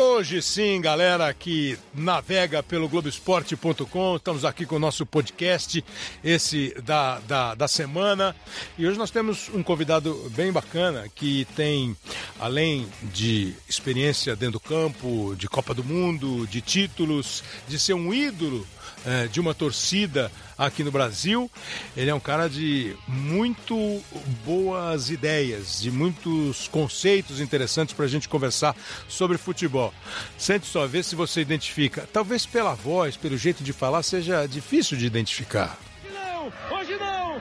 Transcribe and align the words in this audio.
Hoje 0.00 0.40
sim, 0.40 0.80
galera 0.80 1.34
que 1.34 1.76
navega 1.92 2.62
pelo 2.62 2.88
Globoesporte.com, 2.88 4.14
estamos 4.14 4.44
aqui 4.44 4.64
com 4.64 4.76
o 4.76 4.78
nosso 4.78 5.04
podcast, 5.04 5.84
esse 6.22 6.72
da, 6.84 7.18
da, 7.18 7.56
da 7.56 7.66
semana. 7.66 8.34
E 8.78 8.86
hoje 8.86 8.96
nós 8.96 9.10
temos 9.10 9.50
um 9.52 9.60
convidado 9.60 10.14
bem 10.36 10.52
bacana 10.52 11.08
que 11.12 11.48
tem, 11.56 11.96
além 12.38 12.86
de 13.12 13.52
experiência 13.68 14.36
dentro 14.36 14.52
do 14.52 14.60
campo, 14.60 15.34
de 15.36 15.48
Copa 15.48 15.74
do 15.74 15.82
Mundo, 15.82 16.46
de 16.46 16.60
títulos, 16.60 17.42
de 17.66 17.76
ser 17.76 17.94
um 17.94 18.14
ídolo 18.14 18.64
é, 19.06 19.26
de 19.26 19.40
uma 19.40 19.54
torcida 19.54 20.30
aqui 20.56 20.82
no 20.82 20.90
Brasil. 20.90 21.50
Ele 21.96 22.10
é 22.10 22.14
um 22.14 22.20
cara 22.20 22.48
de 22.48 22.96
muito 23.06 24.02
boas 24.44 25.10
ideias, 25.10 25.80
de 25.80 25.90
muitos 25.90 26.68
conceitos 26.68 27.40
interessantes 27.40 27.94
para 27.94 28.04
a 28.04 28.08
gente 28.08 28.28
conversar 28.28 28.76
sobre 29.08 29.38
futebol. 29.38 29.92
Sente 30.36 30.66
só, 30.66 30.86
ver 30.86 31.04
se 31.04 31.14
você 31.14 31.40
identifica. 31.40 32.08
Talvez 32.12 32.44
pela 32.44 32.74
voz, 32.74 33.16
pelo 33.16 33.36
jeito 33.36 33.62
de 33.62 33.72
falar, 33.72 34.02
seja 34.02 34.46
difícil 34.46 34.96
de 34.96 35.06
identificar. 35.06 35.78
Não, 36.12 36.52
hoje 36.76 36.96
não! 36.96 37.36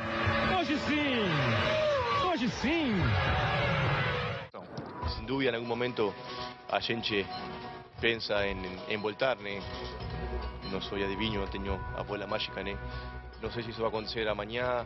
Hoje 0.59 0.77
sim! 0.87 2.27
Hoje 2.27 2.49
sim! 2.61 2.93
Sin 5.15 5.25
duda, 5.25 5.45
em 5.45 5.55
algum 5.55 5.67
momento 5.67 6.13
a 6.69 6.79
gente 6.79 7.25
pensa 7.99 8.45
em, 8.45 8.57
em 8.89 8.97
voltar, 8.97 9.37
né? 9.37 9.61
No 10.71 10.81
soy 10.81 11.03
adivino, 11.03 11.41
no 11.41 11.47
tengo 11.47 11.79
a 11.97 12.03
bola 12.03 12.27
mágica, 12.27 12.63
¿no? 12.63 12.71
No 13.41 13.51
sé 13.51 13.61
si 13.61 13.71
eso 13.71 13.81
va 13.81 13.87
a 13.87 13.89
acontecer 13.89 14.27
a 14.27 14.33
mañana, 14.33 14.85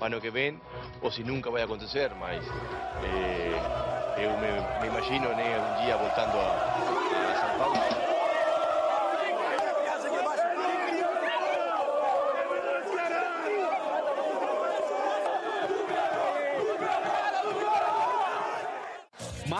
ano 0.00 0.20
que 0.20 0.30
ven, 0.30 0.60
o 1.02 1.10
si 1.10 1.24
nunca 1.24 1.48
vai 1.48 1.62
acontecer, 1.62 2.14
mas 2.14 2.44
eh, 3.04 3.58
eu 4.18 4.30
me, 4.38 4.80
me 4.80 4.86
imagino 4.88 5.28
né, 5.30 5.58
um 5.58 5.84
dia 5.84 5.96
voltando 5.96 6.36
a, 6.38 7.32
a 7.32 7.40
São 7.40 7.58
Paulo. 7.58 8.06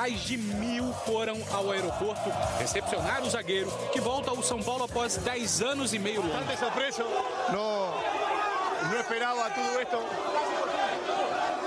Mais 0.07 0.21
de 0.21 0.39
mil 0.39 0.93
foram 1.05 1.37
ao 1.53 1.69
aeroporto 1.73 2.31
recepcionar 2.61 3.25
o 3.25 3.29
zagueiro 3.29 3.69
que 3.93 4.01
volta 4.01 4.31
ao 4.31 4.41
São 4.41 4.63
Paulo 4.63 4.85
após 4.85 5.17
10 5.17 5.63
anos 5.63 5.93
e 5.93 5.99
meio 5.99 6.21
longe. 6.23 6.33
Não, 7.53 7.93
não 8.89 9.01
esperava 9.01 9.51
tudo 9.51 9.83
isso. 9.83 9.97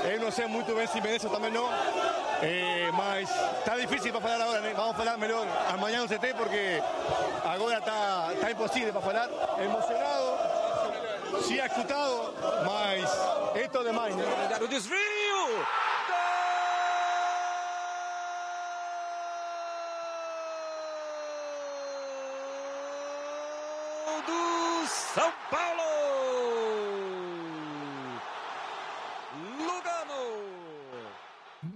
Eu 0.10 0.22
não 0.22 0.32
sei 0.32 0.48
muito 0.48 0.74
bem 0.74 0.88
se 0.88 1.02
merece 1.02 1.28
também 1.28 1.52
não. 1.52 1.70
Eh, 2.42 2.90
mas 2.94 3.30
está 3.30 3.76
difícil 3.78 4.14
para 4.14 4.22
falar 4.22 4.42
agora, 4.42 4.62
né? 4.62 4.74
vamos 4.74 4.96
falar 4.96 5.18
melhor 5.18 5.46
amanhã 5.74 6.00
no 6.04 6.08
CT 6.08 6.34
porque 6.36 6.82
agora 7.44 7.80
está, 7.80 8.30
está 8.36 8.52
impossível 8.52 8.94
para 8.94 9.02
falar. 9.02 9.30
Emocionado, 9.62 11.44
sim 11.46 11.60
escutado, 11.60 12.34
mas 12.66 13.04
esto 13.62 13.84
demais. 13.84 14.16
Né? 14.16 14.24
O 14.62 14.68
desvio! 14.70 15.89
Do 24.22 24.88
São 24.88 25.32
Paulo! 25.50 25.84
Lugano! 29.58 30.60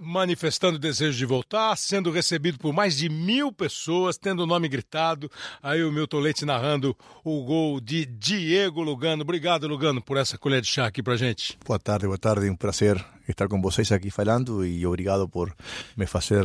manifestando 0.00 0.76
o 0.76 0.78
desejo 0.78 1.16
de 1.16 1.26
voltar, 1.26 1.76
sendo 1.76 2.10
recebido 2.10 2.58
por 2.58 2.72
mais 2.72 2.96
de 2.96 3.08
mil 3.08 3.52
pessoas, 3.52 4.16
tendo 4.16 4.42
o 4.42 4.46
nome 4.46 4.68
gritado. 4.68 5.30
Aí 5.62 5.82
o 5.82 5.92
Milton 5.92 6.20
Leite 6.20 6.44
narrando 6.44 6.96
o 7.24 7.42
gol 7.44 7.80
de 7.80 8.06
Diego 8.06 8.82
Lugano. 8.82 9.22
Obrigado, 9.22 9.66
Lugano, 9.66 10.02
por 10.02 10.16
essa 10.16 10.38
colher 10.38 10.60
de 10.60 10.68
chá 10.68 10.86
aqui 10.86 11.02
pra 11.02 11.16
gente. 11.16 11.58
Boa 11.64 11.78
tarde, 11.78 12.06
boa 12.06 12.18
tarde. 12.18 12.48
Um 12.48 12.56
prazer 12.56 13.04
estar 13.28 13.48
com 13.48 13.60
vocês 13.60 13.90
aqui 13.92 14.10
falando 14.10 14.64
e 14.64 14.86
obrigado 14.86 15.28
por 15.28 15.54
me 15.96 16.06
fazer 16.06 16.44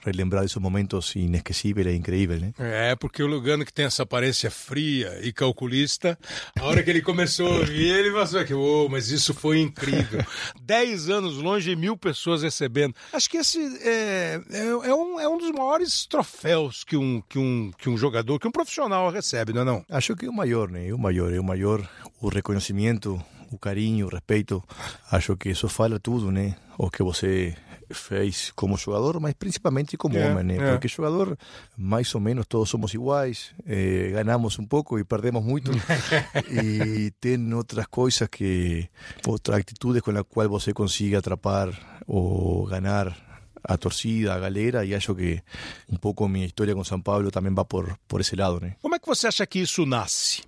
relembrar 0.00 0.44
esses 0.44 0.56
momentos 0.56 1.14
inesquecíveis 1.14 1.86
e 1.86 1.96
incríveis, 1.96 2.40
né? 2.40 2.52
É, 2.58 2.96
porque 2.96 3.22
o 3.22 3.26
Lugano 3.26 3.64
que 3.64 3.72
tem 3.72 3.84
essa 3.84 4.02
aparência 4.02 4.50
fria 4.50 5.20
e 5.22 5.32
calculista, 5.32 6.18
a 6.58 6.64
hora 6.64 6.82
que 6.82 6.90
ele 6.90 7.02
começou 7.02 7.46
a 7.46 7.58
ouvir, 7.58 7.94
ele 7.94 8.10
passou 8.10 8.40
aqui, 8.40 8.54
oh, 8.54 8.88
mas 8.88 9.10
isso 9.10 9.34
foi 9.34 9.60
incrível. 9.60 10.24
Dez 10.62 11.08
anos 11.08 11.36
longe 11.36 11.70
e 11.70 11.76
mil 11.76 11.96
pessoas 11.96 12.42
recebendo. 12.42 12.94
Acho 13.12 13.28
que 13.28 13.36
esse 13.36 13.60
é, 13.82 14.40
é, 14.50 14.66
é, 14.66 14.94
um, 14.94 15.20
é 15.20 15.28
um 15.28 15.38
dos 15.38 15.50
maiores 15.50 16.06
troféus 16.06 16.82
que 16.82 16.96
um, 16.96 17.22
que, 17.28 17.38
um, 17.38 17.70
que 17.76 17.90
um 17.90 17.96
jogador, 17.96 18.38
que 18.38 18.48
um 18.48 18.52
profissional 18.52 19.10
recebe, 19.10 19.52
não 19.52 19.62
é 19.62 19.64
não? 19.64 19.84
Acho 19.88 20.16
que 20.16 20.26
é 20.26 20.30
o 20.30 20.32
maior, 20.32 20.70
né? 20.70 20.88
É 20.88 20.94
o 20.94 20.98
maior, 20.98 21.32
é 21.32 21.38
o 21.38 21.44
maior, 21.44 21.86
o 22.20 22.28
reconhecimento, 22.28 23.22
o 23.50 23.58
carinho, 23.58 24.06
o 24.06 24.08
respeito. 24.10 24.62
Acho 25.10 25.36
que 25.36 25.50
isso 25.50 25.68
fala 25.68 25.98
tudo, 25.98 26.30
né? 26.30 26.56
O 26.78 26.90
que 26.90 27.02
você 27.02 27.54
fez 27.92 28.52
como 28.54 28.76
jogador, 28.76 29.20
mas 29.20 29.34
principalmente 29.34 29.96
como 29.96 30.16
É, 30.16 30.30
homem, 30.30 30.44
né? 30.44 30.56
é. 30.56 30.72
Porque 30.72 30.88
jogador, 30.88 31.36
mais 31.76 32.14
ou 32.14 32.20
menos 32.20 32.46
todos 32.46 32.70
somos 32.70 32.94
iguais, 32.94 33.52
eh, 33.66 34.10
ganhamos 34.12 34.58
um 34.58 34.64
pouco 34.64 34.98
e 34.98 35.04
perdemos 35.04 35.42
muito, 35.44 35.70
e 36.50 37.10
tem 37.20 37.52
outras 37.52 37.86
coisas 37.86 38.28
que, 38.28 38.88
outras 39.26 39.58
atitudes 39.58 40.02
com 40.02 40.12
as 40.12 40.22
quais 40.28 40.48
você 40.48 40.72
consiga 40.72 41.18
atrapar 41.18 41.68
ou 42.06 42.64
ganhar 42.66 43.16
a 43.62 43.76
torcida, 43.76 44.34
a 44.34 44.38
galera, 44.38 44.84
e 44.84 44.94
acho 44.94 45.14
que 45.14 45.42
um 45.90 45.96
pouco 45.96 46.26
minha 46.28 46.46
história 46.46 46.74
com 46.74 46.84
São 46.84 47.00
Paulo 47.00 47.30
também 47.30 47.52
vai 47.52 47.64
por, 47.64 47.98
por 48.08 48.20
esse 48.20 48.34
lado, 48.36 48.60
né? 48.60 48.74
Como 48.80 48.94
é 48.94 48.98
que 48.98 49.06
você 49.06 49.26
acha 49.26 49.46
que 49.46 49.58
isso 49.58 49.84
nasce? 49.84 50.42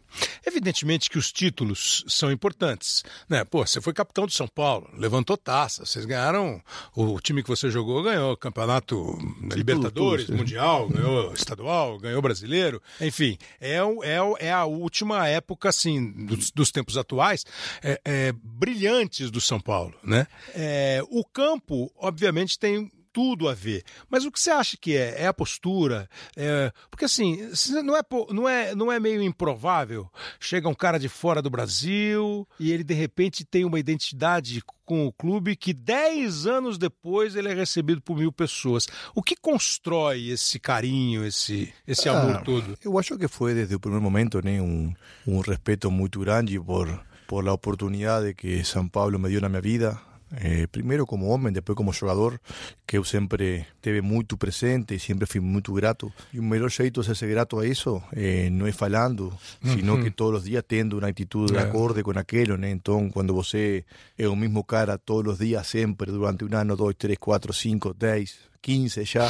Evidentemente 0.46 1.08
que 1.10 1.18
os 1.18 1.32
títulos 1.32 2.04
são 2.08 2.30
importantes, 2.30 3.02
né? 3.28 3.44
Pô, 3.44 3.66
você 3.66 3.80
foi 3.80 3.92
capitão 3.92 4.26
do 4.26 4.32
São 4.32 4.46
Paulo, 4.48 4.88
levantou 4.94 5.36
taça, 5.36 5.84
vocês 5.84 6.04
ganharam, 6.04 6.62
o 6.94 7.20
time 7.20 7.42
que 7.42 7.48
você 7.48 7.70
jogou 7.70 8.02
ganhou 8.02 8.36
campeonato 8.36 9.18
Libertadores, 9.54 10.26
tudo, 10.26 10.34
sim. 10.34 10.38
Mundial, 10.38 10.88
ganhou 10.88 11.32
estadual, 11.32 11.98
ganhou 11.98 12.20
brasileiro, 12.22 12.80
enfim, 13.00 13.38
é, 13.60 13.82
o- 13.82 14.02
é, 14.04 14.46
é 14.46 14.52
a 14.52 14.64
última 14.64 15.26
época, 15.28 15.68
assim, 15.68 16.12
dos, 16.26 16.50
dos 16.50 16.70
tempos 16.70 16.96
atuais, 16.96 17.44
é, 17.82 18.00
é, 18.04 18.32
brilhantes 18.32 19.30
do 19.30 19.40
São 19.40 19.60
Paulo, 19.60 19.94
né? 20.02 20.26
É, 20.54 21.00
o 21.10 21.24
campo, 21.24 21.90
obviamente, 21.96 22.58
tem 22.58 22.90
tudo 23.12 23.48
a 23.48 23.54
ver. 23.54 23.82
Mas 24.08 24.24
o 24.24 24.30
que 24.32 24.40
você 24.40 24.50
acha 24.50 24.76
que 24.76 24.96
é? 24.96 25.22
É 25.22 25.26
a 25.26 25.34
postura? 25.34 26.08
É- 26.36 26.72
Porque 26.90 27.04
assim, 27.04 27.38
não 27.84 27.96
é, 27.96 28.02
não, 28.30 28.48
é, 28.48 28.74
não 28.74 28.92
é 28.92 28.98
meio 28.98 29.22
improvável? 29.22 30.08
Chega 30.40 30.68
um 30.68 30.74
cara 30.74 30.98
de 30.98 31.08
fora 31.08 31.42
do 31.42 31.50
Brasil 31.50 32.46
e 32.58 32.72
ele 32.72 32.82
de 32.84 32.94
repente 32.94 33.44
tem 33.44 33.64
uma 33.64 33.78
identidade 33.78 34.62
com 34.84 35.06
o 35.06 35.12
clube 35.12 35.54
que 35.56 35.72
10 35.72 36.46
anos 36.46 36.76
depois 36.76 37.36
ele 37.36 37.48
é 37.48 37.54
recebido 37.54 38.00
por 38.02 38.16
mil 38.16 38.32
pessoas. 38.32 38.86
O 39.14 39.22
que 39.22 39.36
constrói 39.36 40.28
esse 40.30 40.58
carinho, 40.58 41.24
esse, 41.24 41.72
esse 41.86 42.08
amor 42.08 42.36
Ah, 42.36 42.42
todo? 42.42 42.76
Eu 42.84 42.98
acho 42.98 43.16
que 43.16 43.28
foi 43.28 43.54
desde 43.54 43.74
o 43.74 43.80
primeiro 43.80 44.02
momento 44.02 44.44
né, 44.44 44.60
um, 44.60 44.92
um 45.26 45.40
respeito 45.40 45.90
muito 45.90 46.20
grande 46.20 46.58
por, 46.58 46.88
por 47.26 47.46
a 47.48 47.52
oportunidade 47.52 48.34
que 48.34 48.64
São 48.64 48.88
Paulo 48.88 49.18
me 49.18 49.28
deu 49.30 49.40
na 49.40 49.48
minha 49.48 49.62
vida. 49.62 49.98
Eh, 50.34 50.66
primeiro 50.66 51.04
como 51.06 51.26
homem, 51.26 51.52
depois 51.52 51.76
como 51.76 51.92
jogador, 51.92 52.40
que 52.86 52.96
eu 52.96 53.04
sempre 53.04 53.66
teve 53.80 54.00
muito 54.00 54.36
presente 54.36 54.94
e 54.94 54.98
sempre 54.98 55.26
fui 55.26 55.40
muito 55.40 55.72
grato. 55.74 56.10
E 56.32 56.38
o 56.38 56.42
melhor 56.42 56.70
jeito 56.70 57.02
de 57.02 57.14
ser 57.14 57.28
grato 57.28 57.58
a 57.58 57.66
isso 57.66 58.02
eh, 58.14 58.48
não 58.50 58.66
é 58.66 58.72
falando, 58.72 59.32
sino 59.62 60.02
que 60.02 60.10
todos 60.10 60.40
os 60.40 60.48
dias 60.48 60.64
tendo 60.66 60.98
uma 60.98 61.08
atitude 61.08 61.52
de 61.52 61.58
É. 61.58 61.62
acorde 61.62 62.02
com 62.02 62.10
aquilo. 62.18 62.56
Né? 62.56 62.70
Então, 62.70 63.10
quando 63.10 63.34
você 63.34 63.84
é 64.16 64.26
o 64.26 64.34
mesmo 64.34 64.64
cara 64.64 64.96
todos 64.96 65.34
os 65.34 65.38
dias, 65.38 65.66
sempre, 65.66 66.10
durante 66.10 66.44
um 66.44 66.56
ano, 66.56 66.76
dois, 66.76 66.96
três, 66.96 67.18
quatro, 67.18 67.52
cinco, 67.52 67.92
dez, 67.92 68.36
15 68.62 69.04
já, 69.04 69.28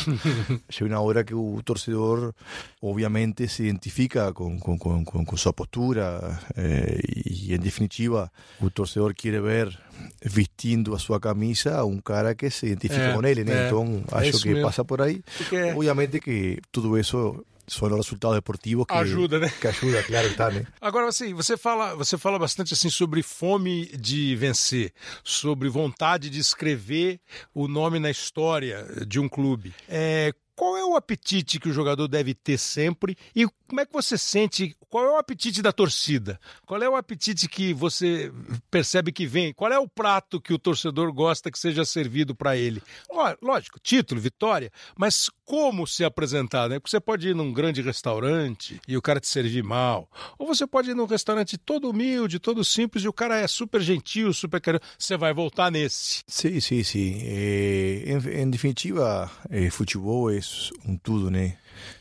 chega 0.69 0.91
uma 0.95 1.01
hora 1.01 1.25
que 1.25 1.35
o 1.35 1.61
torcedor, 1.65 2.35
obviamente, 2.83 3.49
se 3.49 3.63
identifica 3.65 4.33
com, 4.33 4.59
com, 4.61 4.79
com, 4.79 5.05
com, 5.05 5.25
com 5.25 5.37
sua 5.37 5.53
postura 5.53 6.39
eh, 6.57 7.01
e, 7.27 7.55
em 7.55 7.59
definitiva, 7.59 8.31
o 8.61 8.71
torcedor 8.71 9.15
quer 9.15 9.41
ver 9.41 9.77
vestindo 10.25 10.95
a 10.95 10.99
sua 10.99 11.19
camisa 11.19 11.85
um 11.85 11.99
cara 12.01 12.35
que 12.35 12.51
se 12.51 12.67
identifica 12.67 13.03
É, 13.11 13.13
com 13.15 13.25
ele, 13.27 13.45
né? 13.45 13.65
é, 13.65 13.67
Então, 13.67 14.05
é 14.13 14.19
acho 14.19 14.29
isso 14.31 14.43
que 14.43 14.51
mesmo. 14.51 14.65
passa 14.67 14.85
por 14.85 15.01
aí. 15.01 15.23
Porque 15.39 15.57
Obviamente 15.73 16.21
que 16.21 16.59
tudo 16.71 16.99
isso 16.99 17.45
são 17.67 17.89
os 17.89 17.95
resultados 17.95 18.37
deportivos 18.37 18.87
que 18.87 18.95
Ajuda, 18.95 19.39
né? 19.39 19.53
Que 19.61 19.69
ajuda, 19.69 20.03
claro 20.03 20.29
que 20.29 20.35
tá, 20.35 20.51
né? 20.51 20.67
Agora, 20.81 21.09
assim, 21.09 21.33
você 21.33 21.57
fala, 21.57 21.95
você 21.95 22.19
fala 22.19 22.39
bastante 22.39 22.75
assim 22.75 22.91
sobre 22.91 23.23
fome 23.23 23.87
de 23.97 24.35
vencer, 24.37 24.93
sobre 25.23 25.69
vontade 25.69 26.29
de 26.29 26.39
escrever 26.39 27.21
o 27.55 27.69
nome 27.69 27.99
na 27.99 28.11
história 28.11 28.87
de 29.07 29.21
um 29.21 29.29
clube. 29.29 29.75
É, 29.89 30.33
qual 30.63 30.77
é 30.77 30.85
o 30.85 30.95
apetite 30.95 31.59
que 31.59 31.69
o 31.69 31.73
jogador 31.73 32.07
deve 32.07 32.35
ter 32.35 32.57
sempre 32.57 33.19
e 33.35 33.49
como 33.67 33.81
é 33.81 33.87
que 33.87 33.93
você 33.93 34.17
sente? 34.17 34.77
Qual 34.91 35.03
é 35.07 35.11
o 35.11 35.17
apetite 35.17 35.63
da 35.63 35.73
torcida? 35.73 36.39
Qual 36.67 36.81
é 36.83 36.87
o 36.87 36.95
apetite 36.95 37.49
que 37.49 37.73
você 37.73 38.31
percebe 38.71 39.11
que 39.11 39.27
vem? 39.27 39.55
Qual 39.55 39.73
é 39.73 39.79
o 39.79 39.89
prato 39.89 40.39
que 40.39 40.53
o 40.53 40.59
torcedor 40.59 41.11
gosta 41.11 41.51
que 41.51 41.59
seja 41.59 41.83
servido 41.83 42.35
para 42.35 42.55
ele? 42.55 42.83
Lógico, 43.41 43.81
título, 43.81 44.21
vitória, 44.21 44.71
mas 44.95 45.31
como 45.47 45.87
se 45.87 46.05
apresentar, 46.05 46.69
né? 46.69 46.79
Porque 46.79 46.91
você 46.91 47.01
pode 47.01 47.29
ir 47.29 47.35
num 47.35 47.51
grande 47.51 47.81
restaurante 47.81 48.79
e 48.87 48.95
o 48.95 49.01
cara 49.01 49.21
te 49.21 49.29
servir 49.29 49.65
mal, 49.65 50.07
ou 50.39 50.47
você 50.47 50.67
pode 50.67 50.91
ir 50.91 50.95
num 50.95 51.07
restaurante 51.07 51.57
todo 51.57 51.89
humilde, 51.89 52.39
todo 52.39 52.63
simples 52.63 53.05
e 53.05 53.09
o 53.09 53.13
cara 53.13 53.39
é 53.39 53.47
super 53.47 53.81
gentil, 53.81 54.35
super 54.35 54.61
carinhoso. 54.61 54.87
Você 54.99 55.17
vai 55.17 55.33
voltar 55.33 55.71
nesse. 55.71 56.23
Sim, 56.27 56.61
sim, 56.61 56.83
sim. 56.83 57.23
É, 57.23 58.05
em, 58.07 58.43
em, 58.43 58.51
definitiva, 58.51 59.31
é, 59.49 59.71
futebol 59.71 60.31
é 60.31 60.37
um 60.87 60.97
tudo, 60.97 61.31
né? 61.31 61.57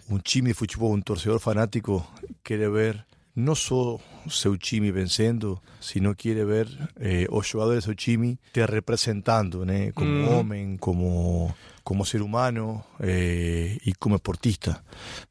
um 0.10 0.18
time 0.18 0.50
de 0.50 0.54
futebol, 0.54 0.94
um 0.94 1.02
torcedor 1.02 1.40
fanático 1.40 2.06
quer 2.44 2.70
ver 2.70 3.04
não 3.36 3.56
só 3.56 4.00
seu 4.30 4.58
time 4.58 4.92
vencendo, 4.92 5.62
sino 5.80 6.16
quer 6.16 6.46
ver 6.46 6.68
eh, 7.00 7.28
os 7.30 7.48
jogadores 7.48 7.84
do 7.84 7.88
seu 7.88 7.96
time 7.96 8.40
te 8.54 8.66
representando, 8.66 9.66
né? 9.66 9.92
como 9.94 10.12
mm. 10.12 10.30
homem, 10.30 10.78
como 10.78 11.54
como 11.84 12.06
ser 12.06 12.22
humano 12.22 12.84
eh, 13.00 13.78
e 13.86 13.94
como 13.96 14.16
esportista. 14.16 14.84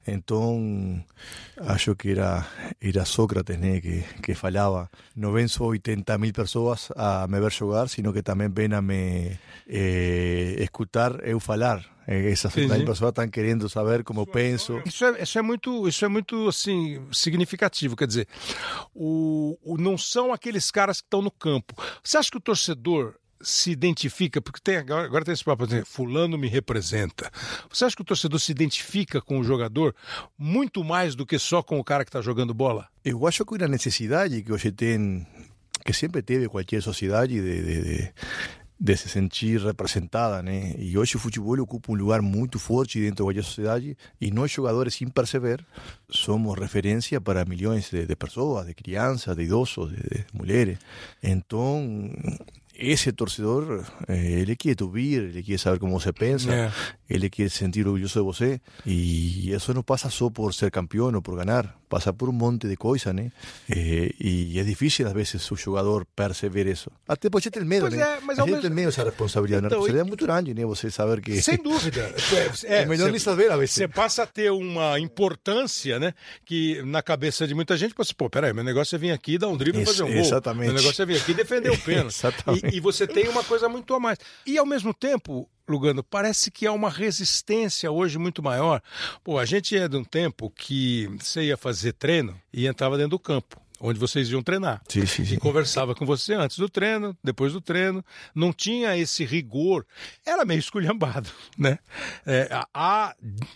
Então, 0.07 1.03
acho 1.59 1.95
que 1.95 2.11
era, 2.11 2.47
era 2.81 3.05
Sócrates 3.05 3.59
né, 3.59 3.81
que, 3.81 4.05
que 4.23 4.35
falava, 4.35 4.91
não 5.17 5.33
só 5.49 5.65
80 5.65 6.19
mil 6.19 6.33
pessoas 6.33 6.91
a 6.97 7.27
me 7.29 7.41
ver 7.41 7.53
jogar, 7.53 7.89
sino 7.89 8.13
que 8.13 8.23
também 8.23 8.49
vêm 8.49 8.75
a 8.75 8.83
me 8.83 9.39
eh, 9.69 10.57
escutar 10.59 11.27
eu 11.27 11.39
falar. 11.41 11.85
Essas 12.07 12.57
Entendi. 12.57 12.85
pessoas 12.85 13.11
estão 13.11 13.29
querendo 13.29 13.69
saber 13.69 14.03
como 14.03 14.27
penso. 14.27 14.83
Isso 14.85 15.05
é, 15.05 15.23
isso 15.23 15.39
é 15.39 15.43
muito, 15.43 15.87
isso 15.87 16.05
é 16.05 16.09
muito 16.09 16.49
assim 16.49 17.01
significativo. 17.13 17.95
Quer 17.95 18.09
dizer, 18.09 18.27
o, 18.95 19.59
o 19.63 19.77
não 19.77 19.97
são 19.97 20.33
aqueles 20.33 20.71
caras 20.71 21.01
que 21.01 21.07
estão 21.07 21.23
no 21.23 21.31
campo. 21.31 21.75
Você 22.03 22.19
acha 22.19 22.31
que 22.31 22.37
o 22.37 22.41
torcedor 22.41 23.15
se 23.43 23.71
identifica, 23.71 24.41
porque 24.41 24.61
tem, 24.61 24.77
agora, 24.77 25.05
agora 25.07 25.25
tem 25.25 25.33
esse 25.33 25.45
papo, 25.45 25.65
assim, 25.65 25.83
fulano 25.85 26.37
me 26.37 26.49
representa. 26.49 27.31
Você 27.71 27.85
acha 27.85 27.97
que 27.97 28.03
o 28.03 28.05
torcedor 28.05 28.39
se 28.39 28.53
identifica 28.53 29.21
com 29.21 29.39
o 29.39 29.45
jogador 29.45 29.95
muito 30.37 30.85
mais 30.85 31.15
do 31.15 31.25
que 31.25 31.39
só 31.39 31.63
com 31.63 31.79
o 31.79 31.85
cara 31.85 32.05
que 32.05 32.11
está 32.11 32.21
jogando 32.21 32.53
bola? 32.53 32.89
Eu 33.05 33.27
acho 33.27 33.45
que 33.45 33.55
uma 33.55 33.69
necessidade 33.69 34.43
que 34.43 34.53
hoje 34.53 34.71
tem, 34.71 35.27
que 35.85 35.93
sempre 35.93 36.23
teve 36.23 36.49
qualquer 36.49 36.83
sociedade 36.83 37.35
de, 37.35 37.63
de, 37.63 37.83
de 37.83 38.15
de 38.81 38.97
se 38.97 39.11
sentir 39.11 39.61
representada, 39.61 40.43
né? 40.43 40.75
E 40.79 40.97
hoje 40.97 41.17
o 41.17 41.19
futebol 41.19 41.61
ocupa 41.61 41.93
um 41.93 41.95
lugar 41.95 42.23
muito 42.23 42.59
forte 42.59 42.99
dentro 42.99 43.31
da 43.31 43.43
sociedade 43.43 43.95
e 44.19 44.31
nós 44.31 44.51
jogadores, 44.51 44.95
sem 44.95 45.07
perceber, 45.07 45.63
somos 46.09 46.59
referência 46.59 47.21
para 47.21 47.45
milhões 47.45 47.91
de, 47.91 48.07
de 48.07 48.17
pessoas, 48.17 48.67
de 48.67 48.73
crianças, 48.73 49.37
de 49.37 49.43
idosos, 49.43 49.91
de, 49.91 49.97
de 49.97 50.25
mulheres. 50.33 50.79
Então, 51.23 52.11
ese 52.75 53.13
torcedor, 53.13 53.85
eh, 54.09 54.41
ele 54.41 54.57
quer 54.57 54.75
te 54.75 54.83
ouvir, 54.83 55.25
ele 55.25 55.43
quer 55.43 55.59
saber 55.59 55.79
como 55.79 56.01
você 56.01 56.11
pensa, 56.11 56.51
yeah. 56.51 56.75
ele 57.09 57.29
quer 57.29 57.51
sentir 57.51 57.87
orgulhoso 57.87 58.21
de 58.21 58.25
você. 58.25 58.61
E 58.87 59.53
isso 59.53 59.75
não 59.75 59.83
passa 59.83 60.09
só 60.09 60.31
por 60.31 60.55
ser 60.55 60.71
campeão 60.71 61.13
ou 61.15 61.21
por 61.21 61.37
ganhar, 61.37 61.77
passa 61.91 62.13
por 62.13 62.29
um 62.29 62.33
monte 62.33 62.69
de 62.69 62.77
coisas, 62.77 63.13
né? 63.13 63.33
Eh, 63.69 64.15
e 64.21 64.59
é 64.61 64.63
difícil, 64.63 65.07
às 65.09 65.13
vezes, 65.13 65.51
o 65.51 65.57
jogador 65.57 66.07
perceber 66.15 66.69
isso. 66.69 66.89
Até 67.07 67.29
porque 67.29 67.51
tem 67.51 67.65
medo, 67.65 67.89
pois 67.89 67.95
né? 67.95 68.03
É, 68.03 68.21
mas 68.23 68.39
a 68.39 68.47
gente 68.47 68.61
tem 68.61 68.71
medo 68.71 68.87
dessa 68.87 69.03
responsabilidade. 69.03 69.67
Então, 69.67 69.79
a 69.79 69.81
responsabilidade 69.81 70.07
é 70.07 70.09
muito 70.09 70.25
grande, 70.25 70.55
né? 70.55 70.65
Você 70.65 70.89
saber 70.89 71.21
que. 71.21 71.43
Sem 71.43 71.57
dúvida. 71.61 72.15
É, 72.65 72.83
é 72.83 72.87
melhor 72.87 73.07
cê, 73.07 73.11
nem 73.11 73.19
saber, 73.19 73.51
às 73.51 73.59
vezes. 73.59 73.75
Você 73.75 73.89
passa 73.89 74.23
a 74.23 74.27
ter 74.27 74.53
uma 74.53 75.01
importância, 75.01 75.99
né? 75.99 76.15
Que 76.45 76.81
na 76.85 77.03
cabeça 77.03 77.45
de 77.47 77.55
muita 77.55 77.77
gente, 77.77 77.93
você, 77.97 78.15
pô, 78.15 78.31
peraí, 78.31 78.53
meu 78.53 78.63
negócio 78.63 78.95
é 78.95 78.99
vir 78.99 79.11
aqui, 79.11 79.37
dar 79.37 79.49
um 79.49 79.57
drible 79.57 79.83
e 79.83 79.87
fazer 79.87 80.05
um 80.05 80.13
gol. 80.13 80.17
Exatamente. 80.17 80.67
Meu 80.67 80.81
negócio 80.81 81.03
é 81.03 81.07
vir 81.07 81.17
aqui 81.17 81.33
e 81.33 81.35
defender 81.35 81.71
o 81.71 81.79
pênalti. 81.79 82.15
exatamente. 82.15 82.67
E, 82.67 82.77
e 82.77 82.81
você 82.81 83.05
tem 83.05 83.29
uma 83.29 83.43
coisa 83.43 83.69
muito 83.69 83.93
a 83.95 83.99
mais. 83.99 84.17
E 84.47 84.57
ao 84.57 84.67
mesmo 84.67 84.95
tempo, 84.95 85.49
Lugano, 85.71 86.03
parece 86.03 86.51
que 86.51 86.67
há 86.67 86.73
uma 86.73 86.91
resistência 86.91 87.91
hoje 87.91 88.19
muito 88.19 88.43
maior. 88.43 88.83
Pô, 89.23 89.39
a 89.39 89.45
gente 89.45 89.77
é 89.77 89.89
de 89.89 89.97
um 89.97 90.05
tempo 90.05 90.51
que 90.51 91.07
você 91.19 91.45
ia 91.45 91.57
fazer 91.57 91.93
treino 91.93 92.41
e 92.53 92.67
entrava 92.67 92.97
dentro 92.97 93.11
do 93.11 93.19
campo 93.19 93.61
onde 93.81 93.99
vocês 93.99 94.29
iam 94.31 94.43
treinar. 94.43 94.83
Sim, 94.89 95.07
sim, 95.07 95.25
sim. 95.25 95.35
E 95.35 95.39
conversava 95.39 95.95
com 95.95 96.05
você 96.05 96.35
antes 96.35 96.59
do 96.59 96.69
treino, 96.69 97.17
depois 97.25 97.53
do 97.53 97.61
treino. 97.61 98.05
Não 98.35 98.53
tinha 98.53 98.97
esse 98.97 99.25
rigor. 99.25 99.87
Era 100.25 100.45
meio 100.45 100.59
esculhambado, 100.59 101.31
né? 101.57 101.79
É, 102.27 102.49
há 102.75 103.15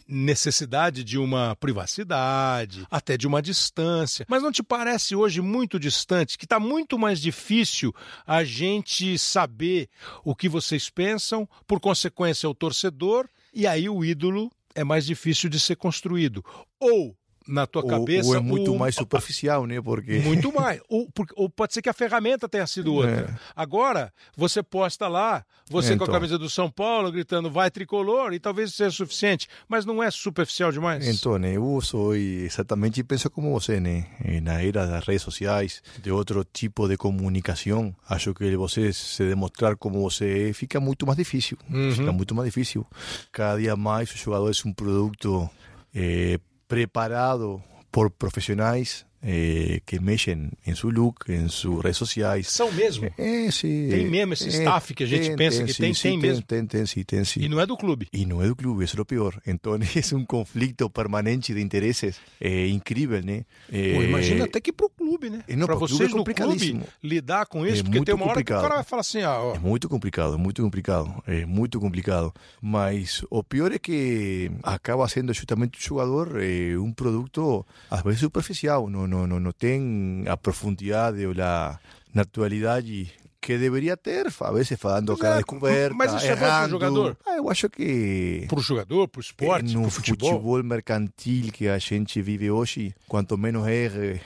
necessidade 0.09 1.05
de 1.05 1.19
uma 1.19 1.55
privacidade, 1.57 2.87
até 2.91 3.17
de 3.17 3.27
uma 3.27 3.43
distância. 3.43 4.25
Mas 4.29 4.43
não 4.43 4.51
te 4.51 4.63
parece 4.63 5.15
hoje 5.15 5.41
muito 5.41 5.79
distante, 5.79 6.39
que 6.39 6.47
está 6.47 6.59
muito 6.59 6.99
mais 6.99 7.21
difícil 7.21 7.95
a 8.27 8.43
gente 8.43 9.19
saber 9.19 9.89
o 10.25 10.35
que 10.35 10.49
vocês 10.49 10.89
pensam, 10.89 11.49
por 11.67 11.79
consequência, 11.79 12.49
o 12.49 12.55
torcedor, 12.55 13.29
e 13.53 13.67
aí 13.67 13.89
o 13.89 14.05
ídolo 14.05 14.51
é 14.75 14.83
mais 14.83 15.07
difícil 15.07 15.49
de 15.49 15.61
ser 15.61 15.77
construído. 15.77 16.45
Ou 16.81 17.17
na 17.47 17.67
tua 17.67 17.83
ou, 17.83 17.89
cabeça. 17.89 18.29
Ou 18.29 18.37
é 18.37 18.41
muito 18.41 18.73
o, 18.73 18.79
mais 18.79 18.95
superficial, 18.95 19.67
né? 19.67 19.81
Porque... 19.81 20.19
Muito 20.25 20.53
mais. 20.53 20.81
ou, 20.89 21.09
ou, 21.37 21.51
pode 21.51 21.75
ser 21.75 21.83
que 21.83 21.89
a 21.89 21.93
ferramenta 21.93 22.49
tenha 22.49 22.67
sido 22.67 22.95
outra. 22.95 23.31
É. 23.31 23.35
Agora, 23.55 24.13
você 24.37 24.63
posta 24.63 25.07
lá, 25.07 25.45
você 25.69 25.89
então. 25.89 25.99
com 25.99 26.05
a 26.05 26.07
então. 26.07 26.15
camisa 26.15 26.39
do 26.39 26.49
São 26.49 26.71
Paulo, 26.71 27.11
gritando 27.13 27.51
vai 27.51 27.71
tricolor, 27.71 28.33
e 28.33 28.41
talvez 28.41 28.75
seja 28.75 28.91
suficiente, 28.91 29.49
mas 29.69 29.85
não 29.85 30.03
é 30.03 30.11
superficial 30.11 30.73
demais. 30.73 31.07
Então, 31.07 31.39
né, 31.39 31.57
eu 31.57 31.81
sou 31.83 32.15
exatamente, 32.15 33.03
penso 33.05 33.31
como 33.31 33.53
você, 33.53 33.81
né? 33.81 34.07
Na 34.43 34.63
era 34.63 34.87
das 34.87 35.05
redes 35.05 35.23
sociais, 35.23 35.83
de 36.03 36.11
outro 36.11 36.45
tipo 36.45 36.89
de 36.89 36.97
comunicação, 36.97 37.95
acho 38.09 38.33
que 38.35 38.57
você 38.57 38.93
se 38.93 39.25
demonstrar 39.25 39.77
como 39.77 40.01
você 40.01 40.51
é, 40.51 40.53
fica 40.53 40.81
muito 40.81 41.07
mais 41.07 41.17
difícil. 41.19 41.59
Uhum. 41.71 41.93
Fica 41.93 42.13
muito 42.13 42.35
mais 42.35 42.49
difícil. 42.49 42.87
Cada 43.31 43.59
dia 43.59 43.77
mais 43.77 44.11
o 44.13 44.17
jogador 44.17 44.51
é 44.51 44.69
um 44.69 44.73
produto. 44.73 45.51
Eh, 45.95 46.39
preparado 46.75 47.63
por 47.93 48.11
profissionais 48.11 49.07
eh, 49.27 49.81
que 49.87 49.99
mexem 49.99 50.51
em 50.67 50.75
seu 50.75 50.91
look, 50.91 51.33
em 51.33 51.49
suas 51.49 51.83
redes 51.83 51.97
sociais. 51.97 52.49
São 52.49 52.71
mesmo? 52.71 53.11
É, 53.17 53.51
sim. 53.51 53.89
Tem 53.89 54.07
mesmo 54.07 54.35
esse 54.35 54.49
staff 54.49 54.93
que 54.93 55.03
a 55.03 55.07
gente 55.07 55.29
tem, 55.29 55.37
pensa 55.37 55.59
tem, 55.59 55.67
que 55.67 55.73
sim, 55.73 55.83
tem, 55.83 55.95
sim, 55.95 56.03
tem, 56.03 56.19
mesmo? 56.19 56.43
Tem, 56.43 56.67
tem, 56.67 56.87
sim, 56.87 57.03
tem 57.03 57.25
sim. 57.25 57.41
E 57.41 57.49
não 57.49 57.59
é 57.59 57.65
do 57.65 57.75
clube? 57.75 58.07
E 58.13 58.27
não 58.27 58.43
é 58.43 58.47
do 58.47 58.55
clube, 58.55 58.85
isso 58.85 58.99
é 58.99 59.01
o 59.01 59.05
pior. 59.05 59.41
Então 59.55 59.75
é 59.77 60.17
um 60.17 60.25
conflito 60.27 60.91
permanente 60.91 61.55
de 61.55 61.61
interesses 61.61 62.17
é, 62.41 62.67
incrível, 62.67 63.23
né? 63.23 63.45
Pô, 63.71 64.03
imagina 64.03 64.45
até 64.45 64.61
que 64.61 64.73
pro 64.73 64.91
clube, 64.91 65.31
né? 65.31 65.45
Para 65.65 65.77
vocês 65.77 66.13
é 66.13 66.15
no 66.15 66.25
clube 66.25 66.83
lidar 67.03 67.47
com 67.47 67.65
isso, 67.65 67.81
é 67.81 67.83
porque 67.85 68.05
tem 68.05 68.15
uma 68.15 68.25
hora 68.25 68.35
complicado. 68.35 68.59
que 68.59 68.65
o 68.65 68.69
cara 68.69 68.75
vai 68.75 68.85
falar 68.85 69.01
assim, 69.01 69.23
ah, 69.23 69.39
ó. 69.39 69.55
É 69.55 69.59
muito 69.59 69.89
complicado, 69.89 70.37
muito 70.37 70.63
complicado, 70.63 71.23
é 71.27 71.47
muito 71.47 71.81
complicado. 71.81 72.35
Mas 72.61 73.25
o 73.31 73.45
pior 73.45 73.71
é 73.71 73.79
que 73.79 74.51
acaba 74.63 75.07
sendo 75.09 75.33
justamente 75.33 75.79
o 75.79 75.83
jogador 75.83 76.37
um 76.79 76.93
produto 76.93 77.65
às 77.89 78.03
vezes 78.03 78.21
superficial, 78.21 78.91
não, 78.91 79.07
não, 79.15 79.27
não, 79.27 79.41
não 79.41 79.53
tem 79.53 80.25
a 80.27 80.37
profundidade 80.37 81.25
ou 81.25 81.35
a 81.41 81.79
naturalidade 82.13 83.13
que 83.41 83.59
deveria 83.59 83.95
ter, 83.97 84.27
a 84.41 84.51
vezes 84.53 84.79
fazendo 84.81 85.17
cada 85.19 85.37
descoberta, 85.37 85.95
Mas 85.95 86.15
isso 86.15 86.25
errando. 86.25 86.33
é 86.35 86.49
bom 86.49 86.61
pro 86.63 86.71
jogador? 86.71 87.17
Ah, 87.27 87.37
eu 87.37 87.51
acho 87.51 87.69
que... 87.69 88.47
Pro 88.49 88.61
jogador, 88.61 89.09
pro 89.09 89.21
esporte, 89.21 89.75
no 89.75 89.91
futebol? 89.91 90.31
futebol 90.33 90.63
mercantil 90.63 91.53
que 91.53 91.69
a 91.69 91.77
gente 91.79 92.23
vive 92.23 92.51
hoje, 92.51 92.95
quanto 93.07 93.37
menos 93.37 93.67
erre 93.67 94.21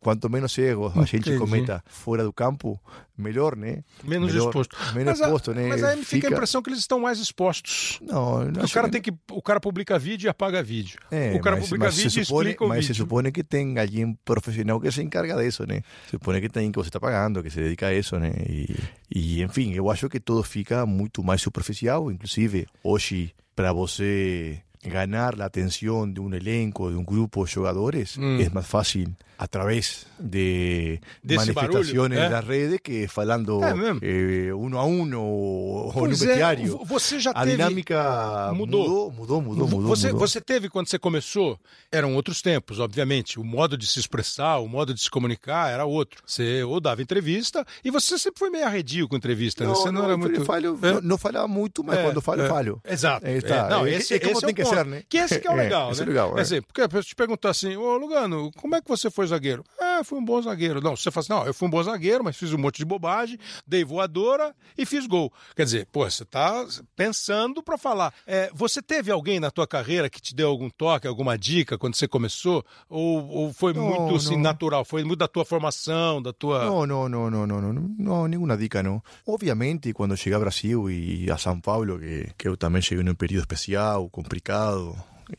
quanto 0.00 0.28
menos 0.28 0.56
erros 0.58 0.96
a 0.96 1.04
gente 1.04 1.36
cometa 1.38 1.82
fora 1.86 2.22
do 2.22 2.32
campo, 2.32 2.80
melhor, 3.16 3.56
né? 3.56 3.82
Menos 4.04 4.32
melhor, 4.32 4.48
exposto. 4.48 4.76
Menos 4.94 5.18
mas, 5.18 5.20
exposto, 5.20 5.54
né? 5.54 5.68
Mas 5.68 5.82
aí 5.82 5.96
me 5.96 6.04
fica, 6.04 6.28
a 6.28 6.30
impressão 6.30 6.62
que 6.62 6.70
eles 6.70 6.80
estão 6.80 7.00
mais 7.00 7.18
expostos. 7.18 7.98
Não, 8.02 8.44
não 8.44 8.64
o 8.64 8.70
cara 8.70 8.88
que... 8.88 9.00
tem 9.00 9.02
que 9.02 9.14
o 9.30 9.40
cara 9.40 9.60
publica 9.60 9.98
vídeo 9.98 10.26
e 10.26 10.28
apaga 10.28 10.62
vídeo. 10.62 10.98
É, 11.10 11.34
o 11.34 11.40
cara 11.40 11.56
mas, 11.56 11.64
publica 11.64 11.86
mas 11.86 11.96
vídeo 11.96 12.24
supone, 12.24 12.48
e 12.48 12.50
explica 12.50 12.64
o 12.64 12.68
mas 12.68 12.80
vídeo. 12.80 12.94
se 12.94 13.00
supone 13.00 13.32
que 13.32 13.42
tem 13.42 13.78
alguém 13.78 14.18
profissional 14.24 14.80
que 14.80 14.90
se 14.90 15.02
encarga 15.02 15.36
disso, 15.36 15.66
né? 15.66 15.82
Se 16.04 16.12
supone 16.12 16.40
que 16.40 16.48
tem 16.48 16.70
que 16.70 16.78
você 16.78 16.88
está 16.88 17.00
pagando, 17.00 17.42
que 17.42 17.50
se 17.50 17.60
dedica 17.60 17.86
a 17.86 17.94
isso, 17.94 18.18
né? 18.18 18.32
E, 18.48 18.76
e 19.14 19.42
enfim, 19.42 19.72
eu 19.72 19.90
acho 19.90 20.08
que 20.08 20.20
tudo 20.20 20.42
fica 20.42 20.84
muito 20.84 21.22
mais 21.24 21.40
superficial, 21.40 22.10
inclusive 22.10 22.66
hoje 22.82 23.34
para 23.54 23.72
você 23.72 24.60
ganar 24.82 25.38
la 25.38 25.44
atención 25.44 26.14
de 26.14 26.20
un 26.20 26.34
elenco, 26.34 26.90
de 26.90 26.96
un 26.96 27.04
grupo 27.04 27.44
de 27.44 27.52
jugadores, 27.52 28.18
mm. 28.18 28.40
es 28.40 28.52
más 28.52 28.66
fácil 28.66 29.16
a 29.42 29.48
través 29.48 30.06
de, 30.20 31.00
de 31.20 31.36
manifestaciones 31.36 32.16
barulho, 32.16 32.28
é? 32.28 32.30
das 32.30 32.46
redes 32.46 32.80
que 32.80 33.08
falando 33.08 33.60
é 33.64 33.98
eh, 34.00 34.54
uno 34.54 34.78
a 34.78 34.84
uno 34.84 35.20
ou 35.20 35.92
no 35.92 36.08
vestiário. 36.14 36.80
É, 36.80 36.84
você 36.84 37.18
já 37.18 37.32
a 37.32 37.42
teve... 37.42 37.56
dinâmica 37.56 38.52
mudou, 38.54 39.10
mudou, 39.10 39.42
mudou, 39.42 39.66
mudou. 39.66 39.88
Você, 39.88 40.12
mudou. 40.12 40.20
você 40.20 40.40
teve 40.40 40.68
quando 40.68 40.86
você 40.86 40.96
começou, 40.96 41.58
eram 41.90 42.14
outros 42.14 42.40
tempos, 42.40 42.78
obviamente. 42.78 43.40
O 43.40 43.44
modo 43.44 43.76
de 43.76 43.84
se 43.84 43.98
expressar, 43.98 44.58
o 44.58 44.68
modo 44.68 44.94
de 44.94 45.00
se 45.00 45.10
comunicar 45.10 45.72
era 45.72 45.84
outro. 45.84 46.22
Você 46.24 46.62
ou 46.62 46.80
dava 46.80 47.02
entrevista 47.02 47.66
e 47.84 47.90
você 47.90 48.16
sempre 48.18 48.38
foi 48.38 48.50
meio 48.50 48.64
arredio 48.64 49.08
com 49.08 49.16
entrevista. 49.16 49.64
Não, 49.64 49.72
né? 49.72 49.76
Você 49.76 49.90
não, 49.90 50.02
não 50.02 50.04
era 50.04 50.16
muito. 50.16 50.44
Falho, 50.44 50.78
é? 50.80 50.92
não, 50.92 51.00
não 51.00 51.18
falhava 51.18 51.48
muito, 51.48 51.82
mas 51.82 52.00
quando 52.00 52.20
falho, 52.20 52.46
falho. 52.46 52.80
Exato. 52.88 53.26
Está. 53.26 53.68
não, 53.68 53.88
esse, 53.88 54.14
é, 54.14 54.20
como 54.20 54.32
esse 54.32 54.46
tem 54.46 54.54
que 54.54 54.62
acontecer, 54.80 54.90
né? 54.90 55.02
Que 55.08 55.18
esse 55.18 55.40
que 55.40 55.46
é 55.46 55.50
o 55.50 55.54
É, 55.62 55.64
legal, 55.64 55.90
esse 55.92 56.00
né? 56.00 56.06
é 56.06 56.08
legal, 56.08 56.38
é. 56.38 56.40
assim, 56.40 56.62
porque 56.62 56.80
a 56.80 56.88
pessoa 56.88 57.02
te 57.02 57.14
perguntar 57.14 57.50
assim, 57.50 57.76
ô 57.76 57.96
Lugano, 57.96 58.50
como 58.56 58.74
é 58.74 58.80
que 58.80 58.88
você 58.88 59.10
foi 59.10 59.26
zagueiro? 59.26 59.64
Ah, 59.80 60.02
fui 60.04 60.18
um 60.18 60.24
bom 60.24 60.40
zagueiro. 60.42 60.80
Não, 60.80 60.96
você 60.96 61.10
fala 61.10 61.22
assim, 61.22 61.32
não, 61.32 61.46
eu 61.46 61.54
fui 61.54 61.68
um 61.68 61.70
bom 61.70 61.82
zagueiro, 61.82 62.24
mas 62.24 62.36
fiz 62.36 62.52
um 62.52 62.58
monte 62.58 62.78
de 62.78 62.84
bobagem, 62.84 63.38
dei 63.66 63.84
voadora 63.84 64.54
e 64.76 64.84
fiz 64.86 65.06
gol. 65.06 65.32
Quer 65.54 65.64
dizer, 65.64 65.86
pô, 65.92 66.08
você 66.08 66.24
tá 66.24 66.66
pensando 66.96 67.62
pra 67.62 67.76
falar. 67.78 68.12
É, 68.26 68.50
você 68.54 68.80
teve 68.82 69.10
alguém 69.10 69.38
na 69.38 69.50
tua 69.50 69.66
carreira 69.66 70.08
que 70.08 70.20
te 70.20 70.34
deu 70.34 70.48
algum 70.48 70.70
toque, 70.70 71.06
alguma 71.06 71.36
dica 71.36 71.78
quando 71.78 71.94
você 71.94 72.08
começou? 72.08 72.64
Ou, 72.88 73.28
ou 73.28 73.52
foi 73.52 73.72
Não, 73.72 73.82
muito 73.82 74.16
assim, 74.16 74.34
não. 74.34 74.42
natural? 74.42 74.84
Foi 74.84 75.04
muito 75.04 75.18
da 75.18 75.28
tua 75.28 75.44
formação, 75.44 76.20
da 76.22 76.32
tua. 76.32 76.64
No, 76.64 76.86
no, 76.86 77.08
no, 77.08 77.30
no, 77.30 77.46
no, 77.46 77.60
no, 77.60 77.94
no, 77.98 78.28
ninguna 78.28 78.56
dica, 78.56 78.82
no. 78.82 79.02
Obviamente, 79.26 79.92
cuando 79.92 80.14
llegué 80.14 80.34
a 80.34 80.38
Brasil 80.38 80.90
y 80.90 81.30
a 81.30 81.36
São 81.38 81.60
Paulo, 81.60 81.98
que, 81.98 82.32
que 82.36 82.48
eu 82.48 82.56
também 82.56 82.82
cheguei 82.82 83.04
num 83.04 83.14
período 83.14 83.42
especial, 83.42 84.08
complicado, 84.10 84.61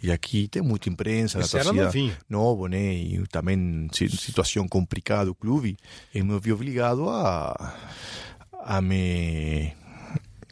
e 0.01 0.11
aqui 0.11 0.47
tem 0.47 0.61
muita 0.61 0.89
imprensa, 0.89 1.41
Você 1.41 1.57
era 1.57 1.65
torcida 1.65 1.85
novo, 2.29 2.67
né? 2.67 2.93
E 2.93 3.23
também 3.27 3.87
si- 3.91 4.09
situação 4.09 4.67
complicada 4.67 5.25
do 5.25 5.35
clube, 5.35 5.77
eu 6.13 6.25
me 6.25 6.39
vi 6.39 6.51
obrigado 6.51 7.07
a, 7.09 7.75
a 8.63 8.81
me 8.81 9.73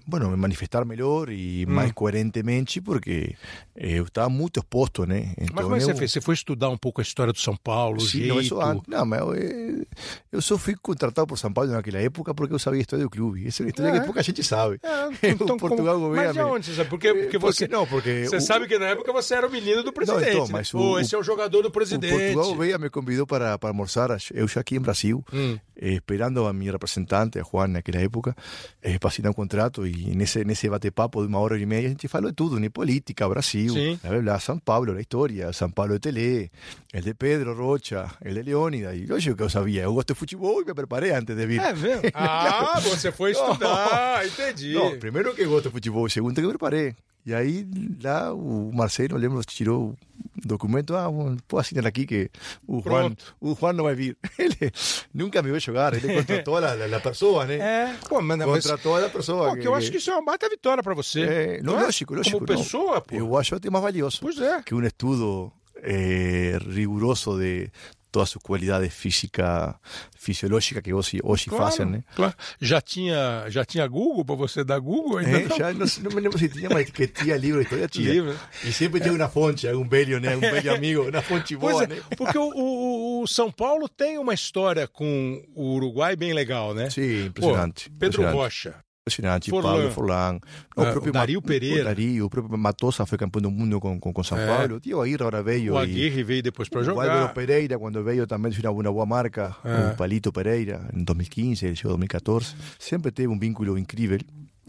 bueno, 0.05 0.29
me 0.29 0.35
manifestar 0.35 0.83
melhor 0.83 1.29
e 1.29 1.65
Hum. 1.67 1.73
mais 1.73 1.91
coerentemente, 1.93 2.81
porque 2.81 3.35
eu 3.83 4.03
estava 4.03 4.29
muito 4.29 4.59
exposto, 4.59 5.05
né? 5.07 5.33
Mas 5.37 5.47
Então, 5.49 5.63
como 5.63 5.75
é 5.75 5.79
que 5.79 5.85
você 5.85 5.91
eu- 5.91 5.97
fez? 5.97 6.11
Você 6.11 6.21
foi 6.21 6.35
estudar 6.35 6.69
um 6.69 6.77
pouco 6.77 7.01
a 7.01 7.03
história 7.03 7.33
do 7.33 7.39
São 7.39 7.55
Paulo, 7.55 7.97
o 7.97 8.01
Sim, 8.01 8.19
jeito... 8.19 8.27
não, 8.35 8.41
isso 8.41 8.61
antes. 8.61 8.83
Não, 8.87 9.05
mas 9.05 9.19
eu, 9.21 9.85
eu 10.33 10.41
só 10.41 10.57
fui 10.57 10.75
contratado 10.79 11.25
por 11.27 11.37
São 11.37 11.51
Paulo 11.51 11.71
naquela 11.71 11.97
época 11.99 12.33
porque 12.33 12.53
eu 12.53 12.59
sabia 12.59 12.79
a 12.79 12.81
história 12.81 13.03
do 13.05 13.09
clube. 13.09 13.47
Essa 13.47 13.63
é 13.63 13.65
uma 13.65 13.69
história 13.69 13.89
É. 13.95 13.99
que 13.99 14.05
pouca 14.05 14.21
gente 14.23 14.43
sabe. 14.43 14.79
É, 14.83 15.29
então, 15.29 15.55
o 15.55 15.57
Portugal 15.59 15.95
como... 15.99 16.15
Mas 16.15 16.33
de 16.33 16.39
onde 16.41 16.65
você 16.67 16.75
sabe? 16.75 16.89
Porque, 16.89 17.13
porque 17.13 17.37
você... 17.37 17.67
Não, 17.67 17.87
porque 17.87 18.25
Você 18.27 18.35
o- 18.37 18.41
sabe 18.41 18.67
que 18.67 18.77
na 18.77 18.85
época 18.87 19.11
você 19.11 19.33
era 19.33 19.47
o 19.47 19.51
menino 19.51 19.83
do 19.83 19.91
presidente. 19.91 20.29
então, 20.29 20.45
né? 20.45 20.49
mas 20.53 20.73
o- 20.73 20.77
Pô, 20.77 20.99
esse 20.99 21.15
é 21.15 21.17
o 21.17 21.23
jogador 21.23 21.61
do 21.63 21.69
O 21.69 21.71
presidente. 21.71 22.11
Portugal 22.33 22.55
veio 22.57 22.79
me 22.79 22.89
convidou 22.89 23.25
para, 23.25 23.57
para 23.57 23.69
almorzar, 23.69 24.15
eu 24.33 24.47
já 24.47 24.61
aqui 24.61 24.75
em 24.75 24.79
Brasil, 24.79 25.23
Hum. 25.33 25.57
eh, 25.75 25.93
esperando 25.93 26.45
a 26.45 26.53
minha 26.53 26.71
representante, 26.71 27.39
a 27.39 27.43
Juan, 27.43 27.67
naquela 27.67 27.99
época, 28.01 28.35
eh, 28.81 28.99
para 28.99 29.09
assinar 29.09 29.31
um 29.31 29.33
contrato. 29.33 29.85
E 29.87 30.15
nesse, 30.15 30.43
nesse 30.43 30.69
bate-papo 30.69 31.21
de 31.21 31.27
uma 31.27 31.39
hora 31.39 31.57
e 31.57 31.65
meia, 31.65 31.87
a 31.87 31.89
gente 31.89 32.07
falou 32.07 32.29
de 32.29 32.35
tudo, 32.35 32.59
né? 32.59 32.69
Política, 32.69 33.27
Brasil, 33.27 33.70
Sim. 33.73 33.99
blá, 34.01 34.11
blá, 34.11 34.21
blá, 34.21 34.39
São 34.39 34.59
Paulo, 34.59 34.93
a 34.93 35.01
história, 35.01 35.51
São 35.53 35.71
Paulo 35.71 35.93
de 35.93 35.99
Tele, 35.99 36.51
el 36.93 37.01
de 37.01 37.13
Pedro 37.13 37.53
Rocha, 37.55 38.05
el 38.21 38.33
de 38.35 38.43
Leônida. 38.43 38.95
E 38.95 39.05
lógico 39.05 39.35
que 39.37 39.43
eu 39.43 39.49
sabia, 39.49 39.83
eu 39.83 39.93
gosto 39.93 40.13
de 40.13 40.19
futebol 40.19 40.61
e 40.61 40.65
me 40.65 40.73
preparei 40.73 41.11
antes 41.11 41.35
de 41.35 41.45
vir. 41.45 41.61
É 41.61 41.73
mesmo? 41.73 42.01
Ah, 42.13 42.79
você 42.81 43.11
foi 43.11 43.31
estudar, 43.31 44.25
entendi. 44.25 44.73
Não, 44.73 44.97
primeiro 44.99 45.33
que 45.33 45.41
eu 45.41 45.49
gosto 45.49 45.65
de 45.65 45.71
futebol, 45.71 46.07
segundo 46.09 46.35
que 46.35 46.41
eu 46.45 46.49
preparei. 46.49 46.95
E 47.25 47.33
aí 47.33 47.67
lá 48.03 48.33
o 48.33 48.71
Marcelo, 48.73 49.15
lembro, 49.17 49.43
tirou 49.45 49.89
o 49.89 50.47
documento, 50.47 50.95
ah, 50.95 51.07
pode 51.47 51.67
assinar 51.67 51.85
aqui 51.85 52.05
que 52.05 52.31
o 52.67 52.81
Juan, 52.81 53.15
o 53.39 53.55
Juan 53.55 53.73
não 53.73 53.83
vai 53.83 53.93
vir. 53.93 54.17
Ele 54.39 54.71
nunca 55.13 55.41
me 55.41 55.51
viu 55.51 55.59
jogar, 55.59 55.93
ele 55.93 56.15
contratou 56.15 56.57
a, 56.57 56.71
a, 56.71 56.97
a 56.97 56.99
pessoa, 56.99 57.45
né? 57.45 57.55
É, 57.57 57.95
pô, 58.09 58.21
mas, 58.21 58.37
mas 58.37 58.47
Contratou 58.47 58.95
a 58.97 59.09
pessoa. 59.09 59.49
pô, 59.49 59.57
que 59.57 59.67
eu 59.67 59.75
acho 59.75 59.91
que 59.91 59.97
isso 59.97 60.09
é 60.09 60.13
uma 60.15 60.25
baita 60.25 60.49
vitória 60.49 60.81
pra 60.81 60.95
você. 60.95 61.21
É, 61.21 61.61
não, 61.61 61.79
é? 61.79 61.83
lógico, 61.83 62.15
lógico. 62.15 62.39
Como 62.39 62.51
não. 62.51 62.57
pessoa, 62.57 63.01
pô. 63.01 63.15
Eu 63.15 63.37
acho 63.37 63.53
até 63.55 63.69
mais 63.69 63.83
valioso 63.83 64.19
Pois 64.19 64.39
é. 64.39 64.61
que 64.63 64.73
um 64.73 64.83
estudo 64.83 65.51
eh, 65.83 66.57
riguroso 66.69 67.37
de 67.37 67.69
todas 68.11 68.29
as 68.35 68.41
qualidades 68.43 68.93
física, 68.93 69.79
fisiológica 70.17 70.81
que 70.81 70.93
hoje, 70.93 71.19
hoje 71.23 71.49
fazem, 71.49 71.85
né? 71.85 72.03
claro. 72.15 72.33
Já 72.59 72.81
tinha, 72.81 73.45
já 73.49 73.63
tinha 73.65 73.87
Google 73.87 74.25
pra 74.25 74.35
você 74.35 74.63
dar 74.63 74.79
Google 74.79 75.17
ainda? 75.19 75.39
É, 75.39 75.47
não? 75.47 75.57
já 75.57 75.73
não, 75.73 75.85
não 76.03 76.11
me 76.15 76.21
lembro 76.21 76.37
se 76.37 76.49
tinha, 76.49 76.69
mas 76.69 76.89
que 76.89 77.07
tinha 77.07 77.37
livro 77.37 77.61
história, 77.61 77.87
tinha. 77.87 78.11
Livro. 78.11 78.37
E 78.63 78.71
sempre 78.73 78.99
tinha 78.99 79.13
uma 79.13 79.29
fonte, 79.29 79.67
algum 79.67 79.87
velho, 79.87 80.19
né? 80.19 80.35
Um 80.35 80.39
velho 80.41 80.73
amigo, 80.75 81.09
uma 81.09 81.21
fonte 81.21 81.55
boa, 81.55 81.83
é, 81.83 81.87
né? 81.87 82.01
porque 82.17 82.37
o, 82.37 82.51
o- 82.53 83.23
o 83.23 83.27
São 83.27 83.51
Paulo 83.51 83.87
tem 83.87 84.17
uma 84.17 84.33
história 84.33 84.87
com 84.87 85.43
o 85.55 85.73
Uruguai 85.75 86.15
bem 86.15 86.33
legal, 86.33 86.73
né? 86.73 86.89
Sim, 86.89 87.25
impressionante. 87.27 87.89
Pô, 87.89 87.95
Pedro 87.99 88.21
impressionante. 88.21 88.35
Rocha. 88.35 88.75
Impressionante, 89.07 89.49
Forlan. 89.49 89.71
Pablo 89.77 89.91
Forlan. 89.91 90.39
O 90.77 90.81
Ah, 90.83 90.93
o 90.95 91.11
Dario 91.11 91.41
Ma- 91.41 91.47
Pereira. 91.47 91.81
O 91.81 91.85
Dario, 91.85 92.25
o 92.25 92.29
próprio 92.29 92.55
Matosa 92.55 93.03
foi 93.07 93.17
campeão 93.17 93.41
do 93.41 93.49
mundo 93.49 93.79
com, 93.79 93.99
com, 93.99 94.13
com 94.13 94.23
São 94.23 94.37
É. 94.37 94.45
Paulo. 94.45 94.75
O 94.75 94.79
Tio 94.79 95.01
Aguirre 95.01 95.15
agora 95.15 95.41
veio. 95.41 95.73
O 95.73 95.79
e- 95.79 95.81
Aguirre 95.83 96.23
veio 96.23 96.43
depois 96.43 96.69
pra 96.69 96.81
O 96.81 96.83
jogar. 96.83 97.09
Álvaro 97.09 97.33
Pereira, 97.33 97.79
quando 97.79 98.03
veio, 98.03 98.27
também 98.27 98.51
fez 98.51 98.63
uma 98.63 98.91
boa 98.91 99.05
marca. 99.07 99.55
É. 99.65 99.91
O 99.93 99.95
Palito 99.97 100.31
Pereira, 100.31 100.87
em 100.95 101.03
2015, 101.03 101.65
ele 101.65 101.75
chegou 101.75 101.93
em 101.95 101.99
2014. 101.99 102.53
Sempre 102.77 103.11
teve 103.11 103.27
um 103.27 103.39
vínculo 103.39 103.75
incrível, 103.75 104.19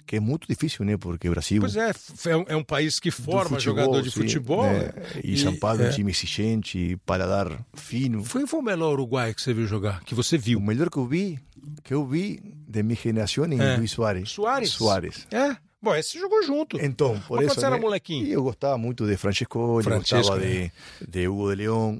que 0.06 0.16
é 0.16 0.20
muito 0.20 0.46
difícil, 0.48 0.84
né? 0.84 0.96
Porque 0.96 1.28
o 1.28 1.30
Brasil. 1.32 1.60
Pois 1.60 1.76
é, 1.76 1.92
é 2.26 2.36
um, 2.36 2.44
é 2.48 2.56
um 2.56 2.64
país 2.64 2.98
que 3.00 3.10
forma 3.10 3.56
futebol, 3.56 3.60
jogador 3.60 4.02
de 4.02 4.10
sim, 4.10 4.20
futebol. 4.20 4.64
né? 4.64 4.78
né? 4.78 4.92
E, 5.24 5.36
São 5.38 5.56
Paulo 5.56 5.82
é 5.82 5.86
é. 5.86 5.88
um 5.88 5.92
time 5.92 6.10
exigente, 6.10 6.96
paladar 7.06 7.64
fino. 7.74 8.24
Foi, 8.24 8.46
foi 8.46 8.60
o 8.60 8.62
melhor 8.62 8.92
Uruguai 8.92 9.34
que 9.34 9.40
você 9.42 9.52
viu 9.54 9.66
jogar, 9.66 10.02
que 10.04 10.14
você 10.14 10.36
O 10.36 10.40
viu. 10.40 10.60
melhor 10.60 10.90
que 10.90 10.98
eu 10.98 11.06
vi, 11.06 11.38
que 11.82 11.94
eu 11.94 12.06
vi 12.06 12.40
de 12.68 12.82
minha 12.82 12.96
geração 12.96 13.44
em 13.46 13.60
É. 13.60 13.76
Luiz 13.76 13.90
Soares. 13.90 14.30
Soares? 14.30 14.70
Soares. 14.70 15.26
É. 15.30 15.56
Bom, 15.80 15.94
esse 15.96 16.16
jogou 16.18 16.42
junto. 16.44 16.78
Então, 16.80 17.18
por 17.26 17.38
Mas 17.38 17.46
isso. 17.46 17.54
quando 17.54 17.60
você 17.60 17.66
era 17.66 17.74
né? 17.74 17.82
molequinho? 17.82 18.26
E 18.26 18.32
eu 18.32 18.42
gostava 18.44 18.78
muito 18.78 19.04
de 19.04 19.16
Francesco, 19.16 19.58
eu 19.58 19.82
gostava 19.82 20.36
né? 20.36 20.70
de, 21.00 21.06
de 21.08 21.26
Hugo 21.28 21.50
de 21.50 21.56
León. 21.56 21.98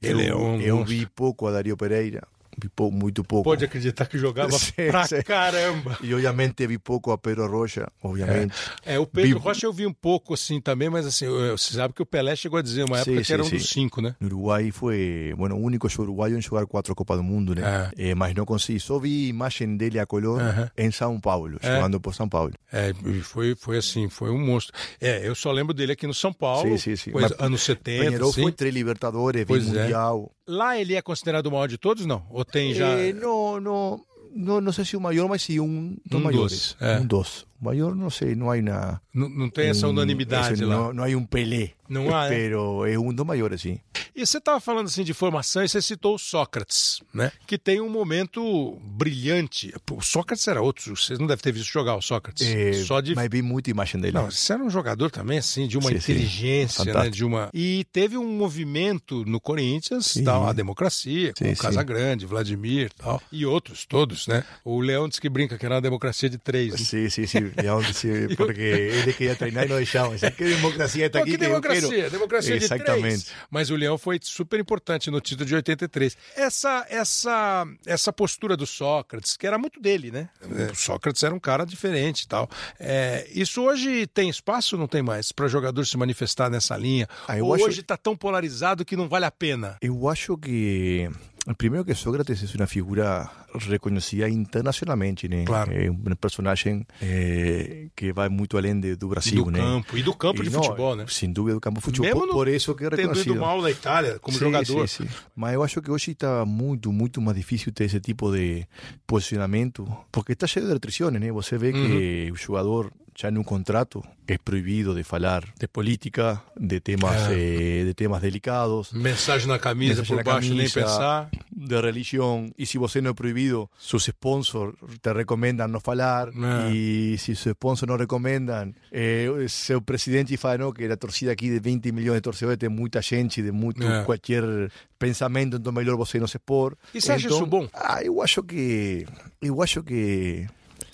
De 0.00 0.08
eu, 0.08 0.16
León, 0.16 0.60
eu 0.60 0.84
vi 0.84 1.06
pouco 1.06 1.46
a 1.46 1.52
Dario 1.52 1.76
Pereira, 1.76 2.26
vi 2.62 2.70
muito 2.92 3.22
pouco. 3.24 3.44
Pode 3.44 3.64
acreditar 3.64 4.06
que 4.06 4.18
jogava 4.18 4.52
Sim, 4.58 4.72
pra 4.90 5.06
sim. 5.06 5.22
caramba. 5.22 5.96
E 6.02 6.12
obviamente 6.14 6.66
vi 6.66 6.78
pouco 6.78 7.10
a 7.12 7.18
Pedro 7.18 7.46
Rocha, 7.50 7.86
obviamente. 8.02 8.54
É, 8.84 8.98
o 8.98 9.06
Pedro 9.06 9.38
Vi- 9.38 9.44
Rocha 9.44 9.66
eu 9.66 9.72
vi 9.72 9.86
um 9.86 9.92
pouco 9.92 10.34
assim 10.34 10.60
também, 10.60 10.88
mas 10.90 11.06
assim, 11.06 11.26
você 11.50 11.74
sabe 11.74 11.94
que 11.94 12.02
o 12.02 12.06
Pelé 12.06 12.34
chegou 12.36 12.58
a 12.58 12.62
dizer 12.62 12.84
uma 12.84 12.96
Sim, 12.96 13.02
época 13.02 13.16
que 13.20 13.24
sim, 13.26 13.32
era 13.32 13.44
um 13.44 13.48
dos 13.50 13.68
cinco, 13.68 14.00
né? 14.02 14.14
No 14.20 14.26
Uruguai 14.26 14.70
foi, 14.70 15.34
bueno, 15.36 15.56
o 15.56 15.60
único 15.60 15.88
uruguaio 16.00 16.36
em 16.36 16.40
jogar 16.42 16.66
quatro 16.66 16.94
Copas 16.94 17.16
do 17.16 17.22
Mundo, 17.22 17.54
né? 17.54 17.90
Eh, 17.96 18.14
mas 18.14 18.34
não 18.34 18.44
consegui. 18.44 18.78
Só 18.80 18.98
vi 18.98 19.28
imagem 19.28 19.76
dele 19.76 19.98
a 19.98 20.06
color 20.06 20.40
Aham. 20.40 20.70
em 20.76 20.90
São 20.90 21.18
Paulo, 21.20 21.58
É. 21.62 21.74
jogando 21.74 22.00
por 22.00 22.14
São 22.14 22.28
Paulo. 22.28 22.52
É, 22.72 22.92
foi, 23.22 23.54
foi 23.54 23.78
assim, 23.78 24.08
foi 24.08 24.30
um 24.30 24.38
monstro. 24.38 24.74
É, 25.00 25.26
eu 25.26 25.34
só 25.34 25.50
lembro 25.52 25.72
dele 25.74 25.92
aqui 25.92 26.06
no 26.06 26.14
São 26.14 26.32
Paulo, 26.32 26.70
Sim, 26.70 26.78
sim, 26.78 26.96
sim. 26.96 27.10
coisa- 27.12 27.34
Mas 27.38 27.46
anos 27.46 27.62
70, 27.62 28.04
Penharol 28.04 28.30
assim. 28.30 28.42
foi 28.42 28.52
três 28.52 28.74
Libertadores, 28.74 29.44
Pois 29.46 29.66
é. 29.66 29.80
Mundial. 29.82 30.30
Lá 30.50 30.76
ele 30.78 30.94
é 30.94 31.02
considerado 31.02 31.46
o 31.46 31.50
maior 31.52 31.68
de 31.68 31.78
todos, 31.78 32.04
não? 32.06 32.24
Ou 32.30 32.44
tem 32.44 32.74
já... 32.74 32.88
Eh, 32.98 33.12
não, 33.12 33.60
não, 33.60 34.00
não, 34.34 34.60
não 34.60 34.72
sei 34.72 34.84
se 34.84 34.96
o 34.96 35.00
maior, 35.00 35.28
mas 35.28 35.42
sim 35.42 35.60
um 35.60 35.96
dos 36.04 36.20
Um 36.20 36.24
maiores. 36.24 36.52
dos, 36.52 36.76
é. 36.80 36.98
Um 36.98 37.06
dos. 37.06 37.46
O 37.60 37.64
maior, 37.64 37.94
não 37.94 38.10
sei, 38.10 38.34
não 38.34 38.50
há 38.50 38.60
na... 38.60 39.00
Não, 39.14 39.28
não 39.28 39.48
tem 39.48 39.68
essa 39.68 39.86
um- 39.86 39.90
unanimidade 39.90 40.54
esse 40.54 40.64
lá. 40.64 40.74
Não, 40.74 40.92
não 40.92 41.04
há 41.04 41.08
um 41.08 41.24
Pelé. 41.24 41.70
Não 41.90 42.14
há, 42.14 42.26
é? 42.26 42.28
Pero 42.30 42.86
é 42.86 42.98
um 42.98 43.12
dos 43.12 43.26
maiores, 43.26 43.60
sim. 43.60 43.78
E 44.14 44.24
você 44.26 44.38
estava 44.38 44.60
falando 44.60 44.86
assim 44.86 45.02
de 45.04 45.12
formação 45.14 45.62
e 45.64 45.68
você 45.68 45.80
citou 45.82 46.14
o 46.14 46.18
Sócrates, 46.18 47.00
né? 47.12 47.30
Que 47.46 47.56
tem 47.58 47.80
um 47.80 47.88
momento 47.88 48.78
brilhante. 48.82 49.72
O 49.90 50.00
Sócrates 50.02 50.46
era 50.48 50.60
outro, 50.62 50.96
vocês 50.96 51.18
não 51.18 51.26
devem 51.26 51.42
ter 51.42 51.52
visto 51.52 51.70
jogar 51.70 51.96
o 51.96 52.02
Sócrates. 52.02 52.46
Eh, 52.46 52.72
Só 52.84 53.00
de 53.00 53.14
Mas 53.14 53.28
vi 53.30 53.42
muita 53.42 53.70
imagem 53.70 54.00
dele. 54.00 54.14
Não, 54.14 54.30
você 54.30 54.52
era 54.52 54.62
um 54.62 54.70
jogador 54.70 55.10
também, 55.10 55.38
assim, 55.38 55.66
de 55.66 55.76
uma 55.78 55.88
Sim, 55.90 56.00
sim. 56.00 56.12
inteligência, 56.12 56.84
né? 56.84 56.92
Fantástico. 56.92 57.16
De 57.16 57.24
uma... 57.24 57.50
E 57.54 57.84
teve 57.92 58.16
um 58.18 58.26
movimento 58.36 59.24
no 59.24 59.40
Corinthians, 59.40 60.06
Sim. 60.06 60.24
tal, 60.24 60.46
a 60.46 60.52
democracia, 60.52 61.32
com 61.36 61.44
Sim, 61.44 61.52
o 61.52 61.56
sim. 61.56 61.62
Casagrande, 61.62 62.26
Vladimir 62.26 62.92
tal, 62.96 63.20
e 63.32 63.44
outros, 63.46 63.84
todos, 63.86 64.26
né? 64.26 64.44
O 64.64 64.80
Leão 64.80 65.08
diz 65.08 65.18
que 65.18 65.28
brinca 65.28 65.56
que 65.58 65.64
era 65.64 65.76
uma 65.76 65.80
democracia 65.80 66.28
de 66.28 66.38
três. 66.38 66.72
né? 66.72 66.78
Sim, 66.78 67.08
sim, 67.08 67.26
sim. 67.26 67.50
E 67.62 67.68
onde 67.68 67.92
se- 67.94 68.34
porque 68.36 68.60
ele 68.60 69.12
queria 69.12 69.34
treinar 69.34 69.64
e 69.64 69.68
não 69.68 69.76
deixava. 69.76 70.14
Dice, 70.14 70.30
Que 70.30 70.44
democracia 70.44 71.06
está 71.06 71.20
aqui 71.20 71.36
que 71.38 71.44
eu 71.44 71.60
democracia, 71.80 72.10
democracia 72.10 72.58
de 72.58 72.64
Exatamente. 72.64 73.00
três. 73.24 73.32
Mas 73.50 73.70
o 73.70 73.76
Leão 73.76 73.96
foi 73.98 74.18
super 74.22 74.58
importante 74.60 75.10
no 75.10 75.20
título 75.20 75.46
de 75.46 75.54
83. 75.54 76.16
Essa, 76.36 76.86
essa, 76.88 77.66
essa 77.86 78.12
postura 78.12 78.56
do 78.56 78.66
Sócrates, 78.66 79.36
que 79.36 79.46
era 79.46 79.58
muito 79.58 79.80
dele, 79.80 80.10
né? 80.10 80.28
O 80.70 80.74
Sócrates 80.74 81.22
era 81.22 81.34
um 81.34 81.40
cara 81.40 81.64
diferente 81.64 82.22
e 82.22 82.28
tal. 82.28 82.48
É, 82.78 83.28
isso 83.32 83.62
hoje 83.62 84.06
tem 84.06 84.28
espaço 84.28 84.76
ou 84.76 84.80
não 84.80 84.86
tem 84.88 85.02
mais 85.02 85.32
para 85.32 85.48
jogador 85.48 85.84
se 85.86 85.96
manifestar 85.96 86.50
nessa 86.50 86.76
linha? 86.76 87.08
Ah, 87.26 87.36
eu 87.38 87.46
ou 87.46 87.54
acho- 87.54 87.64
hoje 87.64 87.80
está 87.80 87.96
tão 87.96 88.16
polarizado 88.16 88.84
que 88.84 88.96
não 88.96 89.08
vale 89.08 89.24
a 89.24 89.30
pena? 89.30 89.76
Eu 89.80 90.08
acho 90.08 90.36
que 90.38 91.08
primeiro 91.56 91.84
que 91.84 91.94
Sócrates 91.94 92.42
é 92.54 92.56
uma 92.56 92.66
figura 92.66 93.28
reconhecida 93.68 94.28
internacionalmente, 94.28 95.28
né? 95.28 95.44
Claro. 95.44 95.72
É 95.72 95.90
um 95.90 95.96
personagem 96.14 96.86
eh, 97.02 97.88
que 97.96 98.12
vai 98.12 98.28
muito 98.28 98.56
além 98.56 98.78
de- 98.78 98.94
do 98.96 99.08
Brasil, 99.08 99.44
do 99.44 99.50
né? 99.50 99.58
campo, 99.58 99.96
e 99.98 100.02
do 100.02 100.14
campo 100.14 100.42
E 100.42 100.44
de 100.46 100.50
não, 100.50 100.62
futebol, 100.62 100.94
né? 100.96 101.04
Sem 101.08 101.32
dúvida 101.32 101.54
do 101.54 101.60
campo 101.60 101.80
de 101.80 101.84
futebol. 101.84 102.20
Mesmo 102.20 102.32
Por, 102.32 102.48
isso 102.48 102.74
que 102.74 102.84
é 102.84 102.90
Tendo 102.90 103.00
reconhecido. 103.00 103.32
ido 103.32 103.40
mal 103.40 103.60
na 103.62 103.70
Itália 103.70 104.18
como 104.20 104.36
Sim, 104.38 104.44
jogador. 104.44 104.86
sim, 104.88 105.04
sim. 105.06 105.10
Mas 105.34 105.54
eu 105.54 105.62
acho 105.62 105.80
que 105.82 105.90
hoje 105.90 106.12
está 106.12 106.44
muito, 106.44 106.92
muito 106.92 107.20
mais 107.20 107.36
difícil 107.36 107.72
ter 107.72 107.84
esse 107.84 108.00
tipo 108.00 108.30
de 108.32 108.66
posicionamento, 109.06 109.86
porque 110.12 110.32
está 110.32 110.46
cheio 110.46 110.66
de 110.66 110.72
restrições, 110.72 111.20
né? 111.20 111.32
Você 111.32 111.58
vê 111.58 111.72
que 111.72 112.30
o 112.32 112.36
jogador 112.36 112.92
ya 113.20 113.28
en 113.28 113.36
un 113.38 113.44
contrato 113.44 114.02
es 114.26 114.38
prohibido 114.38 114.94
de 114.94 115.02
falar 115.04 115.52
de 115.58 115.66
política, 115.68 116.44
de 116.56 116.80
temas, 116.80 117.28
eh, 117.30 117.82
de 117.84 117.94
temas 117.94 118.22
delicados. 118.22 118.92
Mensagem 118.94 119.48
na 119.48 119.58
camisa, 119.58 120.02
por 120.04 120.16
na 120.16 120.22
baixo, 120.22 120.54
nem 120.54 120.68
pensar. 120.70 121.28
de 121.50 121.80
religión 121.82 122.54
y 122.56 122.64
si 122.66 122.78
vos 122.78 122.96
no 122.96 123.10
es 123.10 123.14
prohibido, 123.16 123.70
sus 123.76 124.04
sponsors 124.06 124.74
te 125.02 125.12
recomiendan 125.12 125.70
no 125.72 125.80
falar 125.80 126.30
Ah. 126.34 126.70
y 126.72 127.18
si 127.18 127.34
sus 127.34 127.52
sponsors 127.52 127.88
no 127.88 127.96
recomendan, 127.98 128.74
eh, 128.92 129.28
seu 129.48 129.82
presidente 129.82 130.36
fala 130.38 130.58
no, 130.58 130.72
que 130.72 130.88
la 130.88 130.96
torcida 130.96 131.32
aquí 131.32 131.50
de 131.50 131.60
20 131.60 131.92
millones 131.92 132.18
de 132.18 132.22
torcedores 132.22 132.58
tem 132.58 132.70
muita 132.70 133.02
gente, 133.02 133.42
de 133.42 133.52
muito 133.52 133.86
Ah. 133.86 134.04
qualquer 134.06 134.70
pensamento, 134.96 135.56
então 135.58 135.72
melhor 135.72 135.96
você 135.96 136.18
não 136.18 136.26
se 136.26 136.36
expor. 136.38 136.76
E 136.94 137.00
você 137.00 137.12
acha 137.12 137.26
Então, 137.26 137.36
isso 137.38 137.46
bom? 137.46 137.68
Ah, 137.74 138.02
eu 138.02 138.22
acho 138.22 138.42
que 138.42 139.04
eu 139.42 139.60
acho 139.62 139.82
que 139.82 140.46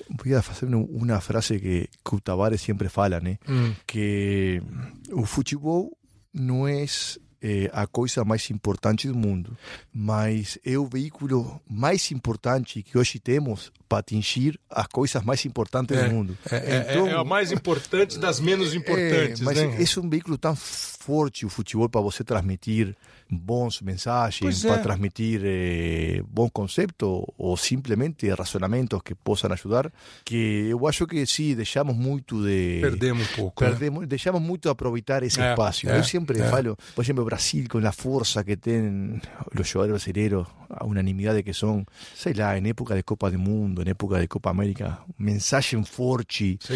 Voy 0.08 0.34
a 0.34 0.38
hacer 0.38 0.68
una- 0.68 0.78
una 0.88 1.20
frase 1.20 1.60
que, 1.60 1.88
que 2.04 2.16
o 2.16 2.20
Tavares 2.20 2.60
siempre 2.60 2.88
fala, 2.88 3.20
né? 3.20 3.38
Hum. 3.48 3.74
que 3.86 4.62
o 5.12 5.24
futebol 5.26 5.96
não 6.32 6.68
é 7.48 7.70
a 7.72 7.86
coisa 7.86 8.24
mais 8.24 8.50
importante 8.50 9.06
do 9.06 9.14
mundo, 9.16 9.56
mas 9.92 10.58
é 10.64 10.76
o 10.76 10.86
veículo 10.86 11.60
mais 11.68 12.10
importante 12.10 12.82
que 12.82 12.98
hoje 12.98 13.18
temos 13.18 13.72
para 13.88 13.98
atingir 13.98 14.58
as 14.68 14.86
coisas 14.88 15.22
mais 15.22 15.44
importantes 15.46 15.96
do 15.96 16.10
mundo. 16.10 16.36
É, 16.50 16.56
é- 16.56 16.86
Então, 16.90 17.06
é 17.08 17.12
a 17.14 17.22
mais 17.24 17.52
importante 17.52 18.18
das 18.18 18.40
menos 18.40 18.74
importantes, 18.74 19.40
é, 19.40 19.44
mas 19.44 19.56
né? 19.58 19.76
esse 19.80 19.98
é 19.98 20.02
um 20.02 20.08
veículo 20.08 20.36
tão 20.36 20.56
forte 20.56 21.46
o 21.46 21.48
futebol 21.48 21.88
para 21.88 22.00
você 22.00 22.24
transmitir 22.24 22.96
bons 23.30 23.80
mensagens, 23.80 24.64
é. 24.64 24.68
para 24.68 24.82
transmitir 24.82 25.40
eh, 25.44 26.22
bons 26.28 26.50
conceitos 26.52 27.22
ou 27.36 27.56
simplesmente 27.56 28.28
razonamentos 28.30 29.00
que 29.04 29.14
possam 29.14 29.50
ajudar, 29.52 29.92
que 30.24 30.66
eu 30.68 30.86
acho 30.86 31.06
que 31.06 31.24
sim, 31.26 31.54
deixamos 31.54 31.96
muito 31.96 32.40
de 32.44 32.78
Perdemos 32.80 33.28
um 33.30 33.34
pouco. 33.36 33.64
né? 33.64 33.70
Perdemos, 33.70 34.06
deixamos 34.06 34.40
muito 34.42 34.62
de 34.62 34.68
aproveitar 34.68 35.22
esse 35.24 35.40
É, 35.40 35.50
espaço. 35.50 35.88
é, 35.88 35.98
Eu 35.98 36.04
sempre 36.04 36.40
é. 36.40 36.48
falo, 36.48 36.76
por 36.94 37.04
exemplo, 37.04 37.24
Brasil 37.36 37.66
com 37.68 37.78
a 37.78 37.92
força 37.92 38.42
que 38.44 38.56
tem 38.56 39.20
os 39.58 39.68
jogadores 39.68 40.02
brasileiros, 40.04 40.46
a 40.68 40.84
unanimidade 40.84 41.42
que 41.42 41.52
são, 41.54 41.84
sei 42.14 42.32
lá, 42.34 42.58
em 42.58 42.68
época 42.68 42.94
de 42.96 43.02
Copa 43.02 43.30
do 43.30 43.38
Mundo, 43.38 43.82
em 43.86 43.90
época 43.90 44.20
de 44.20 44.26
Copa 44.28 44.50
América, 44.50 44.98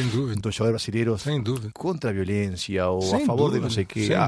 dúvida. 0.08 0.40
dos 0.40 0.54
jogadores 0.54 0.82
brasileiros 0.82 1.22
Sem 1.22 1.42
dúvida. 1.42 1.70
contra 1.74 2.10
a 2.10 2.12
violência 2.12 2.86
ou 2.88 3.02
Sem 3.02 3.22
a 3.22 3.26
favor 3.26 3.50
de 3.50 3.58
dúvida, 3.58 3.62
não 3.64 3.70
sei 3.70 3.84
o 3.84 3.86
quê. 3.86 4.06
sem 4.06 4.16
A, 4.16 4.26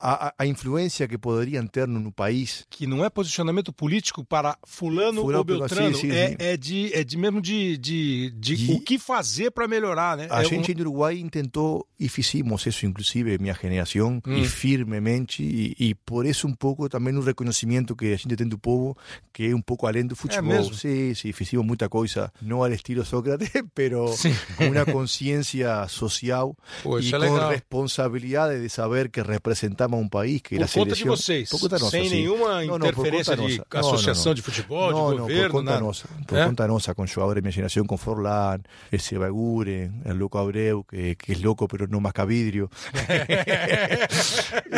a, 0.00 0.26
a- 0.28 0.34
a 0.38 0.46
influência 0.46 1.06
que 1.08 1.16
poderiam 1.18 1.66
ter 1.66 1.86
no, 1.86 1.98
no 2.00 2.12
país. 2.12 2.64
Que 2.70 2.86
não 2.86 3.04
é 3.04 3.10
posicionamento 3.10 3.72
político 3.72 4.24
para 4.24 4.56
fulano, 4.66 5.20
Fulano, 5.22 5.38
ou 5.38 5.44
Beltrano. 5.44 5.94
sim, 5.96 6.10
é, 6.10 6.36
é 6.38 6.56
de, 6.56 6.92
é 6.94 7.04
de 7.04 7.16
mesmo 7.16 7.40
de, 7.40 7.76
de, 7.78 8.30
de 8.30 8.56
De- 8.56 8.72
o 8.72 8.80
que 8.80 8.98
fazer 8.98 9.50
para 9.50 9.66
melhorar, 9.68 10.16
né? 10.16 10.26
A 10.30 10.42
É 10.42 10.44
gente 10.44 10.72
um- 10.72 10.74
no 10.74 10.80
Uruguai 10.80 11.24
tentou 11.30 11.86
e 12.00 12.08
fizemos 12.08 12.64
isso, 12.66 12.84
inclusive 12.86 13.38
minha 13.38 13.54
geração, 13.54 14.20
Hum. 14.26 14.38
e 14.38 14.44
firmemente, 14.46 15.42
e, 15.58 15.88
e 15.90 15.94
por 15.94 16.24
isso 16.26 16.46
um 16.46 16.54
pouco 16.54 16.88
também 16.88 17.14
um 17.16 17.20
reconhecimento 17.20 17.96
que 17.96 18.12
a 18.12 18.16
gente 18.16 18.36
tem 18.36 18.46
do 18.46 18.58
povo, 18.58 18.96
que 19.32 19.50
é 19.50 19.54
um 19.54 19.60
pouco 19.62 19.86
além 19.86 20.06
do 20.06 20.14
futebol. 20.14 20.44
mesmo? 20.44 20.74
Sim, 20.74 21.14
sim, 21.14 21.32
fizemos 21.32 21.66
muita 21.66 21.88
coisa, 21.88 22.32
não 22.40 22.62
ao 22.62 22.70
estilo 22.72 23.04
Sócrates, 23.04 23.50
pero 23.74 24.08
Sim. 24.16 24.34
com 24.56 24.66
uma 24.68 24.84
consciência 24.86 25.86
social 25.88 26.56
Pô, 26.82 26.98
e 27.00 27.08
é 27.08 27.10
com 27.10 27.18
legal. 27.18 27.50
responsabilidade 27.50 28.60
de 28.60 28.68
saber 28.68 29.08
que 29.10 29.20
representamos 29.22 29.98
um 29.98 30.08
país 30.08 30.40
que 30.42 30.56
Por 30.56 30.64
a 30.64 30.68
conta 30.68 30.94
de 30.94 31.04
vocês, 31.04 31.48
por 31.50 31.60
conta 31.60 31.78
nossa, 31.78 31.90
sem 31.90 32.08
sim. 32.08 32.16
nenhuma 32.16 32.64
Não, 32.64 32.78
não, 32.78 32.92
por 32.92 33.06
interferência 33.06 33.36
de 33.36 33.42
nossa. 33.42 33.56
Não, 33.72 33.80
não, 33.82 33.88
associação 33.90 34.30
não. 34.30 34.34
de 34.34 34.42
futebol, 34.42 34.90
não, 34.92 35.10
de 35.10 35.16
não, 35.16 35.22
governo, 35.22 35.42
por 35.44 35.50
conta 35.58 35.70
nada. 35.72 35.82
nossa, 35.82 36.08
por 36.26 36.38
É? 36.38 36.46
conta 36.46 36.66
nossa, 36.68 36.94
com 36.94 37.06
jogadores 37.06 37.40
de 37.40 37.42
minha 37.42 37.52
geração, 37.52 37.84
com 37.86 37.96
Forlan, 37.96 38.60
esse 38.92 39.18
Baguren, 39.18 40.02
el 40.04 40.16
Loco 40.18 40.38
Abreu, 40.38 40.84
que, 40.84 41.16
que 41.16 41.32
es 41.32 41.42
loco 41.42 41.66
pero 41.66 41.86
no 41.88 42.00
masca 42.00 42.24
vidrio. 42.26 42.70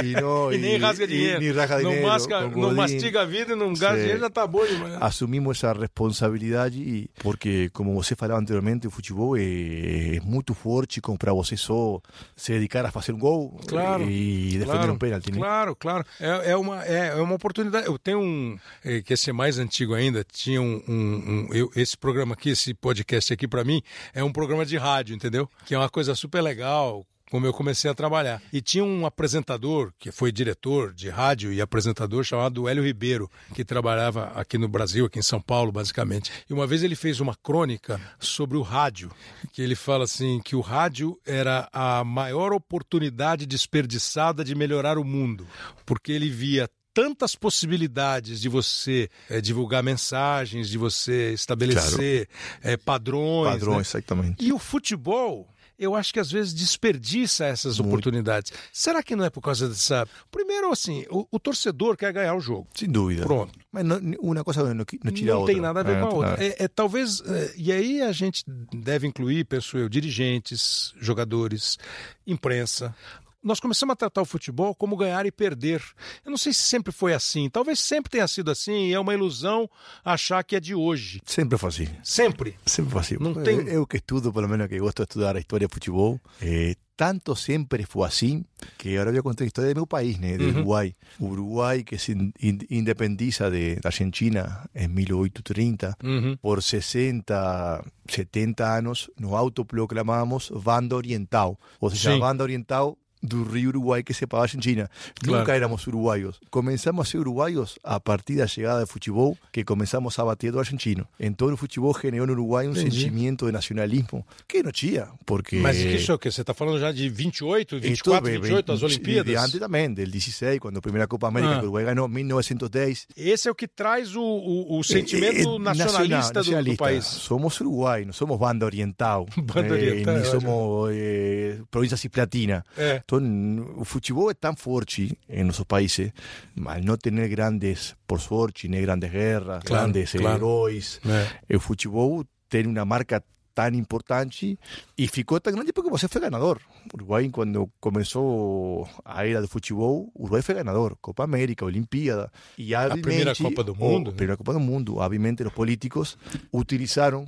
e, 0.05 0.13
não, 0.21 0.53
E 0.53 0.59
nem 0.61 0.77
rasga 0.79 1.07
dinheiro. 1.07 1.41
nem 1.41 1.51
rasga 1.53 2.01
masca, 2.03 2.49
mastiga 2.75 3.23
a 3.23 3.25
vida 3.25 3.53
e 3.53 3.57
não 3.57 3.73
gasta 3.73 3.97
dinheiro, 3.99 4.21
já 4.21 4.31
tá 4.31 4.47
bom 4.47 4.65
demais. 4.67 4.95
Assumimos 5.01 5.57
essa 5.59 5.73
responsabilidade 5.73 6.79
e 6.81 7.11
porque, 7.23 7.69
como 7.73 7.95
você 7.95 8.15
falava 8.15 8.41
anteriormente, 8.41 8.87
o 8.87 8.91
futebol 8.91 9.37
é, 9.37 10.17
é 10.17 10.21
muito 10.23 10.55
forte 10.55 11.01
para 11.19 11.33
você 11.33 11.57
só 11.57 12.01
se 12.37 12.53
dedicar 12.53 12.85
a 12.85 12.91
fazer 12.91 13.13
um 13.13 13.19
gol 13.19 13.59
Claro, 13.67 14.09
e 14.11 14.51
defender 14.53 14.65
claro, 14.67 14.93
um 14.93 14.99
pênalti. 14.99 15.31
né? 15.33 15.39
Claro, 15.39 15.77
claro. 15.77 16.05
É, 16.19 16.51
é, 16.53 16.57
uma, 16.57 16.85
é, 16.85 17.09
é 17.09 17.15
uma 17.17 17.35
oportunidade. 17.35 17.87
Eu 17.87 17.99
tenho 17.99 18.21
um, 18.21 18.59
eh, 18.85 19.03
que 19.03 19.13
esse 19.15 19.31
é 19.31 19.33
mais 19.33 19.59
antigo 19.59 19.95
ainda, 19.95 20.25
tinha 20.25 20.61
um, 20.61 20.83
um- 20.89 21.47
um- 21.51 21.55
eu- 21.55 21.71
esse 21.77 21.97
programa 21.97 22.35
aqui, 22.35 22.51
esse 22.51 22.75
podcast 22.75 23.33
aqui 23.33 23.47
para 23.49 23.65
mim, 23.65 23.83
é 24.15 24.23
um 24.23 24.33
programa 24.33 24.65
de 24.67 24.77
rádio, 24.77 25.15
entendeu? 25.15 25.49
Que 25.65 25.75
é 25.75 25.79
uma 25.79 25.89
coisa 25.89 26.15
super 26.15 26.41
legal, 26.43 27.05
como 27.31 27.47
eu 27.47 27.53
comecei 27.53 27.91
a 27.91 27.95
trabalhar. 27.95 28.43
E 28.53 28.61
tinha 28.61 28.85
um 28.85 29.07
apresentador, 29.07 29.93
que 29.99 30.11
foi 30.11 30.33
diretor 30.33 30.93
de 30.93 31.09
rádio 31.09 31.53
e 31.53 31.61
apresentador, 31.61 32.25
chamado 32.25 32.69
Hélio 32.69 32.85
Ribeiro, 32.85 33.31
que 33.55 33.65
trabalhava 33.65 34.33
aqui 34.35 34.59
no 34.59 34.69
Brasil, 34.69 35.07
aqui 35.07 35.19
em 35.19 35.23
São 35.23 35.41
Paulo, 35.41 35.71
basicamente. 35.71 36.31
E 36.49 36.53
uma 36.53 36.67
vez 36.67 36.83
ele 36.83 36.97
fez 36.97 37.21
uma 37.21 37.37
crônica 37.37 38.01
sobre 38.19 38.57
o 38.57 38.63
rádio, 38.63 39.11
que 39.53 39.63
ele 39.63 39.77
fala 39.77 40.05
assim, 40.05 40.41
que 40.41 40.57
o 40.57 40.61
rádio 40.61 41.19
era 41.25 41.69
a 41.73 42.03
maior 42.05 42.53
oportunidade 42.53 43.47
desperdiçada 43.47 44.45
de 44.45 44.55
melhorar 44.55 44.99
o 44.99 45.05
mundo, 45.05 45.47
porque 45.87 46.13
ele 46.13 46.29
via 46.29 46.69
tantas 46.93 47.37
possibilidades 47.37 48.41
de 48.41 48.49
você 48.49 49.09
eh, 49.29 49.41
divulgar 49.41 49.83
mensagens, 49.83 50.69
de 50.69 50.77
você 50.77 51.33
estabelecer 51.33 52.29
eh, 52.63 52.77
padrões. 52.77 53.53
Padrão, 53.53 53.75
né? 53.75 53.81
exatamente. 53.81 54.45
E 54.45 54.53
o 54.53 54.59
futebol, 54.59 55.49
eu 55.81 55.97
acho 55.97 56.13
que 56.13 56.21
às 56.21 56.31
vezes 56.31 56.53
desperdiça 56.55 57.45
essas 57.47 57.81
oportunidades. 57.81 58.53
Será 58.73 59.03
que 59.03 59.17
não 59.17 59.25
é 59.25 59.31
por 59.31 59.41
causa 59.41 59.69
dessa. 59.69 60.07
Primeiro, 60.31 60.71
assim, 60.71 61.05
o, 61.11 61.27
o 61.31 61.39
torcedor 61.41 61.97
quer 61.97 62.13
ganhar 62.13 62.35
o 62.35 62.41
jogo. 62.41 62.69
Sem 62.75 62.89
dúvida. 62.89 63.23
Pronto. 63.23 63.59
Mas 63.73 63.85
não, 63.85 63.99
uma 64.21 64.45
coisa 64.45 64.63
não, 64.63 64.75
não 64.75 64.85
tira 65.13 65.33
a 65.33 65.35
Não 65.35 65.41
outra. 65.41 65.55
tem 65.55 65.63
nada 65.63 65.81
a 65.81 65.83
ver 65.83 65.97
É, 65.97 66.01
com 66.01 66.07
a 66.07 66.13
outra. 66.15 66.45
é. 66.45 66.49
É, 66.49 66.57
é, 66.65 66.69
talvez. 66.69 67.21
é, 67.25 67.55
e 67.57 67.73
aí 67.73 68.03
a 68.03 68.13
gente 68.13 68.45
deve 68.73 69.07
incluir, 69.07 69.45
penso 69.45 69.79
eu, 69.79 69.89
dirigentes, 69.89 70.93
jogadores, 71.01 71.79
imprensa. 72.27 72.95
Nós 73.43 73.59
começamos 73.59 73.93
a 73.95 73.97
tratar 73.97 74.21
o 74.21 74.25
futebol 74.27 74.75
como 74.75 74.97
ganhar 74.97 75.25
e 75.25 75.33
perder. 75.33 75.83
Eu 76.25 76.31
não 76.31 76.37
sei 76.39 76.53
se 76.53 76.61
sempre 76.63 76.93
foi 76.93 77.15
assim. 77.15 77.49
Talvez 77.49 77.79
sempre 77.81 78.11
tenha 78.11 78.29
sido 78.29 78.51
assim. 78.51 78.89
E 78.89 78.93
é 78.93 79.01
uma 79.01 79.15
ilusão 79.15 79.69
achar 80.05 80.43
que 80.45 80.57
é 80.57 80.61
de 80.61 80.75
hoje. 80.75 81.21
Sempre 81.25 81.57
foi 81.57 81.69
assim. 81.71 81.89
Sempre. 82.03 82.55
Sempre 82.67 82.93
foi 82.93 83.01
assim. 83.01 83.17
Não 83.19 83.33
tem- 83.35 83.57
Eu, 83.61 83.69
eu 83.69 83.87
que 83.87 83.97
estudo, 83.97 84.31
pelo 84.33 84.49
menos 84.49 84.67
que 84.69 84.79
gosto 84.79 84.99
de 84.99 85.03
estudar 85.05 85.37
a 85.37 85.39
história 85.41 85.67
do 85.67 85.73
futebol, 85.73 86.21
eh, 86.43 86.75
tanto 86.95 87.35
sempre 87.35 87.85
foi 87.87 88.07
assim 88.07 88.45
que 88.77 88.95
agora 88.99 89.11
vou 89.11 89.23
contar 89.23 89.45
a 89.45 89.47
história 89.47 89.73
do 89.73 89.79
meu 89.79 89.87
país, 89.87 90.19
né, 90.19 90.37
do 90.37 90.45
Uruguai. 90.49 90.95
O 91.19 91.29
Uruguai 91.29 91.83
que 91.83 91.97
se 91.97 92.13
in- 92.13 92.31
in- 92.43 92.59
independiza 92.71 93.51
de, 93.51 93.77
da 93.77 93.89
Argentina 93.89 94.69
em 94.75 94.87
1830, 94.87 95.97
Uhum. 96.05 96.37
por 96.37 96.63
60, 96.63 97.83
70 98.07 98.67
anos, 98.79 99.11
nos 99.19 99.33
autoproclamamos 99.33 100.51
banda 100.63 100.95
oriental. 100.95 101.59
Ou 101.81 101.89
seja, 101.91 102.13
Sim. 102.13 102.21
banda 102.21 102.43
oriental 102.45 102.99
do 103.23 103.43
rio 103.45 103.69
Uruguai 103.71 104.03
que 104.03 104.15
separava 104.15 104.45
a 104.45 104.47
Argentina. 104.47 104.91
Claro. 105.23 105.41
Nunca 105.41 105.55
éramos 105.55 105.87
uruguaios. 105.87 106.41
Comenzamos 106.51 107.07
a 107.07 107.11
ser 107.11 107.19
uruguaios 107.19 107.79
a 107.85 108.01
partir 108.01 108.37
da 108.37 108.47
chegada 108.47 108.81
do 108.81 108.87
futebol 108.87 109.37
que 109.53 109.63
começamos 109.65 110.19
a 110.19 110.25
bater 110.25 110.53
do 110.53 110.59
argentino. 110.59 111.07
Então 111.19 111.53
o 111.53 111.57
futebol 111.57 111.95
generou 112.01 112.27
no 112.27 112.33
Uruguai 112.33 112.67
um 112.67 112.71
Entendi. 112.73 113.01
sentimento 113.03 113.47
de 113.47 113.53
nacionalismo 113.53 114.27
que 114.49 114.63
não 114.63 114.73
tinha, 114.73 115.09
porque... 115.27 115.57
Mas 115.57 115.77
isso 115.77 116.13
é 116.13 116.19
quê? 116.19 116.31
Você 116.31 116.41
está 116.41 116.55
falando 116.55 116.79
já 116.81 116.93
de 116.93 117.09
28, 117.09 117.79
24, 117.81 118.29
Esto, 118.31 118.43
28, 118.43 118.73
as 118.73 118.79
de- 118.79 118.85
Olimpíadas? 118.85 119.27
De 119.27 119.37
antes 119.37 119.59
também, 119.61 119.93
del 119.93 120.11
16, 120.11 120.59
quando 120.59 120.79
a 120.79 120.81
primeira 120.83 121.07
Copa 121.07 121.29
América 121.29 121.53
Ah. 121.53 121.55
que 121.57 121.61
o 121.61 121.69
Uruguai 121.69 121.85
ganhou, 121.85 122.09
1910. 122.09 123.07
Esse 123.17 123.49
é 123.49 123.51
o 123.51 123.55
que 123.55 123.69
traz 123.69 124.15
o, 124.17 124.23
o, 124.23 124.79
o 124.79 124.85
sentimento 124.85 125.37
Eh, 125.37 125.57
eh, 125.57 125.59
nacionalista, 125.59 126.33
nacional- 126.41 126.65
do- 126.65 126.71
do, 126.71 126.77
país. 126.77 127.05
Somos 127.05 127.61
Uruguai, 127.61 128.05
não 128.05 128.13
somos 128.13 128.39
banda 128.39 128.65
oriental. 128.65 129.27
Banda 129.37 129.75
oriental, 129.75 130.15
Nem 130.15 130.23
é 130.23 130.27
somos 130.27 130.91
eh, 130.93 131.59
província 131.71 131.97
cisplatina. 131.97 132.65
É. 132.77 133.03
Então, 133.19 133.75
o 133.77 133.85
futebol 133.85 134.31
é 134.31 134.35
tão 134.35 134.55
forte 134.55 135.19
em 135.29 135.43
nossos 135.45 135.65
países, 135.65 136.13
mas 136.55 136.85
não 136.85 136.97
ter 136.97 137.11
grandes, 137.29 137.95
por 138.07 138.21
sorte, 138.21 138.69
nem 138.69 138.83
grandes 138.83 139.11
guerras, 139.11 139.63
Claro, 139.65 139.93
grandes 139.93 140.13
claro. 140.13 140.37
heróis. 140.37 141.01
É. 141.49 141.57
O 141.57 141.61
futebol 141.61 142.25
tem 142.49 142.67
uma 142.67 142.85
marca 142.85 143.23
tão 143.53 143.69
importante 143.75 144.59
e 144.97 145.09
ficou 145.09 145.41
tão 145.41 145.53
grande 145.53 145.73
porque 145.73 145.91
você 145.91 146.07
foi 146.09 146.21
ganador. 146.21 146.61
O 146.93 146.97
Uruguai, 146.97 147.29
quando 147.31 147.69
começou 147.81 148.89
a 149.05 149.27
era 149.27 149.43
do 149.43 149.49
futebol, 149.49 150.11
o 150.15 150.23
Uruguai 150.23 150.41
foi 150.41 150.55
ganador. 150.55 150.97
Copa 151.01 151.25
América, 151.25 151.65
Olimpíada. 151.65 152.31
E 152.57 152.67
primeira 153.01 153.33
obviamente, 153.33 153.43
Copa 153.43 153.65
do 153.65 153.73
o- 153.73 153.77
Mundo, 153.77 154.11
né? 154.11 154.17
primeira 154.17 154.37
Copa 154.37 154.53
do 154.53 154.61
Mundo. 154.61 154.97
Obviamente, 154.99 155.43
os 155.43 155.53
políticos 155.53 156.17
utilizaram 156.53 157.27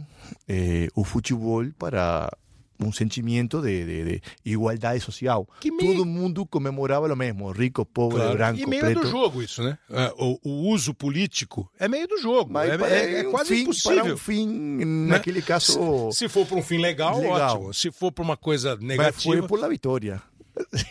eh, 0.48 0.88
o 0.94 1.04
futebol 1.04 1.64
para 1.78 2.30
um 2.80 2.92
sentimento 2.92 3.60
de, 3.60 3.84
de, 3.84 4.04
de 4.44 4.52
igualdade 4.52 5.00
social. 5.00 5.48
Que 5.60 5.70
meio- 5.70 5.92
Todo 5.96 6.04
mundo 6.06 6.44
comemorava 6.46 7.12
o 7.12 7.16
mesmo, 7.16 7.50
rico, 7.50 7.84
pobre, 7.84 8.18
Claro. 8.18 8.36
branco, 8.36 8.60
e 8.60 8.66
meio 8.66 8.82
preto. 8.82 9.00
do 9.02 9.06
jogo 9.08 9.42
isso, 9.42 9.62
né? 9.62 9.78
É, 9.90 10.12
O, 10.18 10.38
o 10.42 10.68
uso 10.70 10.92
político 10.94 11.70
é 11.78 11.86
meio 11.88 12.06
do 12.08 12.18
jogo. 12.18 12.52
Mas 12.52 12.70
é, 12.70 12.74
é- 12.74 13.20
é 13.22 13.28
um 13.28 13.30
quase 13.30 13.54
fim, 13.54 13.62
impossível. 13.62 14.04
Para 14.04 14.14
um 14.14 14.16
fim, 14.16 14.46
né? 14.48 14.84
naquele 15.12 15.42
caso, 15.42 16.10
Se 16.12 16.28
for 16.28 16.46
para 16.46 16.56
um 16.56 16.62
fim 16.62 16.78
legal, 16.78 17.18
Legal. 17.20 17.56
ótimo. 17.56 17.74
Se 17.74 17.90
for 17.90 18.10
para 18.12 18.24
uma 18.24 18.36
coisa 18.36 18.76
mas 18.76 18.84
negativa. 18.88 19.22
foi 19.22 19.42
por 19.46 19.58
la 19.60 19.68
vitória. 19.68 20.22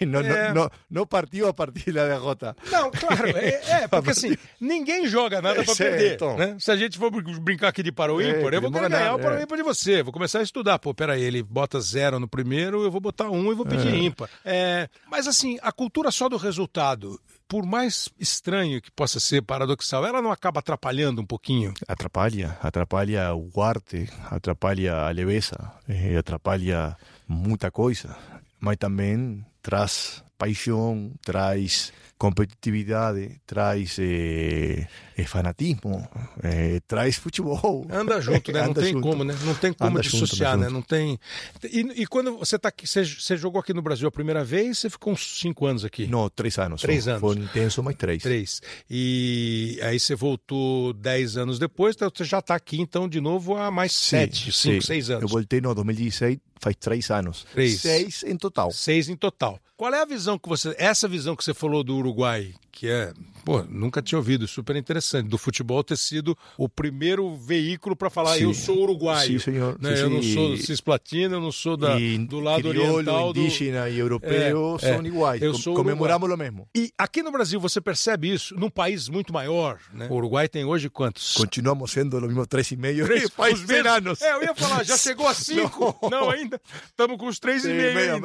Não, 0.08 0.20
É. 0.22 0.48
não, 0.54 0.64
não, 0.64 0.72
não 0.90 1.06
partiu 1.08 1.48
a 1.48 1.54
partir 1.54 1.92
da 1.92 2.08
derrota. 2.08 2.56
Não, 2.72 2.90
claro, 2.92 3.28
é, 3.38 3.84
é, 3.84 3.88
porque 3.88 4.10
assim, 4.12 4.36
ninguém 4.60 5.06
joga 5.08 5.42
nada 5.42 5.64
para 5.64 5.74
É, 5.74 5.76
perder. 5.76 6.20
Né? 6.38 6.58
Se 6.60 6.72
a 6.72 6.76
gente 6.76 6.98
for 6.98 7.12
br- 7.12 7.40
brincar 7.40 7.68
aqui 7.70 7.84
de 7.84 7.92
para 7.92 8.14
o 8.14 8.20
É, 8.22 8.30
ímpar, 8.40 8.54
eu 8.54 8.62
vou 8.62 8.72
querer 8.72 8.90
ganhar 8.90 9.16
o 9.16 9.20
para 9.20 9.36
o 9.36 9.38
é. 9.40 9.44
ímpar 9.44 9.58
de 9.58 9.64
você. 9.64 10.02
Vou 10.02 10.12
começar 10.12 10.40
a 10.40 10.44
estudar. 10.44 10.80
Pô, 10.80 10.94
peraí, 10.94 11.22
ele 11.22 11.44
bota 11.44 11.80
zero 11.80 12.20
no 12.20 12.28
primeiro, 12.28 12.84
eu 12.84 12.90
vou 12.92 13.00
botar 13.02 13.30
um 13.30 13.52
e 13.52 13.56
vou 13.56 13.66
pedir 13.66 13.94
ímpar. 13.94 14.30
É, 14.44 14.90
mas 15.08 15.28
assim, 15.28 15.58
a 15.62 15.72
cultura 15.72 16.10
só 16.12 16.28
do 16.28 16.38
resultado, 16.38 17.20
por 17.48 17.66
mais 17.66 18.10
estranho 18.20 18.82
que 18.82 18.90
possa 18.90 19.20
ser, 19.20 19.42
paradoxal, 19.44 20.06
ela 20.06 20.22
não 20.22 20.32
acaba 20.32 20.60
atrapalhando 20.60 21.22
um 21.22 21.26
pouquinho? 21.26 21.74
Atrapalha, 21.88 22.58
atrapalha 22.64 23.34
o 23.36 23.62
arte, 23.62 24.10
atrapalha 24.32 24.96
a 24.96 25.10
leveza, 25.12 25.56
eh, 25.88 26.18
atrapalha 26.18 26.96
muita 27.28 27.70
coisa, 27.70 28.16
mas 28.60 28.78
também 28.78 29.46
traz 29.62 30.24
paixão, 30.42 31.12
traz 31.24 31.94
competitividade, 32.18 33.42
traz 33.48 33.98
eh, 34.00 34.88
eh, 35.18 35.24
fanatismo, 35.24 36.08
eh, 36.44 36.80
traz 36.88 37.16
futebol. 37.16 37.88
Anda 37.90 38.22
junto, 38.22 38.52
né? 38.52 38.62
Não 38.68 38.74
tem 38.76 38.94
junto. 38.94 39.02
como, 39.08 39.24
né? 39.24 39.36
Não 39.44 39.56
tem 39.56 39.74
como 39.74 39.90
Anda 39.90 40.04
junto, 40.04 40.24
dissociar, 40.24 40.54
anda 40.54 40.66
né? 40.66 40.70
junto. 40.70 40.76
Não 40.76 40.82
tem. 40.84 41.20
E, 41.64 42.02
e 42.04 42.06
quando 42.06 42.38
você 42.38 42.60
tá 42.60 42.70
aqui, 42.70 42.86
você, 42.86 43.04
você 43.04 43.36
jogou 43.36 43.60
aqui 43.60 43.74
no 43.74 43.82
Brasil 43.82 44.08
a 44.08 44.12
primeira 44.12 44.44
vez, 44.44 44.78
você 44.78 44.90
ficou 44.90 45.14
uns 45.14 45.40
cinco 45.40 45.66
anos 45.66 45.84
aqui. 45.84 46.06
Não, 46.06 46.30
três 46.30 46.60
anos. 46.60 46.82
Três 46.82 47.06
só. 47.06 47.12
anos. 47.12 47.22
Foi 47.22 47.36
intenso, 47.36 47.82
mas 47.82 47.96
três. 47.96 48.22
Três. 48.22 48.62
E 48.88 49.80
aí 49.82 50.00
você 50.00 50.14
voltou 50.14 50.94
dez 50.94 51.38
anos 51.38 51.58
depois, 51.58 51.96
então 51.96 52.12
você 52.14 52.24
já 52.24 52.38
está 52.38 52.54
aqui, 52.54 52.80
então, 52.80 53.10
de 53.10 53.20
novo, 53.20 53.58
há 53.58 53.72
mais 53.72 53.94
sete, 53.94 54.52
cinco, 54.52 54.82
sim. 54.82 54.82
seis 54.82 55.10
Eu 55.10 55.18
anos. 55.18 55.32
voltei 55.32 55.60
no 55.60 55.74
2016, 55.74 56.38
faz 56.60 56.76
três 56.76 57.10
anos. 57.10 57.48
Três. 57.52 57.82
Seis 57.82 58.24
em 58.24 58.38
total. 58.38 58.70
Seis 58.72 59.10
em 59.10 59.16
total. 59.16 59.60
Qual 59.76 59.92
é 59.92 60.00
a 60.00 60.06
visão 60.06 60.31
que 60.38 60.50
você. 60.50 60.76
Essa 60.78 61.08
visão 61.08 61.36
que 61.36 61.44
você 61.44 61.54
falou 61.54 61.84
do 61.84 61.96
Uruguai, 61.96 62.54
que 62.72 62.90
é. 62.90 63.14
Pô, 63.44 63.64
nunca 63.64 64.02
tinha 64.02 64.18
ouvido, 64.20 64.48
super 64.48 64.76
interessante. 64.76 65.28
Do 65.28 65.38
futebol 65.38 65.84
ter 65.84 65.98
sido 65.98 66.38
o 66.58 66.70
primeiro 66.70 67.36
veículo 67.36 67.96
para 67.96 68.10
falar, 68.10 68.36
Sim. 68.38 68.44
eu 68.44 68.54
sou 68.54 68.78
uruguaio. 68.84 69.32
Sim, 69.40 69.40
senhor. 69.40 69.78
Né? 69.82 69.96
Sim, 69.96 70.02
eu 70.04 70.10
não 70.10 70.22
sou 70.22 70.58
cisplatina, 70.58 71.36
eu 71.36 71.42
não 71.42 71.52
sou 71.52 71.76
da, 71.76 72.00
E 72.00 72.18
do 72.20 72.40
lado 72.40 72.70
crioulo, 72.70 72.94
oriental. 72.96 73.34
Do... 73.34 73.40
indígena 73.40 73.90
e 73.90 73.98
europeu 73.98 74.78
É, 74.82 74.88
são 74.94 75.02
é. 75.04 75.08
iguais. 75.08 75.42
Eu 75.42 75.54
sou 75.56 75.74
Comemoramos 75.76 76.30
o 76.30 76.38
mesmo. 76.38 76.68
E 76.76 76.92
aqui 76.98 77.24
no 77.24 77.32
Brasil 77.32 77.60
você 77.60 77.82
percebe 77.82 78.32
isso 78.32 78.56
num 78.56 78.70
país 78.70 79.10
muito 79.10 79.34
maior, 79.34 79.80
né? 79.94 80.08
O 80.10 80.14
Uruguai 80.16 80.48
tem 80.48 80.64
hoje 80.64 80.90
quantos? 80.90 81.34
Continuamos 81.34 81.92
sendo 81.92 82.16
os 82.18 82.24
mesmos 82.24 82.48
três 82.48 82.70
e 82.72 82.76
meio 82.78 83.06
Três, 83.06 83.26
os 83.38 83.60
100 83.60 83.68
mesmos- 83.68 83.86
anos. 83.92 84.22
É, 84.22 84.34
eu 84.34 84.44
ia 84.44 84.54
falar, 84.56 84.84
já 84.84 84.98
chegou 84.98 85.28
a 85.28 85.34
cinco? 85.34 85.98
Não, 86.12 86.22
Não. 86.22 86.30
ainda. 86.30 86.62
Estamos 86.86 87.18
com 87.18 87.26
os 87.28 87.40
três 87.40 87.66
e 87.66 87.70
meio. 87.70 88.22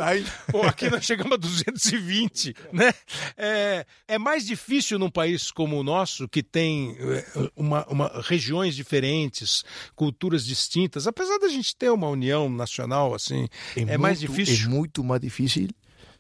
Pô, 0.51 0.63
aqui 0.63 0.91
nós 0.91 1.05
chegamos 1.05 1.33
a 1.33 1.37
220, 1.37 2.55
né? 2.73 2.93
É, 3.37 3.87
é 4.07 4.19
mais 4.19 4.36
difícil 4.44 4.99
num 4.99 5.11
país 5.11 5.51
como 5.51 5.79
o 5.79 5.83
nosso, 5.85 6.29
que 6.29 6.42
tem 6.42 6.96
é, 6.99 7.25
uma, 7.57 7.87
uma- 7.87 8.20
regiões 8.25 8.75
diferentes, 8.77 9.64
culturas 9.94 10.44
distintas, 10.44 11.07
apesar 11.07 11.38
da 11.38 11.49
gente 11.49 11.75
ter 11.77 11.90
uma 11.90 12.09
união 12.09 12.51
nacional, 12.51 13.14
assim, 13.14 13.46
é, 13.77 13.96
mais 13.96 14.20
muito- 14.20 14.33
difícil. 14.33 14.66
É 14.66 14.68
muito 14.68 15.05
mais 15.05 15.20
difícil. 15.20 15.68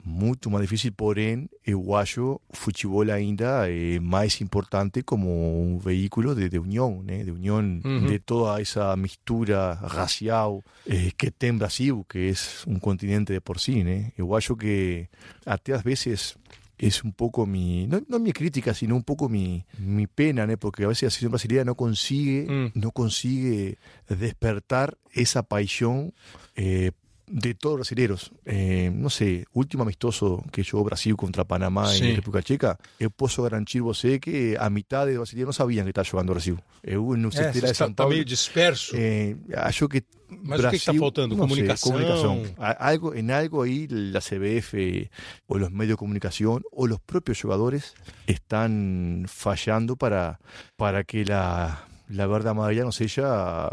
Muito 0.08 0.48
mais 0.48 0.62
difícil, 0.62 0.92
porém, 0.92 1.48
eu 1.66 1.92
acho 1.96 2.40
o 2.48 2.56
futebol 2.56 3.02
ainda 3.10 3.68
é 3.68 3.98
mais 3.98 4.40
importante 4.40 5.02
como 5.02 5.26
um 5.28 5.78
veículo 5.78 6.32
de, 6.32 6.48
de 6.48 6.60
união, 6.60 7.02
né? 7.02 7.24
de 7.24 7.32
união 7.32 7.58
Uhum. 7.84 8.06
de 8.06 8.20
toda 8.20 8.60
essa 8.60 8.94
mistura 8.94 9.72
racial 9.74 10.62
eh, 10.86 11.10
que 11.18 11.28
tem 11.28 11.52
Brasil, 11.58 12.06
que 12.08 12.30
é 12.30 12.70
um 12.70 12.78
continente 12.78 13.32
de 13.32 13.40
por 13.40 13.58
si. 13.58 13.82
Né? 13.82 14.12
Eu 14.16 14.32
acho 14.36 14.54
que 14.54 15.08
até 15.44 15.72
às 15.72 15.82
vezes 15.82 16.36
é 16.78 16.88
um 17.04 17.10
pouco 17.10 17.46
mi, 17.46 17.86
no, 17.86 18.02
no 18.08 18.18
mi 18.18 18.32
crítica, 18.32 18.74
sino 18.74 18.94
un 18.96 19.02
poco 19.02 19.28
mi, 19.28 19.64
mi 19.78 20.06
pena, 20.06 20.46
¿no? 20.46 20.56
porque 20.58 20.84
a 20.84 20.88
veces 20.88 21.04
la 21.04 21.10
selección 21.10 21.32
brasileña 21.32 21.64
no 21.64 21.74
consigue, 21.74 22.46
Mm. 22.48 22.78
no 22.78 22.90
consigue 22.92 23.78
despertar 24.08 24.98
esa 25.12 25.42
pasión 25.42 26.12
eh, 26.54 26.92
de 27.28 27.54
todos 27.54 27.78
los 27.78 27.88
brasileños. 27.88 28.30
Eh, 28.44 28.90
no 28.94 29.10
sé, 29.10 29.44
último 29.52 29.82
amistoso 29.82 30.44
que 30.52 30.62
jugó 30.64 30.84
Brasil 30.84 31.16
contra 31.16 31.44
Panamá 31.44 31.88
Sí. 31.88 32.04
en 32.08 32.16
República 32.16 32.42
Checa, 32.46 32.78
eu 33.00 33.10
posso 33.10 33.42
garantir 33.42 33.80
você 33.80 34.18
que 34.20 34.56
a 34.58 34.70
metade 34.70 35.10
de 35.12 35.16
brasileiros 35.18 35.48
não 35.48 35.52
sabiam 35.52 35.84
que 35.84 35.90
estava 35.90 36.04
jogando 36.08 36.30
Brasil. 36.32 36.58
Eu 36.82 37.16
não 37.16 37.30
sei 37.32 37.46
É, 37.46 37.52
se 37.52 37.58
era 37.58 37.72
de 37.72 37.78
tá 37.78 37.88
Paulo. 37.90 38.12
meio 38.12 38.24
disperso. 38.24 38.92
Eh, 38.96 39.36
acho 39.56 39.88
que 39.88 40.04
Mas 40.28 40.58
o 40.64 40.70
que 40.70 40.76
está 40.76 40.92
faltando? 40.94 41.36
no 41.36 41.42
sé, 41.44 41.48
Comunicação? 41.48 41.92
comunicación. 41.92 42.54
Algo, 42.58 43.14
en 43.14 43.30
algo 43.30 43.62
ahí 43.62 43.86
la 43.88 44.20
CBF 44.20 44.74
eh, 44.74 45.10
o 45.46 45.56
los 45.58 45.70
medios 45.70 45.94
de 45.94 45.96
comunicación 45.98 46.62
o 46.72 46.86
los 46.88 46.98
propios 47.00 47.40
jugadores 47.40 47.94
están 48.26 49.26
fallando 49.28 49.96
para, 49.96 50.38
para 50.76 51.04
que 51.04 51.24
la, 51.24 51.86
la 52.08 52.26
verdad 52.26 52.50
amarilla 52.52 52.84
no 52.84 52.92
sea 52.92 53.70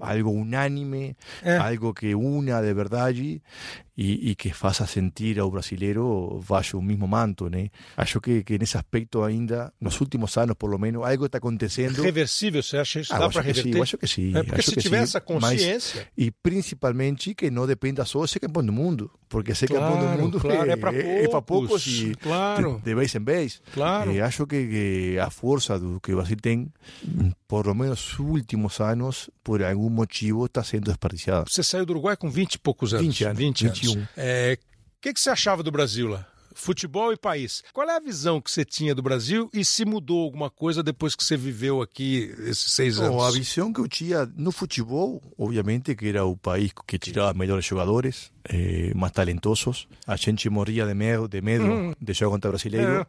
algo 0.00 0.30
unánime, 0.30 1.16
É. 1.42 1.56
algo 1.58 1.92
que 1.94 2.14
una 2.14 2.60
de 2.62 2.72
verdad 2.74 3.10
y, 3.14 3.42
y 3.96 4.34
que 4.34 4.52
faça 4.54 4.86
sentir 4.86 5.38
ao 5.38 5.50
brasileiro 5.50 6.40
baixo 6.48 6.78
o 6.78 6.82
mesmo 6.82 7.06
manto, 7.06 7.48
né? 7.50 7.70
Acho 7.96 8.20
que, 8.20 8.42
que 8.44 8.58
nesse 8.58 8.76
aspecto 8.78 9.22
ainda, 9.24 9.72
nos 9.80 10.00
últimos 10.00 10.36
anos, 10.38 10.56
por 10.56 10.70
lo 10.70 10.78
menos, 10.78 11.04
algo 11.04 11.26
está 11.26 11.38
acontecendo. 11.38 12.02
Reversível, 12.02 12.62
você 12.62 12.78
acha 12.78 13.00
isso? 13.00 13.12
Ah, 13.14 13.18
Dá 13.18 13.28
para 13.28 13.42
sim, 13.42 13.48
reverter? 13.48 13.82
acho 13.82 13.98
que 13.98 14.06
sim. 14.08 14.30
É 14.36 14.42
porque 14.42 14.60
acho 14.60 14.70
se 14.70 14.76
tiver 14.80 14.98
sim, 14.98 15.02
essa 15.04 15.22
mas- 15.40 15.42
consciência. 15.52 16.08
e 16.16 16.30
principalmente 16.30 17.34
que 17.34 17.50
não 17.50 17.66
dependa 17.66 18.04
só 18.04 18.24
de 18.24 18.30
ser 18.30 18.40
campeão 18.40 18.64
do 18.64 18.72
mundo, 18.72 19.10
porque 19.30 19.54
ser 19.54 19.68
campeão 19.68 19.92
Claro, 19.98 20.16
do 20.16 20.22
mundo 20.22 20.40
claro, 20.40 20.68
é, 20.68 20.72
é 20.72 20.76
pra 20.76 20.92
é, 20.92 21.28
pra 21.28 21.40
poucos, 21.40 21.68
poucos 21.68 21.86
e 21.86 22.14
claro. 22.16 22.78
de, 22.78 22.82
de 22.82 22.94
vez 22.96 23.14
em 23.14 23.24
vez. 23.24 23.62
Claro. 23.72 24.10
Eh, 24.10 24.20
acho 24.20 24.44
que, 24.44 24.66
que 24.66 25.18
a 25.20 25.30
força 25.30 25.78
do 25.78 26.00
que 26.00 26.12
o 26.12 26.16
Brasil 26.16 26.36
tem, 26.36 26.70
por 27.46 27.66
lo 27.66 27.74
menos 27.74 27.90
nos 28.18 28.18
últimos 28.18 28.80
anos, 28.80 29.30
por 29.42 29.62
algum 29.62 29.88
motivo, 29.88 30.46
está 30.46 30.64
sendo 30.64 30.86
desperdiciada. 30.86 31.44
Você 31.48 31.62
saiu 31.62 31.86
do 31.86 31.92
Uruguai 31.92 32.16
com 32.16 32.28
20 32.28 32.54
e 32.54 32.58
poucos 32.58 32.92
anos. 32.92 33.06
20 33.06 33.24
anos, 33.24 33.38
20 33.38 33.66
anos. 33.66 33.80
21. 33.80 34.06
É, 34.16 34.58
O 34.58 35.00
que, 35.00 35.14
que 35.14 35.20
você 35.20 35.30
achava 35.30 35.62
do 35.62 35.70
Brasil 35.70 36.08
lá? 36.08 36.26
Futebol 36.60 37.12
e 37.12 37.16
país. 37.16 37.62
Qual 37.72 37.88
é 37.88 37.96
a 37.96 38.00
visão 38.00 38.40
que 38.40 38.50
você 38.50 38.64
tinha 38.64 38.94
do 38.94 39.02
Brasil 39.02 39.48
e 39.52 39.64
se 39.64 39.84
mudou 39.84 40.22
alguma 40.24 40.50
coisa 40.50 40.82
depois 40.82 41.14
que 41.16 41.24
você 41.24 41.36
viveu 41.36 41.80
aqui 41.80 42.34
esses 42.40 42.72
seis 42.72 42.98
anos? 42.98 43.16
Bom, 43.16 43.22
a 43.22 43.30
visão 43.30 43.72
que 43.72 43.80
eu 43.80 43.88
tinha 43.88 44.26
no 44.36 44.52
futebol, 44.52 45.22
obviamente 45.38 45.94
que 45.94 46.08
era 46.08 46.24
o 46.24 46.36
país 46.36 46.70
que 46.86 46.98
tirava 46.98 47.32
melhores 47.32 47.64
jogadores, 47.64 48.30
eh, 48.48 48.92
mais 48.94 49.12
talentosos. 49.12 49.88
A 50.06 50.16
gente 50.16 50.50
morria 50.50 50.84
de 50.86 50.92
medo, 50.94 51.26
de 51.28 51.40
medo 51.40 51.64
Hum. 51.64 51.94
de 52.00 52.12
jogar 52.12 52.32
contra 52.32 52.50
brasileiro, 52.50 53.00
É. 53.00 53.06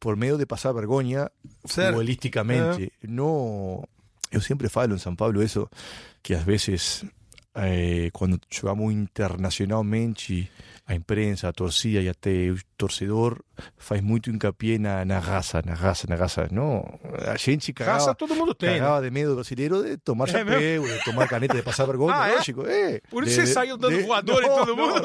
por 0.00 0.16
medo 0.16 0.36
de 0.36 0.44
passar 0.46 0.72
vergonha 0.72 1.30
Sério? 1.64 1.92
futbolisticamente. 1.92 2.92
No, 3.06 3.86
eu 4.32 4.40
sempre 4.40 4.68
falo 4.68 4.94
em 4.94 4.98
São 4.98 5.14
Paulo 5.14 5.40
isso, 5.42 5.68
que 6.22 6.34
às 6.34 6.42
vezes 6.42 7.04
eh, 7.54 8.10
quando 8.12 8.40
jogamos 8.50 8.92
internacionalmente, 8.92 10.50
a 10.90 10.94
imprensa, 10.96 11.48
a 11.48 11.52
torcida 11.52 12.00
e 12.00 12.08
até 12.08 12.50
o 12.50 12.56
torcedor 12.76 13.38
faz 13.78 14.00
muito 14.02 14.28
encapié 14.28 14.76
na, 14.76 15.04
na 15.04 15.20
raça, 15.20 15.62
na 15.64 15.72
raça, 15.72 16.06
na 16.08 16.16
raça. 16.16 16.48
Não, 16.50 16.82
a 17.28 17.36
gente 17.36 17.72
cagava, 17.72 17.98
Raça 17.98 18.14
todo 18.14 18.34
mundo 18.34 18.52
tem, 18.54 18.70
né? 18.70 18.78
cagava 18.80 19.02
de 19.02 19.10
medo 19.12 19.30
do 19.30 19.34
brasileiro 19.36 19.84
de 19.84 19.96
tomar 19.98 20.28
É 20.28 20.32
chapéu, 20.32 20.82
de 20.82 21.04
tomar 21.04 21.28
caneta, 21.28 21.54
de 21.54 21.62
passar 21.62 21.86
vergonha, 21.86 22.16
Ah, 22.16 22.28
é? 22.28 22.34
lógico. 22.36 22.66
É. 22.66 23.00
Por 23.08 23.22
isso 23.22 23.40
De- 23.40 23.46
você 23.46 23.52
saiu 23.52 23.76
dando 23.76 23.96
de- 23.98 24.02
voador 24.02 24.42
em 24.42 24.48
todo 24.48 24.74
não, 24.74 24.88
mundo? 24.88 25.00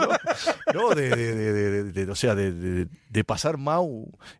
Não, 0.73 0.81
não, 0.89 0.95
de, 0.95 1.09
de, 1.09 1.83
de, 1.91 1.91
de, 2.05 2.09
ou 2.09 2.15
seja, 2.15 2.33
de, 2.35 2.51
de, 2.51 2.87
de 3.11 3.23
passar 3.23 3.55
mal 3.55 3.87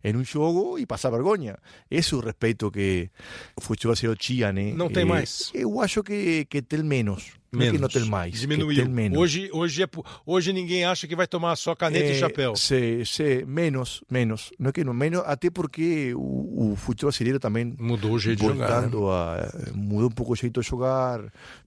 em 0.04 0.16
um 0.16 0.24
jogo 0.24 0.80
e 0.80 0.86
passar 0.88 1.12
vergonha. 1.12 1.58
Esse 1.92 2.16
é 2.16 2.18
o 2.18 2.22
respeito 2.22 2.72
que 2.72 3.12
o 3.56 3.62
futebol 3.62 3.92
brasileiro 3.92 4.18
tinha, 4.20 4.52
né? 4.52 4.74
Não 4.74 4.90
tem 4.90 5.04
Eh, 5.04 5.06
mais. 5.06 5.52
Eu 5.54 5.80
acho 5.80 6.02
que, 6.04 6.46
que 6.46 6.60
tem 6.62 6.82
menos. 6.82 7.34
Não 7.56 7.66
é 7.66 7.72
que 7.72 7.78
não 7.78 7.88
tem 7.88 8.06
mais. 8.06 8.40
Diminuiu. 8.40 8.84
tem 8.84 8.94
menos. 8.94 9.18
Hoje, 9.18 9.50
hoje, 9.52 9.84
é, 9.84 9.88
hoje 10.26 10.52
ninguém 10.54 10.86
acha 10.86 11.08
que 11.08 11.16
vai 11.16 11.28
tomar 11.28 11.56
só 11.56 11.74
caneta 11.76 12.06
e 12.08 12.12
Eh, 12.12 12.20
chapéu. 12.20 12.56
Sí, 12.56 13.04
sí, 13.06 13.44
menos, 13.48 14.04
menos. 14.10 14.52
No 14.60 14.70
es 14.70 14.74
que 14.74 14.84
no, 14.84 14.94
menos, 14.94 15.24
até 15.26 15.50
porque 15.50 16.14
o, 16.16 16.72
o 16.72 16.76
futebol 16.76 17.10
brasileiro 17.12 17.40
também 17.40 17.76
Mudou 17.80 18.12
o 18.14 18.20
jeito 18.20 18.40
de 18.42 18.48
jogar. 18.48 18.82
né? 18.82 18.88
a 18.88 19.72
mudou 19.74 20.08
um 20.10 20.12
pouco 20.12 20.34
o 20.34 20.36
jeito 20.36 20.62
de 20.62 20.68
jogar, 20.68 21.22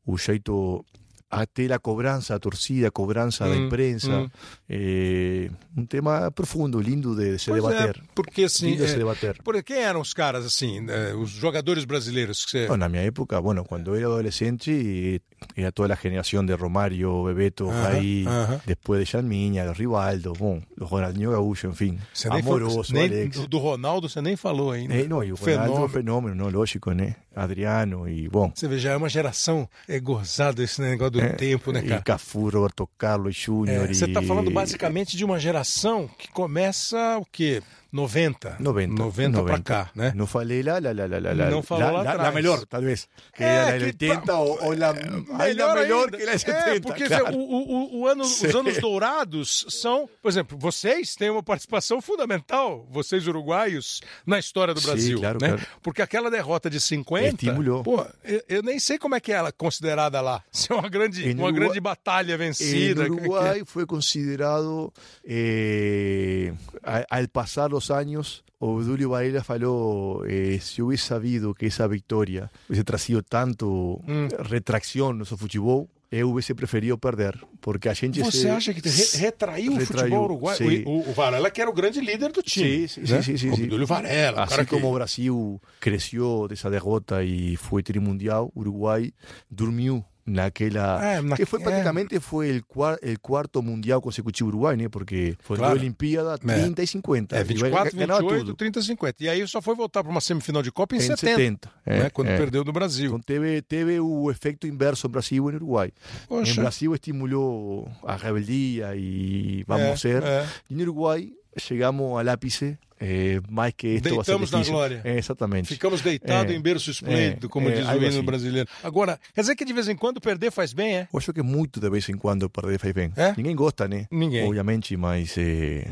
o 0.06 0.16
jeito 0.18 0.84
até 1.30 1.70
a 1.70 1.78
cobrança, 1.78 2.34
a 2.34 2.38
torcida, 2.38 2.88
a 2.88 2.90
cobrança 2.90 3.44
da 3.44 3.50
Hum, 3.50 3.66
imprensa. 3.66 4.10
hum. 4.10 4.30
É 4.70 5.50
um 5.76 5.84
tema 5.84 6.30
profundo, 6.30 6.80
lindo 6.80 7.14
de 7.14 7.38
se 7.38 7.50
Pois 7.50 7.62
é, 7.64 7.68
debater. 7.68 8.02
porque 8.14 8.44
assim. 8.44 8.66
lindo 8.70 8.78
de 8.78 8.84
é, 8.84 8.88
se 8.88 8.96
debater. 8.96 9.36
por, 9.42 9.62
quem 9.62 9.76
eram 9.76 10.00
os 10.00 10.14
caras, 10.14 10.46
assim, 10.46 10.80
né, 10.80 11.12
os 11.14 11.28
jogadores 11.28 11.84
brasileiros 11.84 12.46
que 12.46 12.52
você. 12.52 12.76
Na 12.78 12.88
minha 12.88 13.02
época, 13.02 13.38
bueno, 13.42 13.62
quando 13.62 13.88
eu 13.90 13.96
era 13.96 14.06
adolescente, 14.06 15.20
era 15.56 15.72
toda 15.72 15.88
la 15.88 15.96
generación 15.96 16.46
de 16.46 16.54
Romario, 16.56 17.24
Bebeto, 17.24 17.70
Ajá, 17.70 17.88
ahí, 17.90 18.24
ajá. 18.26 18.60
después 18.66 19.00
de 19.00 19.06
Janminha, 19.06 19.72
Rivaldo, 19.72 20.32
bom, 20.32 20.60
Ronaldinho 20.78 21.30
Gaúcho, 21.32 21.68
enfim. 21.68 21.98
Você 22.12 22.28
nem 22.30 22.42
falou- 22.42 22.58
Amoroso, 22.58 22.92
nem- 22.94 23.04
Alex. 23.06 23.36
do, 23.36 23.46
do 23.48 23.58
Ronaldo 23.58 24.08
você 24.08 24.20
nem 24.20 24.36
falou 24.36 24.70
ainda. 24.72 24.94
É, 24.94 25.04
não, 25.08 25.22
e 25.24 25.32
o 25.32 25.36
Ronaldo 25.36 25.60
é 25.60 25.64
Fenômeno. 25.64 25.84
um 25.84 25.88
fenômeno, 25.88 26.34
não, 26.34 26.48
lógico, 26.50 26.92
né? 26.92 27.16
Adriano 27.34 28.08
e, 28.08 28.28
bom, 28.28 28.50
Você 28.54 28.66
vê, 28.66 28.78
já 28.78 28.92
é 28.92 28.96
uma 28.96 29.08
geração 29.08 29.68
é 29.88 30.00
gozado 30.00 30.60
esse 30.62 30.80
negócio 30.80 31.12
do 31.12 31.36
tempo, 31.36 31.70
né, 31.72 31.82
e 31.84 31.88
cara? 31.88 32.02
Cafu, 32.02 32.48
Roberto 32.48 32.88
Carlos 32.98 33.36
Júnior 33.36 33.84
É, 33.88 33.94
você 33.94 34.06
está 34.06 34.20
e- 34.20 34.26
falando 34.26 34.50
basicamente 34.50 35.16
de 35.16 35.24
uma 35.24 35.38
geração 35.38 36.08
que 36.18 36.28
começa 36.32 37.16
o 37.18 37.24
quê? 37.24 37.62
90. 37.90 38.56
90. 38.60 38.94
90 39.02 39.42
pra 39.44 39.58
cá, 39.60 39.90
né? 39.94 40.12
Não 40.14 40.26
falei 40.26 40.62
lá, 40.62 40.74
lá, 40.74 40.92
lá, 40.92 41.06
lá, 41.06 41.18
lá, 41.18 41.32
lá, 41.32 41.50
Não 41.50 41.62
falou 41.62 41.84
lá 41.84 41.90
la, 41.90 42.00
atrás. 42.00 42.22
la 42.22 42.32
melhor, 42.32 42.66
talvez. 42.66 43.08
Que 43.34 43.42
É, 43.44 43.78
que 43.78 43.84
80 43.86 44.20
pa- 44.26 44.34
ou, 44.34 44.62
ou 44.62 44.76
la, 44.76 44.90
ainda 45.38 45.74
melhor 45.74 46.10
que 46.10 46.22
a 46.22 46.38
70. 46.38 46.70
É, 46.70 46.80
porque 46.80 47.06
claro. 47.06 47.34
o, 47.36 47.40
o, 47.40 48.00
o 48.00 48.06
ano, 48.06 48.24
os 48.24 48.36
Sim. 48.36 48.56
anos 48.58 48.76
dourados 48.78 49.64
são, 49.70 50.08
por 50.22 50.28
exemplo, 50.28 50.58
vocês 50.58 51.14
têm 51.14 51.30
uma 51.30 51.42
participação 51.42 52.00
fundamental, 52.02 52.86
vocês 52.90 53.26
uruguaios, 53.26 54.00
na 54.26 54.38
história 54.38 54.74
do 54.74 54.80
Sim, 54.80 54.86
Brasil. 54.86 55.18
claro, 55.20 55.38
né? 55.40 55.48
claro. 55.48 55.62
Porque 55.82 56.02
aquela 56.02 56.30
derrota 56.30 56.68
de 56.68 56.80
50. 56.80 57.28
Estimulou. 57.28 57.82
Pô, 57.82 58.04
eu, 58.22 58.42
eu 58.48 58.62
nem 58.62 58.78
sei 58.78 58.98
como 58.98 59.14
é 59.14 59.20
que 59.20 59.32
ela 59.32 59.48
é 59.48 59.52
considerada 59.52 60.20
lá. 60.20 60.42
Se 60.52 60.70
é 60.70 60.74
uma 60.74 60.88
grande, 60.90 61.22
Em 61.26 61.34
uma 61.34 61.44
Uruguai- 61.44 61.52
grande 61.64 61.80
batalha 61.80 62.36
vencida. 62.36 63.06
En 63.06 63.10
que- 63.10 63.16
que- 63.16 63.28
Uruguay 63.28 63.62
fue 63.64 63.86
considerado, 63.86 64.92
eh, 65.24 66.52
a- 66.82 67.06
al 67.18 67.28
pasar 67.28 67.72
los 67.78 67.90
años, 67.90 68.44
Obdulio 68.60 69.10
Varela 69.10 69.44
falou, 69.44 70.24
eh, 70.26 70.58
si 70.60 70.82
hubiese 70.82 71.06
sabido 71.14 71.54
que 71.54 71.66
esa 71.66 71.86
victoria 71.86 72.50
hubiese 72.68 72.82
traído 72.84 73.22
tanto 73.22 74.00
Mm. 74.06 74.28
retracción 74.50 75.16
no 75.18 75.24
futebol, 75.24 75.86
eu 76.10 76.30
hubiese 76.30 76.54
preferido 76.54 76.96
perder, 76.98 77.36
porque 77.60 77.88
a 77.90 77.94
gente 77.94 78.18
Você 78.24 78.48
se- 78.48 78.50
acha 78.50 78.72
que 78.74 78.80
re- 78.80 79.18
retraiu, 79.20 79.76
o 79.76 79.80
futebol 79.80 80.24
uruguaio? 80.24 80.56
sim. 80.58 80.82
O, 80.86 81.04
o 81.10 81.12
Varela 81.14 81.50
que 81.52 81.60
era 81.60 81.70
o 81.70 81.74
grande 81.74 82.00
líder 82.00 82.32
do 82.32 82.42
time. 82.42 82.88
Sí, 82.88 82.88
sí, 82.88 83.00
né? 83.12 83.22
sí, 83.22 83.36
sí, 83.36 83.38
sí, 83.38 83.56
sí. 83.56 83.62
Obdúlio 83.68 83.86
Varela, 83.86 84.40
o 84.40 84.44
Así 84.44 84.50
cara 84.56 84.64
que- 84.64 84.70
como 84.74 84.90
Brasil 84.94 85.60
creció 85.78 86.48
de 86.48 86.54
esa 86.54 86.70
derrota 86.70 87.22
y 87.22 87.56
fue 87.56 87.82
trimundial, 87.82 88.48
Uruguay 88.54 89.12
durmió 89.50 90.02
naquela 90.28 91.02
É, 91.04 91.22
na- 91.22 91.36
que 91.36 91.46
fue 91.46 91.60
é. 91.60 91.62
prácticamente 91.64 92.20
fue 92.20 92.50
el, 92.50 92.62
cuar- 92.64 92.98
el 93.02 93.18
cuarto 93.18 93.62
mundial 93.62 94.00
consecutivo 94.00 94.48
Uruguay, 94.50 94.76
né? 94.76 94.88
Porque 94.88 95.36
foi 95.40 95.56
Claro. 95.56 95.74
Olimpíada 95.74 96.36
30 96.38 96.82
e 96.82 96.86
50. 96.86 97.36
É, 97.36 97.40
Uruguai 97.42 97.70
24, 97.70 97.96
ganhava 97.96 98.20
28, 98.20 98.44
tudo. 98.46 98.54
30, 98.56 98.82
50. 98.82 99.24
E 99.24 99.28
aí 99.28 99.46
só 99.48 99.60
foi 99.62 99.74
voltar 99.74 100.02
para 100.02 100.10
uma 100.12 100.20
semifinal 100.20 100.62
de 100.62 100.70
Copa 100.70 100.94
em, 100.94 100.98
Em 100.98 101.02
70, 101.02 101.18
70, 101.26 101.70
é, 101.86 101.98
né? 102.04 102.10
quando 102.10 102.28
é. 102.28 102.36
perdeu 102.36 102.64
no 102.64 102.72
Brasil. 102.72 103.06
Então 103.08 103.20
teve, 103.20 103.62
teve 103.62 103.98
o 104.00 104.30
efeito 104.30 104.66
inverso 104.66 105.06
em 105.06 105.10
Brasil 105.10 105.48
e 105.48 105.52
no 105.52 105.56
Uruguai. 105.58 105.90
Poxa. 106.28 106.52
Em 106.52 106.54
Brasil 106.56 106.94
estimulou 106.94 107.88
a 108.04 108.16
rebeldia 108.16 108.94
e 108.96 109.64
vamos 109.66 109.86
É, 109.86 109.96
ser. 109.96 110.22
é. 110.22 110.46
E 110.70 110.74
no 110.74 110.82
Uruguai 110.82 111.32
chegamos 111.56 112.18
al 112.18 112.28
ápice, 112.28 112.78
eh, 113.00 113.40
va 113.50 113.66
a 113.66 113.70
ser 113.70 114.00
Deitamos 114.00 114.50
na 114.50 114.62
glória. 114.62 115.00
É, 115.04 115.18
exatamente. 115.18 115.68
Ficamos 115.68 116.00
deitados 116.00 116.52
É, 116.52 116.56
em 116.56 116.60
berço 116.60 116.90
esplêndido, 116.90 117.46
é, 117.46 117.50
como 117.50 117.68
é, 117.68 117.72
diz 117.72 117.88
o 117.88 117.96
hino 117.96 118.06
assim. 118.06 118.22
brasileiro. 118.22 118.68
Agora, 118.82 119.18
quer 119.34 119.40
dizer 119.42 119.56
que 119.56 119.64
de 119.64 119.72
vez 119.72 119.88
em 119.88 119.96
quando 119.96 120.20
perder 120.20 120.50
faz 120.50 120.72
bem, 120.72 120.96
é? 120.98 121.08
Eu 121.12 121.18
acho 121.18 121.32
que 121.32 121.42
muito 121.42 121.80
de 121.80 121.88
vez 121.90 122.08
em 122.08 122.16
quando 122.16 122.48
perder 122.50 122.78
faz 122.78 122.92
bem. 122.92 123.12
É? 123.16 123.34
Ninguém 123.36 123.54
gosta, 123.56 123.86
né? 123.86 124.06
Ninguém. 124.10 124.44
Obviamente, 124.44 124.96
mas 124.96 125.34
eh, 125.38 125.86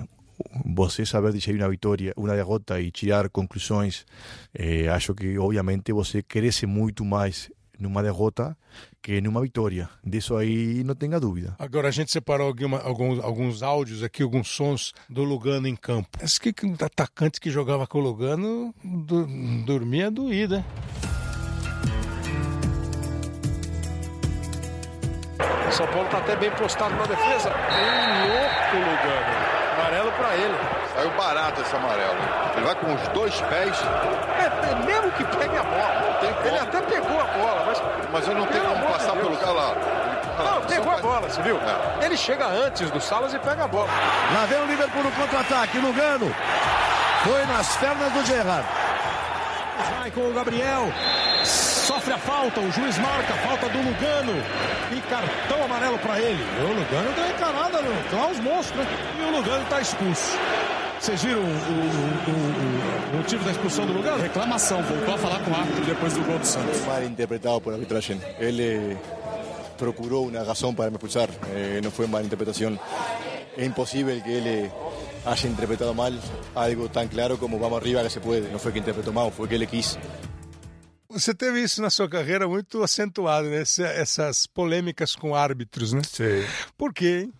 você 0.65 1.07
saber 1.07 1.33
digerir 1.33 1.63
uma 1.63 1.71
vitória, 1.71 2.13
uma 2.17 2.35
derrota 2.35 2.81
e 2.81 2.91
tirar 2.91 3.29
conclusões, 3.31 4.05
eh, 4.55 4.89
acho 4.89 5.15
que 5.15 5.39
obviamente 5.39 5.93
você 5.93 6.23
cresce 6.23 6.67
muito 6.67 7.05
mais 7.05 7.51
numa 7.79 8.03
derrota 8.03 8.57
que 9.03 9.21
numa 9.21 9.41
vitória. 9.41 9.89
Disso 10.05 10.37
aí 10.37 10.83
não 10.85 10.95
tenha 10.95 11.19
dúvida. 11.21 11.55
Agora 11.59 11.89
a 11.89 11.91
gente 11.91 12.11
separou 12.11 12.47
alguma- 12.49 12.81
alguns, 12.81 13.23
alguns 13.23 13.63
áudios 13.63 14.03
aqui, 14.03 14.23
alguns 14.23 14.49
sons 14.49 14.93
do 15.09 15.23
Lugano 15.23 15.69
em 15.69 15.77
campo. 15.77 16.09
Esse 16.23 16.41
que, 16.41 16.53
que 16.53 16.67
um 16.67 16.75
atacante 16.81 17.41
que 17.41 17.51
jogava 17.51 17.87
com 17.87 17.99
o 17.99 18.03
Lugano 18.03 18.75
du- 18.83 19.27
dormia 19.65 20.11
doída. 20.11 20.65
São 25.71 25.87
Paulo 25.89 26.09
tá 26.09 26.19
até 26.19 26.37
bem 26.37 26.51
postado 26.53 26.95
na 26.95 27.03
defesa. 27.05 27.51
Um 27.51 28.29
louco 28.29 28.77
Lugano. 28.77 29.47
Amarelo 29.79 30.13
para 30.13 30.35
ele. 30.37 30.55
Saiu 30.95 31.11
barato 31.19 31.61
esse 31.61 31.77
amarelo. 31.77 32.17
Ele 32.57 32.65
vai 32.65 32.75
com 32.77 32.95
os 32.95 33.09
dois 33.09 33.39
pés, 33.43 33.77
É, 34.39 34.71
é 34.71 34.87
mesmo 34.87 35.11
que 35.13 35.25
pegue 35.37 35.57
a 35.57 35.63
bola. 35.63 36.19
Ele 36.47 36.59
até 36.59 36.81
pegou 36.81 37.21
a 37.21 37.25
bola, 37.25 37.56
mas 38.13 38.27
ele 38.27 38.39
não 38.39 38.47
tem 38.47 38.61
Pelo 38.61 38.75
como 38.75 38.87
passar 38.89 39.13
Deus. 39.13 39.27
pelo 39.27 39.37
cara 39.39 39.53
lá. 39.53 39.71
Ele- 39.73 40.51
Não, 40.51 40.61
pegou 40.63 40.93
a 40.93 40.97
bola, 40.99 41.29
você 41.31 41.41
viu? 41.43 41.57
É. 41.57 42.05
Ele 42.05 42.17
chega 42.17 42.47
antes 42.47 42.91
do 42.91 43.01
Salas 43.01 43.33
e 43.33 43.39
pega 43.39 43.65
a 43.65 43.69
bola. 43.69 43.89
Lá 44.35 44.45
vem 44.47 44.59
o 44.63 44.67
Liverpool 44.67 45.03
no 45.03 45.11
contra-ataque. 45.13 45.79
Lugano. 45.79 46.35
Foi 47.25 47.45
nas 47.47 47.77
pernas 47.77 48.13
do 48.13 48.25
Gerrard. 48.27 48.67
Vai 49.99 50.11
com 50.11 50.21
o 50.29 50.33
Gabriel. 50.35 50.93
Sofre 51.45 52.13
a 52.13 52.19
falta. 52.19 52.61
O 52.61 52.71
juiz 52.73 52.99
marca 52.99 53.33
a 53.33 53.49
falta 53.49 53.69
do 53.71 53.79
Lugano. 53.79 54.33
E 54.93 55.01
cartão 55.03 55.65
amarelo 55.65 55.99
para 55.99 56.19
ele. 56.21 56.43
O 56.61 56.67
Lugano 56.69 57.13
deu 57.15 57.27
encarada 57.29 57.81
no 57.81 58.05
Klaus 58.11 58.39
Monstro. 58.41 58.79
né? 58.79 58.87
E 59.19 59.23
o 59.23 59.31
Lugano 59.37 59.63
está 59.63 59.81
expulso. 59.81 60.39
Vocês 61.01 61.23
viram 61.23 61.41
o, 61.41 61.45
o- 61.45 61.49
o- 61.49 63.13
o 63.13 63.17
motivo 63.19 63.45
da 63.45 63.53
expulsão 63.53 63.87
do 63.87 63.93
Lugano? 63.93 64.23
Reclamação, 64.23 64.83
voltou 64.83 65.15
a 65.15 65.19
falar 65.19 65.45
com 65.45 65.51
o 65.51 65.55
árbitro 65.55 65.85
depois 65.85 66.13
do 66.15 66.23
gol 66.25 66.39
do 66.39 66.47
Santos. 66.47 66.81
mal 66.87 67.03
interpretado 67.05 67.61
por 67.61 67.73
arbitraje. 67.75 68.19
Él 68.41 68.61
eh, 68.61 68.97
procuró 69.79 70.21
una 70.23 70.43
razón 70.43 70.75
para 70.75 70.91
me 70.91 70.97
expulsar, 70.97 71.29
eh, 71.55 71.81
no 71.83 71.91
fue 71.91 72.07
mala 72.07 72.25
interpretación. 72.25 72.79
Es 73.57 73.65
imposible 73.67 74.23
que 74.23 74.39
él 74.39 74.47
eh, 74.47 74.71
haya 75.25 75.49
interpretado 75.49 75.95
mal 75.95 76.19
algo 76.55 76.89
tan 76.89 77.09
claro 77.09 77.39
como 77.39 77.59
vamos 77.59 77.81
arriba 77.81 78.03
que 78.03 78.11
se 78.11 78.21
puede. 78.21 78.51
No 78.51 78.59
fue 78.59 78.73
que 78.73 78.79
interpretó 78.81 79.13
mal, 79.13 79.31
fue 79.31 79.49
que 79.49 79.55
él 79.57 79.67
quis. 79.69 79.99
Você 81.09 81.33
teve 81.35 81.63
isso 81.63 81.81
na 81.81 81.89
sua 81.91 82.09
carreira 82.11 82.49
muito 82.49 82.83
acentuado, 82.83 83.49
né? 83.49 83.61
Essa- 83.63 83.87
essas 83.93 84.47
polêmicas 84.47 85.15
com 85.15 85.35
árbitros, 85.37 85.93
né? 85.93 86.03
Sim. 86.11 86.43
Por 86.77 86.93
quê, 86.93 87.21
hein? 87.25 87.33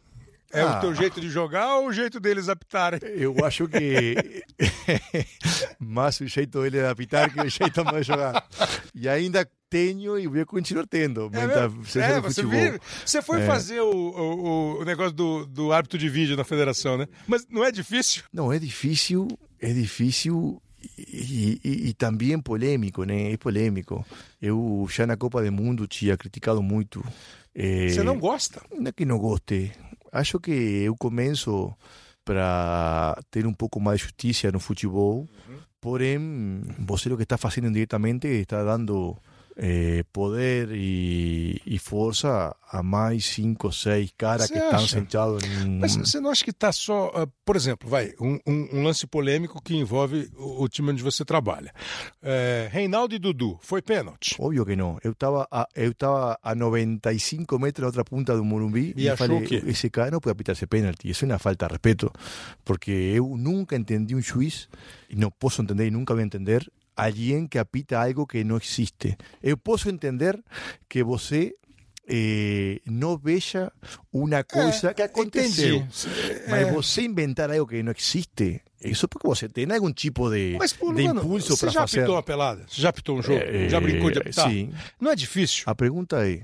É 0.53 0.61
Ah. 0.63 0.79
o 0.79 0.81
teu 0.81 0.95
jeito 0.95 1.21
de 1.21 1.29
jogar 1.29 1.77
ou 1.79 1.89
o 1.89 1.93
jeito 1.93 2.21
deles 2.21 2.49
apitarem? 2.49 3.01
Eu 3.03 3.35
acho 3.45 3.67
que 3.69 4.15
mais 5.79 6.21
o 6.21 6.27
jeito 6.27 6.61
dele 6.63 6.79
de 6.79 6.87
apitar 6.87 7.33
que 7.33 7.41
o 7.41 7.49
jeito 7.49 7.83
de 7.85 8.03
jogar. 8.03 8.47
E 8.95 9.09
ainda 9.09 9.49
tenho 9.69 10.19
e 10.19 10.27
vou 10.27 10.47
continuar 10.47 10.87
tendo. 10.87 11.31
É, 11.33 11.85
seja 11.89 12.07
É, 12.07 12.21
você, 12.21 12.43
vive, 12.45 12.81
você 13.05 13.21
foi 13.21 13.43
É. 13.43 13.47
fazer 13.47 13.81
o, 13.81 13.91
o, 13.91 14.81
o 14.81 14.85
negócio 14.85 15.13
do, 15.13 15.47
do 15.47 15.73
árbitro 15.73 15.99
de 15.99 16.09
vídeo 16.09 16.37
na 16.37 16.45
federação, 16.45 16.97
né? 16.97 17.07
Mas 17.27 17.47
não 17.51 17.65
é 17.65 17.71
difícil? 17.73 18.23
Não, 18.33 18.53
é 18.53 18.59
difícil, 18.59 19.27
é 19.61 19.73
difícil 19.73 20.63
e, 20.97 21.61
e, 21.65 21.89
e 21.89 21.95
também 21.95 22.39
polêmico, 22.41 23.03
né? 23.05 23.33
É 23.33 23.37
polêmico. 23.37 24.07
Eu 24.41 24.87
já 24.91 25.07
na 25.07 25.17
Copa 25.17 25.43
do 25.43 25.51
Mundo 25.53 25.87
tinha 25.89 26.17
criticado 26.17 26.63
muito. 26.63 27.05
eh, 27.55 27.89
Você 27.89 28.03
não 28.05 28.19
gosta? 28.19 28.63
Não 28.73 28.89
é 28.89 28.93
que 28.93 29.05
não 29.05 29.19
goste. 29.19 29.73
Acho 30.17 30.41
que 30.41 30.51
eu 30.51 30.97
começo 30.97 31.75
para 32.25 33.17
ter 33.31 33.47
um 33.47 33.53
pouco 33.53 33.79
mais 33.79 33.99
de 33.99 34.05
justiça 34.05 34.51
no 34.51 34.59
futebol. 34.59 35.29
Porém, 35.81 36.63
você 36.79 37.13
o 37.13 37.17
que 37.17 37.23
está 37.23 37.37
fazendo 37.37 37.69
indiretamente 37.69 38.27
está 38.27 38.65
dando 38.65 39.17
eh, 39.57 40.05
poder 40.13 40.69
e, 40.73 41.61
e 41.67 41.79
força 41.79 42.55
a 42.71 42.83
mais 42.83 43.25
cinco, 43.25 43.73
seis 43.73 44.13
caras 44.19 44.51
que 44.51 44.59
estão 44.59 44.87
sentados 44.87 45.43
em... 45.45 45.79
Mas 45.79 45.97
você 45.97 46.21
não 46.21 46.31
acha 46.31 46.45
que 46.45 46.51
está 46.51 46.71
só. 46.73 47.11
ah, 47.15 47.27
por 47.45 47.57
exemplo, 47.57 47.89
vai, 47.89 48.13
um, 48.21 48.39
um- 48.47 48.69
um 48.73 48.83
lance 48.83 49.07
polêmico 49.07 49.63
que 49.63 49.75
envolve 49.77 50.31
o, 50.37 50.65
o 50.65 50.69
time 50.69 50.91
onde 50.91 51.03
você 51.03 51.25
trabalha. 51.25 51.73
É, 52.23 52.69
Reinaldo 52.71 53.15
e 53.15 53.19
Dudu, 53.19 53.59
foi 53.63 53.81
pênalti. 53.81 54.37
Óbvio 54.39 54.67
que 54.67 54.77
não. 54.77 54.99
Eu 55.03 55.13
estava 55.13 55.47
a, 55.51 55.67
eu 55.75 55.95
tava 55.95 56.39
a 56.43 56.55
95 56.55 57.59
metros 57.59 57.83
na 57.83 57.87
outra 57.87 58.05
ponta 58.05 58.37
do 58.37 58.45
Morumbi 58.45 58.93
E 58.97 59.09
achou 59.09 59.27
falei, 59.27 59.45
o 59.45 59.49
quê? 59.49 59.63
esse 59.67 59.89
cara 59.89 60.11
não 60.11 60.21
pode 60.21 60.33
apitar 60.33 60.55
esse 60.55 60.67
pênalti. 60.67 61.09
Isso 61.09 61.25
é 61.25 61.29
uma 61.29 61.39
falta 61.39 61.67
de 61.67 61.73
respeito, 61.73 62.11
porque 62.65 62.91
eu 62.91 63.37
nunca 63.37 63.77
entendi 63.77 64.15
um 64.15 64.21
juiz, 64.21 64.69
e 65.09 65.17
não 65.17 65.31
posso 65.31 65.63
entender 65.63 65.87
e 65.87 65.91
nunca 65.91 66.15
vou 66.15 66.23
entender, 66.23 66.69
alguém 66.97 67.47
que 67.47 67.59
apita 67.59 68.01
algo 68.01 68.27
que 68.27 68.43
não 68.43 68.57
existe. 68.57 69.17
Eu 69.43 69.57
posso 69.57 69.89
entender 69.91 70.43
que 70.89 71.03
você 71.05 71.55
eh, 72.09 72.81
não 72.87 73.19
veja 73.19 73.73
uma 74.13 74.45
coisa 74.45 74.95
que 74.95 75.03
aconteceu. 75.03 75.77
Entendi. 75.77 76.43
Mas 76.49 76.69
É. 76.69 76.73
você 76.73 77.03
inventar 77.03 77.51
algo 77.51 77.67
que 77.67 77.83
não 77.83 77.93
existe, 77.97 78.63
isso 78.81 79.09
porque 79.09 79.27
você 79.27 79.49
tem 79.49 79.67
algum 79.73 79.93
tipo 79.93 80.31
de, 80.31 80.57
Mas, 80.59 80.73
pô, 80.73 80.93
de 80.93 81.03
mano, 81.03 81.21
impulso 81.21 81.57
você 81.57 81.67
para 81.67 81.73
já 81.73 81.81
fazer. 81.81 81.99
apitou 82.01 82.15
uma 82.15 82.23
pelada? 82.23 82.65
Você 82.69 82.81
já 82.81 82.89
apitou 82.91 83.19
um 83.19 83.23
jogo? 83.23 83.41
É, 83.41 83.69
já 83.69 83.81
brincou 83.81 84.11
de 84.11 84.19
apitar? 84.21 84.49
sim. 84.49 84.73
Não 85.01 85.11
é 85.11 85.17
difícil? 85.17 85.65
A 85.67 85.75
pergunta 85.75 86.25
é: 86.29 86.43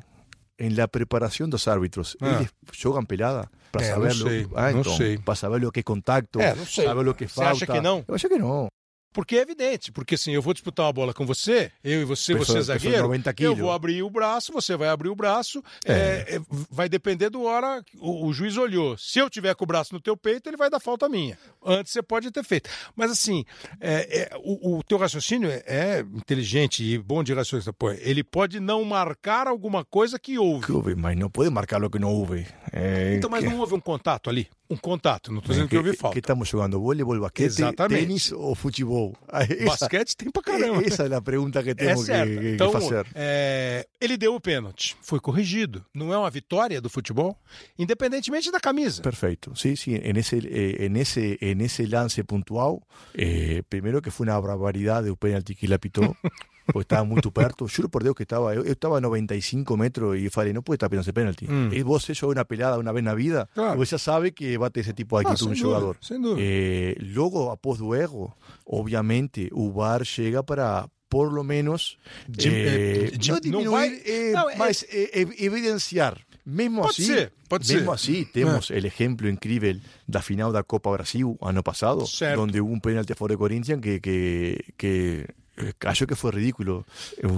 em 0.58 0.70
la 0.70 0.88
preparação 0.88 1.48
dos 1.48 1.66
árbitros, 1.68 2.16
Ah. 2.20 2.38
eles 2.40 2.50
jogam 2.72 3.04
pelada? 3.04 3.48
Para 3.70 3.86
É, 3.86 3.90
saber, 3.90 4.14
não 4.16 4.26
sei, 4.28 4.42
lo, 4.42 4.50
ah, 4.56 4.70
então, 4.72 5.22
para 5.24 5.34
saber 5.34 5.64
o 5.64 5.72
que 5.72 5.80
é 5.80 5.82
contacto, 5.82 6.38
É, 6.40 6.54
saber 6.56 7.08
o 7.08 7.14
que 7.14 7.26
Você 7.26 7.34
falta. 7.34 7.52
acha 7.52 7.66
que 7.66 7.80
não? 7.80 8.04
Eu 8.06 8.14
acho 8.16 8.28
que 8.28 8.36
não. 8.36 8.66
Porque 9.12 9.36
é 9.36 9.40
evidente, 9.42 9.92
porque 9.92 10.14
assim, 10.14 10.32
eu 10.32 10.40
vou 10.42 10.54
disputar 10.54 10.86
uma 10.86 10.92
bola 10.92 11.12
com 11.14 11.26
você, 11.26 11.70
eu 11.84 12.00
e 12.02 12.04
você, 12.04 12.34
Pessoa- 12.34 12.56
você 12.56 12.58
é 12.58 12.62
zagueiro, 12.62 13.02
90 13.02 13.34
eu 13.40 13.54
vou 13.54 13.70
abrir 13.72 14.02
o 14.02 14.08
braço, 14.10 14.52
você 14.52 14.76
vai 14.76 14.88
abrir 14.88 15.08
o 15.10 15.14
braço, 15.14 15.62
é, 15.84 16.36
é, 16.36 16.40
vai 16.70 16.88
depender 16.88 17.28
do 17.30 17.42
hora 17.44 17.82
que 17.84 17.96
o, 18.00 18.26
o 18.26 18.32
juiz 18.32 18.56
olhou. 18.56 18.96
Se 18.96 19.18
eu 19.18 19.28
tiver 19.28 19.54
com 19.54 19.64
o 19.64 19.66
braço 19.66 19.92
no 19.92 20.00
teu 20.00 20.16
peito, 20.16 20.48
ele 20.48 20.56
vai 20.56 20.70
dar 20.70 20.80
falta 20.80 21.08
minha. 21.08 21.38
Antes 21.64 21.92
você 21.92 22.02
pode 22.02 22.30
ter 22.30 22.42
feito. 22.44 22.70
Mas 22.96 23.10
assim, 23.10 23.44
é, 23.80 24.20
é, 24.22 24.36
o, 24.38 24.78
o 24.78 24.82
teu 24.82 24.96
raciocínio 24.98 25.50
é, 25.50 25.62
é 25.66 26.00
inteligente 26.00 26.82
e 26.82 26.98
bom 26.98 27.22
de 27.22 27.34
raciocínio. 27.34 27.72
Pô, 27.74 27.90
ele 27.90 28.24
pode 28.24 28.60
não 28.60 28.82
marcar 28.84 29.46
alguma 29.46 29.84
coisa 29.84 30.18
que 30.18 30.38
houve. 30.38 30.66
Que 30.66 30.72
houve, 30.72 30.94
mas 30.94 31.16
não 31.18 31.28
pode 31.30 31.50
marcar 31.50 31.78
lo 31.80 31.90
que 31.90 31.98
não 31.98 32.12
houve. 32.12 32.46
É, 32.72 33.14
Então, 33.16 33.28
mas 33.30 33.44
que- 33.44 33.50
não 33.50 33.58
houve 33.58 33.74
um 33.74 33.80
contato 33.80 34.30
ali? 34.30 34.48
Um 34.72 34.76
contato, 34.76 35.30
não 35.30 35.38
estou 35.40 35.52
dizendo 35.52 35.68
que 35.68 35.70
que, 35.70 35.76
houve 35.76 35.90
que 35.90 35.96
falta. 35.98 36.18
estamos 36.18 36.48
jogando? 36.48 36.80
Voleibol, 36.80 37.20
basquete, 37.20 37.46
Exatamente. 37.46 38.00
tênis 38.06 38.32
ou 38.32 38.54
futebol? 38.54 39.14
Essa, 39.30 39.64
Basquete 39.86 40.16
tem 40.16 40.30
pra 40.30 40.42
caramba. 40.42 40.82
essa 40.86 41.04
é 41.04 41.14
a 41.14 41.20
pergunta 41.20 41.62
que 41.62 41.70
É 41.70 41.74
temos 41.74 42.00
que, 42.00 42.06
certo. 42.06 42.40
que 42.40 42.48
Então, 42.54 42.72
fazer. 42.72 43.06
é, 43.14 43.86
ele 44.00 44.16
deu 44.16 44.34
o 44.34 44.40
pênalti, 44.40 44.96
foi 45.02 45.20
corrigido. 45.20 45.84
Não 45.94 46.12
é 46.12 46.16
uma 46.16 46.30
vitória 46.30 46.80
do 46.80 46.88
futebol, 46.88 47.36
independentemente 47.78 48.50
da 48.50 48.60
camisa. 48.60 49.02
Perfecto, 49.02 49.54
sí, 49.56 49.76
sí, 49.76 49.94
en 50.02 50.16
ese, 50.16 50.38
eh, 50.38 50.86
en 50.86 50.96
ese, 50.96 51.36
en 51.40 51.60
ese 51.60 51.86
lance 51.86 52.24
puntual, 52.24 52.78
eh, 53.14 53.62
primero 53.68 54.00
que 54.00 54.10
fue 54.10 54.24
una 54.24 54.38
barbaridad 54.38 55.02
de 55.02 55.10
un 55.10 55.16
penalti 55.16 55.54
que 55.54 55.68
le 55.68 55.74
apitó, 55.74 56.16
porque 56.66 56.82
estaba 56.82 57.02
muy 57.04 57.20
perto, 57.20 57.66
juro 57.68 57.88
por 57.88 58.04
Dios 58.04 58.14
que 58.14 58.22
estaba, 58.22 58.54
yo 58.54 58.62
estaba 58.62 58.98
a 58.98 59.00
95 59.00 59.76
metros 59.76 60.16
y 60.16 60.28
falei, 60.30 60.52
no 60.52 60.62
puede 60.62 60.76
estar 60.76 60.88
pidiendo 60.88 61.02
ese 61.02 61.12
penalti. 61.12 61.46
Mm. 61.48 61.72
Y 61.72 61.82
vos 61.82 62.08
eso 62.08 62.28
una 62.28 62.44
pelada 62.44 62.78
una 62.78 62.92
vez 62.92 63.02
na 63.02 63.14
vida, 63.14 63.48
Claro. 63.52 63.82
ya 63.82 63.98
sabe 63.98 64.32
que 64.32 64.56
bate 64.62 64.80
esse 64.80 64.94
tipo 64.94 65.18
de 65.18 65.26
Ah, 65.26 65.30
actitud 65.30 65.48
sem 65.48 65.48
un 65.52 65.54
dúvida, 65.54 65.68
jogador. 65.80 65.96
sem 66.00 66.18
dúvida. 66.20 66.40
Eh, 66.42 66.96
luego, 67.14 67.50
após 67.50 67.78
do 67.78 67.94
erro, 67.94 68.32
obviamente, 68.64 69.48
o 69.52 69.70
VAR 69.72 70.04
chega 70.04 70.42
para 70.42 70.88
por 71.08 71.30
lo 71.30 71.44
menos 71.44 71.98
eh, 72.38 73.10
eh, 73.12 73.18
di- 73.18 73.50
no 73.50 73.70
vai- 73.70 74.00
eh, 74.06 74.32
é- 74.32 74.86
eh, 74.90 75.20
ev- 75.20 75.34
evidenciar. 75.38 76.16
Mesmo 76.44 76.80
Pode 76.82 76.90
assim, 76.92 77.04
ser, 77.06 77.32
pode 77.48 77.66
ser. 77.66 77.74
mesmo 77.76 77.92
assim, 77.92 78.24
temos 78.24 78.70
o 78.70 78.74
exemplo 78.74 79.28
incrível 79.28 79.78
da 80.08 80.20
final 80.22 80.50
da 80.50 80.64
Copa 80.64 80.90
Brasil 80.90 81.36
ano 81.40 81.62
passado, 81.62 82.04
Certo. 82.06 82.40
onde 82.40 82.58
houve 82.60 82.72
um 82.74 82.80
pênalti 82.80 83.12
a 83.12 83.14
favor 83.14 83.30
do 83.30 83.38
Corinthians 83.38 83.80
que, 83.80 84.00
que, 84.00 84.58
que 84.76 85.24
eh, 85.58 85.72
acho 85.86 86.04
que 86.06 86.16
foi 86.16 86.32
ridículo. 86.32 86.84
Eu, 87.18 87.30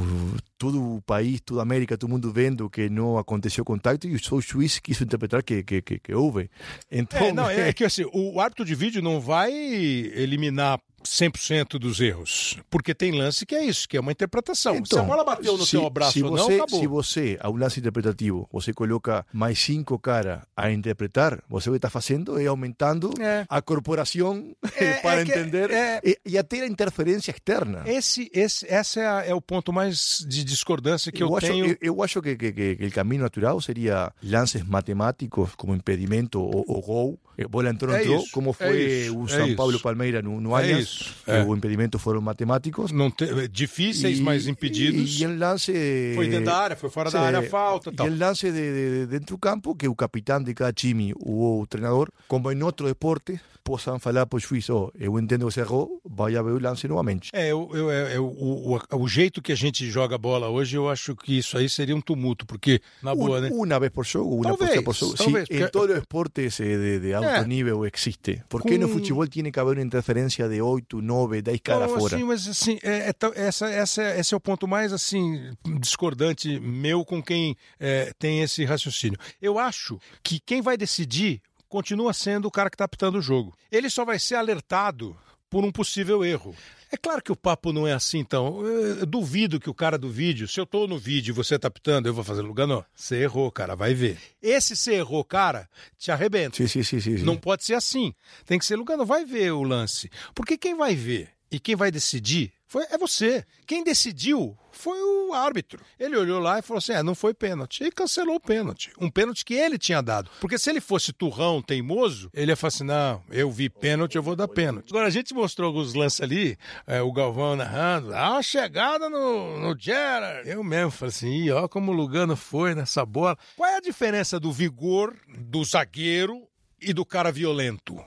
todo 0.65 0.97
o 0.97 1.03
país, 1.03 1.41
toda 1.41 1.61
a 1.61 1.63
América, 1.63 1.97
todo 1.99 2.11
mundo 2.11 2.33
vendo 2.33 2.69
que 2.71 2.89
não 2.89 3.19
aconteceu 3.19 3.65
contato 3.65 4.07
e 4.07 4.15
o 4.15 4.41
juiz 4.41 4.79
quis 4.79 5.01
interpretar 5.01 5.43
que, 5.43 5.63
que, 5.63 5.83
que, 5.83 5.99
que 5.99 6.15
houve. 6.15 6.51
Então, 6.91 7.27
É, 7.27 7.33
não, 7.33 7.51
é 7.51 7.73
que 7.73 7.85
assim, 7.85 8.05
o 8.13 8.41
árbitro 8.41 8.65
de 8.65 8.75
vídeo 8.75 9.03
não 9.03 9.21
vai 9.21 9.53
eliminar 9.53 10.81
100% 11.05 11.79
dos 11.79 12.01
erros, 12.01 12.57
porque 12.71 12.95
tem 12.95 13.13
lance 13.13 13.45
que 13.45 13.55
é 13.55 13.63
isso, 13.65 13.87
que 13.87 13.95
é 13.97 14.01
uma 14.01 14.11
interpretação. 14.11 14.83
se 14.87 14.99
a 14.99 15.03
bola 15.03 15.23
bateu 15.23 15.55
no 15.57 15.65
se, 15.65 15.73
teu 15.73 15.87
abraço 15.87 16.13
se 16.15 16.23
ou 16.23 16.31
você, 16.31 16.57
não, 16.57 16.65
acabou. 16.65 16.81
Se 16.81 16.87
você, 16.87 17.39
a 17.41 17.51
um 17.51 17.57
lance 17.57 17.79
interpretativo, 17.79 18.49
você 18.51 18.73
coloca 18.73 19.27
mais 19.31 19.59
cinco 19.59 19.99
caras 19.99 20.41
a 20.57 20.71
interpretar, 20.73 21.43
você 21.47 21.69
o 21.69 21.73
que 21.73 21.77
está 21.77 21.91
fazendo 21.91 22.41
é 22.41 22.47
aumentando 22.47 23.13
É. 23.21 23.45
a 23.49 23.61
corporação 23.61 24.55
É, 24.77 24.95
para 25.05 25.21
é 25.21 25.25
que- 25.27 25.31
entender 25.33 25.71
é- 25.71 26.01
e, 26.03 26.19
e 26.25 26.39
até 26.39 26.63
a 26.63 26.67
interferência 26.67 27.31
externa. 27.31 27.83
Esse, 27.87 28.31
esse, 28.33 28.67
essa 28.67 28.99
é, 29.25 29.31
é 29.31 29.35
o 29.35 29.43
ponto 29.43 29.75
mais 29.75 30.25
de 30.27 30.43
discordância 30.55 31.13
que 31.13 31.23
eu, 31.23 31.37
acho, 31.37 31.47
tenho. 31.47 31.67
eu, 31.67 31.77
eu 31.81 32.03
acho 32.03 32.21
que, 32.23 32.37
que, 32.37 32.53
que, 32.53 32.87
o 32.87 32.91
caminho 32.91 33.23
natural 33.23 33.61
seria 33.61 34.13
lances 34.23 34.63
matemáticos 34.65 35.55
como 35.57 35.75
impedimento 35.75 36.41
ou, 36.41 36.65
ou 36.67 36.81
gol. 36.83 37.21
Eh, 37.37 37.47
Bola 37.49 37.69
entrou, 37.71 37.95
É 37.95 38.01
entrou, 38.03 38.19
isso, 38.21 38.31
como 38.33 38.51
é 38.51 38.53
foi 38.53 38.83
isso, 38.83 39.19
o 39.19 39.25
é 39.27 39.29
São 39.29 39.47
isso. 39.49 39.57
Paulo 39.57 39.77
e 39.77 39.81
Palmeiras 39.81 40.23
no, 40.23 40.41
no 40.41 40.57
É 40.57 40.63
Allianz, 40.63 41.15
é. 41.27 41.43
os 41.43 41.57
impedimentos 41.59 42.01
foram 42.01 42.21
matemáticos. 42.21 42.93
Não 42.93 43.11
te- 43.11 43.49
difíceis, 43.49 44.21
mas 44.21 44.47
impedidos. 44.47 45.21
E, 45.21 45.25
e 45.25 45.27
o 45.27 45.37
lance. 45.37 46.13
Foi 46.15 46.29
dentro 46.29 46.47
da 46.47 46.57
área, 46.57 46.77
foi 46.77 46.91
fora 46.91 47.11
da 47.11 47.21
área, 47.21 47.43
falta, 47.43 47.91
E 47.91 47.95
tal. 47.95 48.07
o 48.07 48.17
lance 48.17 48.47
de, 48.51 48.53
de, 48.53 49.01
de 49.01 49.07
dentro 49.07 49.35
do 49.37 49.39
campo, 49.39 49.75
que 49.75 49.89
o 49.89 49.95
capitão 49.97 50.43
de 50.43 50.55
cada 50.55 50.73
time 50.73 51.13
ou 51.19 51.63
o 51.63 51.67
treinador, 51.67 52.09
como 52.29 52.51
em 52.53 52.63
outro 52.63 52.87
deporte, 52.87 53.41
possam 53.65 53.99
falar 53.99 54.27
para 54.27 54.37
o 54.37 54.41
juiz: 54.41 54.69
oh, 54.71 54.93
eu 54.95 55.19
entendo 55.19 55.47
que 55.47 55.53
você 55.55 55.61
errou, 55.61 56.01
vai 56.05 56.33
ver 56.33 56.41
o 56.43 56.59
lance 56.61 56.87
novamente. 56.87 57.31
É, 57.33 57.51
eu, 57.51 57.69
eu- 57.73 57.91
é, 57.91 58.15
é 58.15 58.21
o, 58.21 58.27
o, 58.27 58.79
o 58.99 59.09
jeito 59.09 59.41
que 59.41 59.51
a 59.53 59.57
gente 59.57 59.89
joga 59.91 60.19
bola 60.19 60.49
hoje, 60.49 60.77
eu 60.77 60.89
acho 60.89 61.17
que 61.17 61.39
isso 61.39 61.57
aí 61.57 61.69
seria 61.69 61.97
um 61.97 62.01
tumulto, 62.01 62.45
porque, 62.47 62.81
na 63.03 63.15
boa, 63.15 63.41
né? 63.41 63.49
Una 63.53 63.79
vez 63.79 63.91
por 63.91 64.05
jogo, 64.05 64.37
una 64.37 64.51
Talvez, 64.57 64.83
por 64.83 64.95
jogo. 64.95 65.15
talvez, 65.15 65.49
en 65.51 65.59
porque- 65.59 65.71
todos 65.73 65.89
los 65.89 66.01
deportes 66.01 66.61
eh, 66.61 66.77
de, 66.77 67.01
de 67.01 67.15
alto 67.15 67.29
É. 67.29 67.47
nível 67.47 67.85
existe. 67.87 68.45
¿Por 68.49 68.63
no 68.65 68.87
Com- 68.89 68.95
fútbol 68.99 69.29
tiene 69.29 69.51
que 69.51 69.59
haber 69.61 69.73
una 69.77 69.83
interferencia 69.83 70.47
de 70.49 70.61
8, 70.61 71.01
9, 71.01 71.41
10 71.43 71.61
caras 71.63 71.91
fora? 71.91 72.17
assim, 72.17 72.25
mas 72.25 72.47
assim, 72.47 72.79
é, 72.83 73.09
é 73.11 73.15
essa, 73.37 73.67
essa, 73.71 74.19
esse 74.19 74.35
é 74.35 74.37
o 74.37 74.41
ponto 74.41 74.69
mais 74.69 74.93
assim 74.93 75.53
discordante 75.81 76.59
meu 76.61 77.05
com 77.05 77.23
quem 77.23 77.57
é, 77.79 78.13
tem 78.19 78.43
esse 78.43 78.65
raciocínio. 78.65 79.19
Eu 79.41 79.59
acho 79.59 79.99
que 80.23 80.39
quem 80.45 80.61
vai 80.61 80.77
decidir 80.77 81.41
continua 81.75 82.13
sendo 82.13 82.47
o 82.47 82.53
cara 82.53 82.71
que 82.71 82.77
está 82.77 82.85
apitando 82.85 83.19
o 83.19 83.21
jogo. 83.21 83.53
Ele 83.69 83.91
só 83.91 84.05
vai 84.05 84.17
ser 84.17 84.37
alertado 84.37 85.17
por 85.51 85.65
um 85.65 85.73
possível 85.73 86.25
erro. 86.25 86.55
É 86.93 86.97
claro 86.97 87.21
que 87.21 87.33
o 87.33 87.37
papo 87.37 87.73
não 87.73 87.85
é 87.85 87.93
assim, 87.93 88.19
então. 88.19 88.65
Eu 88.65 89.05
duvido 89.05 89.59
que 89.59 89.69
o 89.69 89.75
cara 89.75 89.99
do 89.99 90.09
vídeo, 90.09 90.47
se 90.47 90.61
eu 90.61 90.65
tô 90.65 90.87
no 90.87 90.97
vídeo 90.97 91.33
e 91.33 91.35
você 91.35 91.59
tá 91.59 91.67
apitando, 91.67 92.07
eu 92.07 92.15
vou 92.15 92.23
fazer 92.23 92.43
lugar, 92.43 92.69
não. 92.69 92.85
Você 92.95 93.17
errou, 93.17 93.51
cara, 93.51 93.75
vai 93.75 93.93
ver. 93.93 94.17
Esse 94.41 94.77
você 94.77 94.95
errou, 94.95 95.25
cara, 95.25 95.69
te 95.99 96.13
arrebenta. 96.13 96.57
Sí, 96.59 96.69
sí, 96.69 96.85
sí, 96.85 97.01
sí. 97.01 97.19
sí. 97.19 97.25
Não 97.25 97.37
pode 97.37 97.65
ser 97.65 97.75
assim. 97.75 98.15
Tem 98.47 98.57
que 98.57 98.65
ser 98.65 98.77
Lugano, 98.77 99.05
vai 99.05 99.25
ver 99.25 99.51
o 99.51 99.65
lance. 99.65 100.09
Porque 100.33 100.57
quem 100.57 100.77
vai 100.77 100.95
ver 100.95 101.31
e 101.51 101.59
quem 101.59 101.75
vai 101.75 101.91
decidir 101.91 102.53
foi, 102.75 102.85
é 102.91 102.99
você. 102.99 103.45
Quem 103.69 103.85
decidiu 103.85 104.59
foi 104.73 104.99
o 105.01 105.33
árbitro. 105.33 105.81
Ele 105.97 106.17
olhou 106.17 106.41
lá 106.41 106.59
e 106.59 106.63
falou 106.63 106.79
assim: 106.79 106.93
é, 106.93 107.05
não 107.05 107.15
foi 107.15 107.33
pênalti. 107.33 107.85
E 107.85 107.93
cancelou 107.93 108.35
o 108.35 108.41
pênalti. 108.41 108.91
Um 109.01 109.09
pênalti 109.09 109.45
que 109.45 109.55
ele 109.55 109.79
tinha 109.79 110.03
dado. 110.03 110.29
Porque 110.41 110.59
se 110.59 110.71
ele 110.71 110.81
fosse 110.81 111.13
turrão, 111.13 111.63
teimoso, 111.63 112.29
ele 112.35 112.51
ia 112.51 112.57
falar 112.57 112.69
assim: 112.69 112.83
não, 112.83 113.23
eu 113.31 113.49
vi 113.49 113.71
pênalti, 113.71 114.17
eu 114.17 114.25
vou 114.25 114.35
dar 114.35 114.49
pênalti. 114.49 114.89
Agora, 114.91 115.07
a 115.07 115.11
gente 115.11 115.33
mostrou 115.33 115.69
alguns 115.69 115.95
lances 115.95 116.21
ali, 116.21 116.59
é, 116.85 117.01
o 117.01 117.13
Galvão 117.13 117.55
narrando, 117.55 118.09
uma 118.09 118.43
chegada 118.43 119.09
no, 119.09 119.61
no 119.61 119.79
Gerard. 119.79 120.49
Eu 120.51 120.65
mesmo 120.65 120.91
falei 120.91 121.11
assim: 121.11 121.31
Ih, 121.45 121.53
ó 121.53 121.69
como 121.69 121.93
o 121.93 121.95
Lugano 121.95 122.35
foi 122.35 122.75
nessa 122.75 123.07
bola. 123.07 123.39
Qual 123.57 123.71
é 123.71 123.77
a 123.77 123.81
diferença 123.81 124.41
do 124.41 124.51
vigor 124.51 125.15
do 125.39 125.63
zagueiro 125.65 126.43
e 126.83 126.93
do 126.93 127.07
cara 127.07 127.31
violento? 127.31 128.05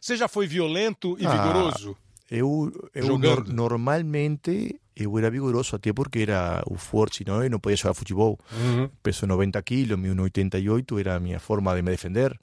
Você 0.00 0.16
já 0.16 0.26
foi 0.26 0.48
violento 0.48 1.16
e 1.20 1.26
Ah, 1.26 1.30
vigoroso? 1.30 1.96
Eu, 2.30 2.70
eu 2.94 3.06
nor- 3.18 3.48
normalmente 3.52 4.78
eu 4.96 5.18
era 5.18 5.30
vigoroso 5.30 5.74
até 5.76 5.92
porque 5.92 6.20
era 6.20 6.62
o 6.66 6.76
forte, 6.76 7.24
não? 7.26 7.42
Eu 7.42 7.50
não 7.50 7.58
podia 7.58 7.76
jogar 7.76 7.94
futebol. 7.94 8.38
Peso 9.02 9.26
90 9.26 9.60
quilos, 9.62 9.98
mi 9.98 10.08
1,88 10.08 11.00
era 11.00 11.16
a 11.16 11.20
minha 11.20 11.40
forma 11.40 11.74
de 11.74 11.82
me 11.82 11.90
defender. 11.90 12.38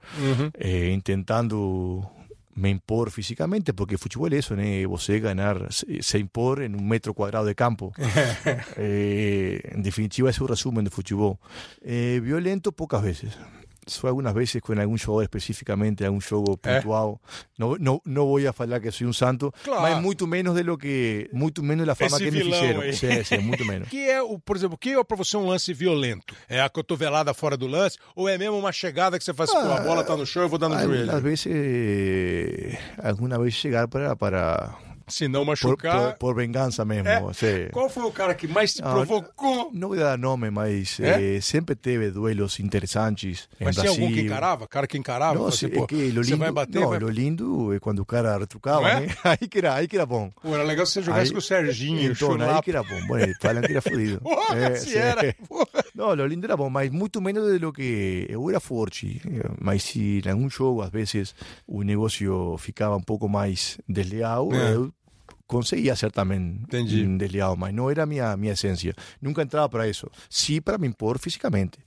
Eh, 0.55 0.91
intentando 0.91 2.03
me 2.55 2.71
impor 2.71 3.11
físicamente, 3.11 3.71
porque 3.71 3.97
futebol 3.99 4.27
é 4.33 4.37
isso, 4.39 4.55
né? 4.55 4.85
Você 4.87 5.19
ganhar, 5.19 5.71
se, 5.71 6.17
impor 6.17 6.63
em 6.63 6.75
um 6.75 6.81
metro 6.81 7.13
quadrado 7.13 7.47
de 7.47 7.53
campo. 7.55 7.93
Eh, 8.77 9.61
en 9.75 9.83
definitiva, 9.83 10.29
ese 10.29 10.37
es 10.37 10.41
un 10.41 10.47
resumen 10.47 10.83
de 10.85 10.89
fútbol. 10.91 11.37
Eh, 11.81 12.19
violento 12.23 12.71
pocas 12.71 13.01
veces. 13.03 13.31
Fue 13.87 14.09
algunas 14.09 14.33
veces 14.33 14.61
con 14.61 14.77
algún 14.79 14.97
jugador 14.97 15.23
específicamente, 15.23 16.05
algún 16.05 16.21
juego 16.21 16.57
puntual. 16.57 17.15
No, 17.57 17.77
no, 17.79 18.01
no 18.05 18.25
voy 18.25 18.45
a 18.45 18.53
falar 18.53 18.81
que 18.81 18.91
soy 18.91 19.07
un 19.07 19.13
santo, 19.13 19.53
Claro. 19.63 19.81
mas 19.81 20.01
muito 20.01 20.27
menos 20.27 20.55
de 20.55 20.63
lo 20.63 20.77
que, 20.77 21.29
muito 21.31 21.63
menos 21.63 21.87
da 21.87 21.95
fama 21.95 22.17
Esse 22.17 22.25
que 22.25 22.31
me 22.31 22.43
fizeram. 22.43 22.81
aí. 22.81 22.93
Sim, 22.93 23.23
sim, 23.23 23.37
muito 23.39 23.63
menos. 23.65 23.87
Que 23.97 24.09
é, 24.09 24.21
o, 24.21 24.37
por 24.39 24.57
exemplo, 24.57 24.77
que 24.77 24.91
é 24.93 25.03
pra 25.03 25.15
você 25.17 25.37
um 25.37 25.47
lance 25.47 25.73
violento? 25.73 26.35
É 26.49 26.61
a 26.61 26.69
cotovelada 26.69 27.33
fora 27.33 27.55
do 27.55 27.65
lance? 27.67 27.97
Ou 28.15 28.27
é 28.27 28.37
mesmo 28.37 28.57
uma 28.57 28.71
chegada 28.71 29.17
que 29.17 29.23
você 29.23 29.33
faz, 29.33 29.51
pô, 29.51 29.57
a 29.57 29.79
bola 29.79 30.03
tá 30.03 30.15
no 30.17 30.25
chão, 30.25 30.43
eu 30.43 30.49
vou 30.49 30.59
dar 30.59 30.67
no 30.69 30.75
Algunas 30.75 31.05
joelho? 31.05 31.21
veces, 31.21 31.51
eh, 31.55 32.77
alguna 33.01 33.37
vez 33.39 33.53
llegar 33.63 33.87
para, 33.87 34.15
para 34.15 34.75
Se 35.07 35.27
não 35.27 35.41
por, 35.41 35.47
machucar. 35.47 36.11
por, 36.13 36.17
por 36.19 36.35
venganza 36.35 36.83
mesmo. 36.85 37.07
É? 37.07 37.69
Qual 37.71 37.89
foi 37.89 38.03
o 38.03 38.11
cara 38.11 38.33
que 38.35 38.47
mais 38.47 38.73
te 38.73 38.81
Ah, 38.83 38.91
provocou? 38.91 39.71
Não 39.73 39.89
vou 39.89 39.97
dar 39.97 40.17
nome, 40.17 40.49
mas 40.49 40.99
É? 40.99 41.35
eh, 41.37 41.41
sempre 41.41 41.75
teve 41.75 42.11
duelos 42.11 42.59
interessantes 42.59 43.47
Mas 43.59 43.75
tinha 43.75 43.89
algum 43.89 44.07
que 44.11 44.21
encarava? 44.21 44.67
Cara 44.67 44.85
que 44.87 44.97
encarava? 44.97 45.35
Não, 45.39 45.47
assim, 45.47 45.67
é 45.67 45.85
que 45.85 46.11
lo 46.11 46.23
você 46.23 46.35
vai 46.35 46.51
bater? 46.51 46.81
não, 46.81 46.89
vai... 46.89 46.99
lo 46.99 47.09
lindo 47.09 47.73
é 47.73 47.79
quando 47.79 47.99
o 47.99 48.05
cara 48.05 48.37
retrucava, 48.37 48.81
Não 48.81 48.87
é? 48.89 48.99
né? 49.07 49.15
Aí 49.23 49.47
que 49.47 49.57
era, 49.57 49.73
aí 49.75 49.87
que 49.87 49.95
era 49.95 50.05
bom. 50.05 50.29
Pô, 50.41 50.53
era 50.53 50.63
legal 50.63 50.85
se 50.85 50.93
você 50.93 51.01
jogasse 51.03 51.27
Aí- 51.27 51.31
com 51.31 51.37
o 51.39 51.41
Serginho, 51.41 52.09
o 52.09 52.11
Então, 52.11 52.31
aí 52.33 52.37
Chulapa. 52.39 52.63
que 52.63 52.69
era 52.71 52.83
bom. 52.83 53.07
Bueno, 53.07 53.33
falam 53.41 53.61
que 53.63 53.71
era 53.71 53.81
fodido. 53.81 54.19
Porra, 54.27 54.55
É, 54.57 54.75
se 54.75 54.97
era. 54.97 55.33
Porra. 55.47 55.67
Não, 55.95 56.13
lo 56.13 56.25
lindo 56.27 56.45
era 56.45 56.55
bom, 56.55 56.69
mas 56.69 56.91
muito 56.91 57.19
menos 57.21 57.51
de 57.51 57.57
lo 57.59 57.73
que 57.73 58.25
eu 58.29 58.49
era 58.49 58.59
forte. 58.59 59.19
Mas 59.59 59.83
se 59.83 60.21
em 60.23 60.29
algum 60.29 60.49
jogo, 60.49 60.81
às 60.81 60.91
vezes, 60.91 61.33
o 61.65 61.81
negócio 61.81 62.55
ficava 62.59 62.95
um 62.95 63.01
pouco 63.01 63.27
mais 63.27 63.77
desleal, 63.87 64.49
É. 64.53 64.73
eu 64.75 64.91
conseguia 65.47 65.95
ser 65.95 66.11
também 66.11 66.59
Entendi. 66.63 67.03
hum, 67.03 67.17
desleal, 67.17 67.55
mas 67.55 67.73
não 67.73 67.89
era 67.89 68.03
a 68.03 68.05
minha, 68.05 68.35
minha 68.37 68.53
essência. 68.53 68.93
Nunca 69.21 69.41
entrava 69.41 69.69
para 69.69 69.87
isso. 69.87 70.09
Sim 70.29 70.61
para 70.61 70.77
me 70.77 70.87
impor 70.87 71.17
fisicamente. 71.17 71.79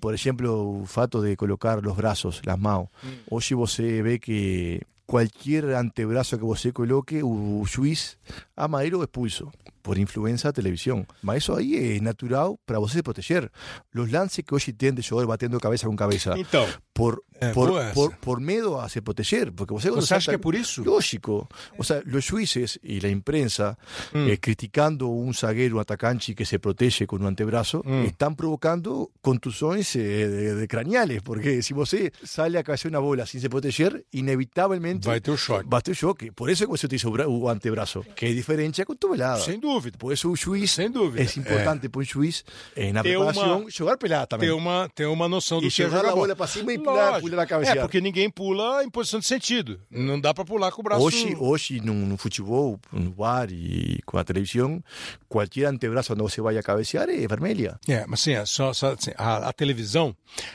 Por 0.00 0.14
exemplo, 0.14 0.82
o 0.82 0.86
fato 0.86 1.20
de 1.22 1.36
colocar 1.36 1.84
os 1.84 1.96
braços, 1.96 2.40
as 2.46 2.58
mãos. 2.58 2.88
Hoje 3.30 3.54
você 3.54 4.02
vê 4.02 4.18
que 4.18 4.80
qualquer 5.06 5.64
antebraço 5.64 6.38
que 6.38 6.44
você 6.44 6.70
coloque, 6.70 7.20
o 7.22 7.64
juiz 7.66 8.16
amarelo 8.56 9.02
expulso 9.02 9.50
por 9.82 9.98
influência 9.98 10.48
da 10.48 10.52
televisão. 10.52 11.06
Mas 11.22 11.42
isso 11.42 11.54
aí 11.54 11.96
é 11.96 12.00
natural 12.00 12.58
para 12.66 12.78
você 12.78 12.94
se 12.98 13.02
proteger. 13.02 13.50
Os 13.94 14.10
lances 14.10 14.44
que 14.44 14.54
hoje 14.54 14.72
tem 14.72 14.92
de 14.92 15.02
jogador 15.02 15.28
batendo 15.28 15.58
cabeça 15.60 15.86
com 15.86 15.96
cabeça. 15.96 16.34
Então, 16.38 16.66
por, 16.94 17.22
É, 17.40 17.52
por, 17.52 17.80
essa. 17.80 17.94
por, 17.94 18.14
por 18.16 18.40
medo 18.40 18.78
a 18.78 18.86
se 18.88 19.00
proteger. 19.00 19.50
Porque 19.52 19.72
você, 19.72 19.90
Você 19.90 20.14
acha 20.14 20.30
que 20.30 20.34
é 20.34 20.38
por 20.38 20.54
isso? 20.54 20.82
Lógico. 20.84 21.48
O 21.78 21.84
sea, 21.84 22.02
los 22.04 22.28
jueces 22.28 22.78
y 22.82 23.00
la 23.00 23.08
imprensa, 23.08 23.78
Mm. 24.12 24.28
eh, 24.28 24.38
criticando 24.38 25.06
un 25.08 25.32
zaguero, 25.32 25.76
un 25.76 25.80
atacante 25.80 26.34
que 26.34 26.44
se 26.44 26.58
protege 26.58 27.06
con 27.06 27.22
un 27.22 27.28
antebrazo, 27.28 27.82
Mm. 27.84 28.04
están 28.04 28.36
provocando 28.36 29.10
contusiones 29.22 29.96
eh, 29.96 30.28
de, 30.28 30.54
de 30.54 30.68
craneales. 30.68 31.22
Porque 31.22 31.62
si 31.62 31.72
você 31.72 32.12
sale 32.22 32.58
a 32.58 32.62
cabecear 32.62 32.90
una 32.90 32.98
bola 32.98 33.24
sin 33.24 33.40
se 33.40 33.48
proteger, 33.48 34.04
inevitavelmente 34.12 35.08
vai 35.08 35.20
ter 35.20 35.30
o 35.30 35.36
choque. 35.36 35.66
vai 35.68 35.80
ter 35.82 35.94
choque. 35.94 36.30
Por 36.32 36.50
eso 36.50 36.64
é 36.64 36.66
que 36.66 36.72
você 36.72 36.86
utiliza 36.86 37.08
o, 37.08 37.38
o 37.42 37.48
antebraço, 37.48 38.04
que 38.14 38.26
é 38.26 38.32
diferente 38.32 38.82
a 38.82 38.84
cotovelada. 38.84 39.40
Sem 39.40 39.58
dúvida. 39.58 39.69
Por 39.98 40.12
eso 40.12 40.30
o 40.30 40.36
juiz 40.36 40.70
Sem 40.70 40.90
dúvida. 40.90 41.22
é 41.22 41.38
importante 41.38 41.88
para 41.88 42.00
o 42.00 42.02
juiz, 42.04 42.44
eh, 42.74 42.92
na 42.92 43.02
Ter 43.02 43.10
preparação, 43.16 43.60
uma- 43.62 43.70
jogar 43.70 43.96
pelada 43.96 44.26
também. 44.26 44.48
Ter 44.48 44.54
uma, 44.54 44.90
ter 44.94 45.06
uma 45.06 45.28
noção 45.28 45.60
do 45.60 45.66
E 45.66 45.70
que 45.70 45.82
é 45.82 45.88
jogar 45.88 46.06
a 46.06 46.14
bola 46.14 46.34
pra 46.34 46.46
cima 46.46 46.72
e 46.72 46.78
pular- 46.78 47.10
Lógico. 47.12 47.28
pular 47.30 47.42
a 47.42 47.46
cabecear. 47.46 47.76
É, 47.78 47.80
porque 47.80 48.00
ninguém 48.00 48.30
pula 48.30 48.82
em 48.84 48.90
posição 48.90 49.20
de 49.20 49.26
sentido. 49.26 49.80
Não 49.90 50.20
dá 50.20 50.32
pra 50.34 50.44
pular 50.44 50.70
com 50.72 50.80
o 50.80 50.84
braço... 50.84 51.02
Hoje, 51.02 51.36
hoje 51.38 51.80
no, 51.80 51.94
no 51.94 52.16
futebol, 52.16 52.78
no 52.92 53.10
bar 53.10 53.48
e 53.50 54.00
com 54.06 54.18
a 54.18 54.24
televisão, 54.24 54.82
qualquer 55.28 55.66
antebraço 55.66 56.08
quando 56.12 56.22
você 56.22 56.40
vai 56.40 56.56
a 56.58 56.62
cabecear 56.62 57.08
é 57.08 57.26
vermelha. 57.26 57.78
É, 57.88 58.04
mas 58.06 58.20
assim, 58.20 58.32
é 58.32 58.44
só, 58.46 58.72
só 58.72 58.92
assim, 58.92 59.12
a, 59.16 59.48
a 59.48 59.52
televisão, 59.52 60.14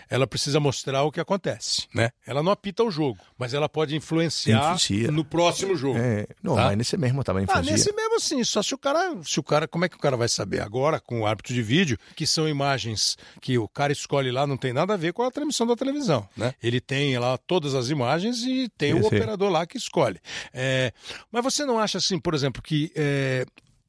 ela 0.09 0.25
precisa 0.27 0.59
mostrar 0.59 1.03
o 1.03 1.11
que 1.11 1.19
acontece, 1.19 1.87
né? 1.93 2.09
Ela 2.25 2.41
não 2.43 2.51
apita 2.51 2.83
o 2.83 2.91
jogo, 2.91 3.19
mas 3.37 3.53
ela 3.53 3.67
pode 3.69 3.95
influenciar 3.95 4.75
Influencia. 4.75 5.11
no 5.11 5.23
próximo 5.23 5.75
jogo. 5.75 5.97
É, 5.99 6.27
não, 6.41 6.55
Tá. 6.55 6.65
mas 6.65 6.77
nesse 6.77 6.97
mesmo 6.97 7.23
também 7.23 7.43
Ah, 7.47 7.59
influencia. 7.59 7.71
nesse 7.71 7.93
mesmo 7.93 8.19
sim, 8.19 8.43
só 8.43 8.61
se 8.61 8.73
o 8.73 8.77
cara, 8.77 9.04
se 9.23 9.39
o 9.39 9.43
cara, 9.43 9.67
como 9.67 9.85
é 9.85 9.89
que 9.89 9.95
o 9.95 9.99
cara 9.99 10.15
vai 10.17 10.27
saber 10.27 10.61
agora 10.61 10.99
com 10.99 11.21
o 11.21 11.25
árbitro 11.25 11.53
de 11.53 11.61
vídeo, 11.61 11.97
que 12.15 12.25
são 12.27 12.47
imagens 12.47 13.17
que 13.41 13.57
o 13.57 13.67
cara 13.67 13.91
escolhe 13.93 14.31
lá, 14.31 14.45
não 14.47 14.57
tem 14.57 14.73
nada 14.73 14.93
a 14.93 14.97
ver 14.97 15.13
com 15.13 15.23
a 15.23 15.31
transmissão 15.31 15.67
da 15.67 15.75
televisão, 15.75 16.27
né? 16.35 16.53
Ele 16.61 16.79
tem 16.81 17.17
lá 17.17 17.37
todas 17.37 17.73
as 17.75 17.89
imagens 17.89 18.43
e 18.43 18.69
tem 18.77 18.93
o 18.93 19.05
operador 19.05 19.49
lá 19.49 19.65
que 19.65 19.77
escolhe. 19.77 20.19
É, 20.53 20.91
mas 21.31 21.43
você 21.43 21.65
não 21.65 21.79
acha 21.79 21.97
assim, 21.97 22.19
por 22.19 22.33
exemplo, 22.33 22.61
que 22.61 22.91
é, 22.95 23.45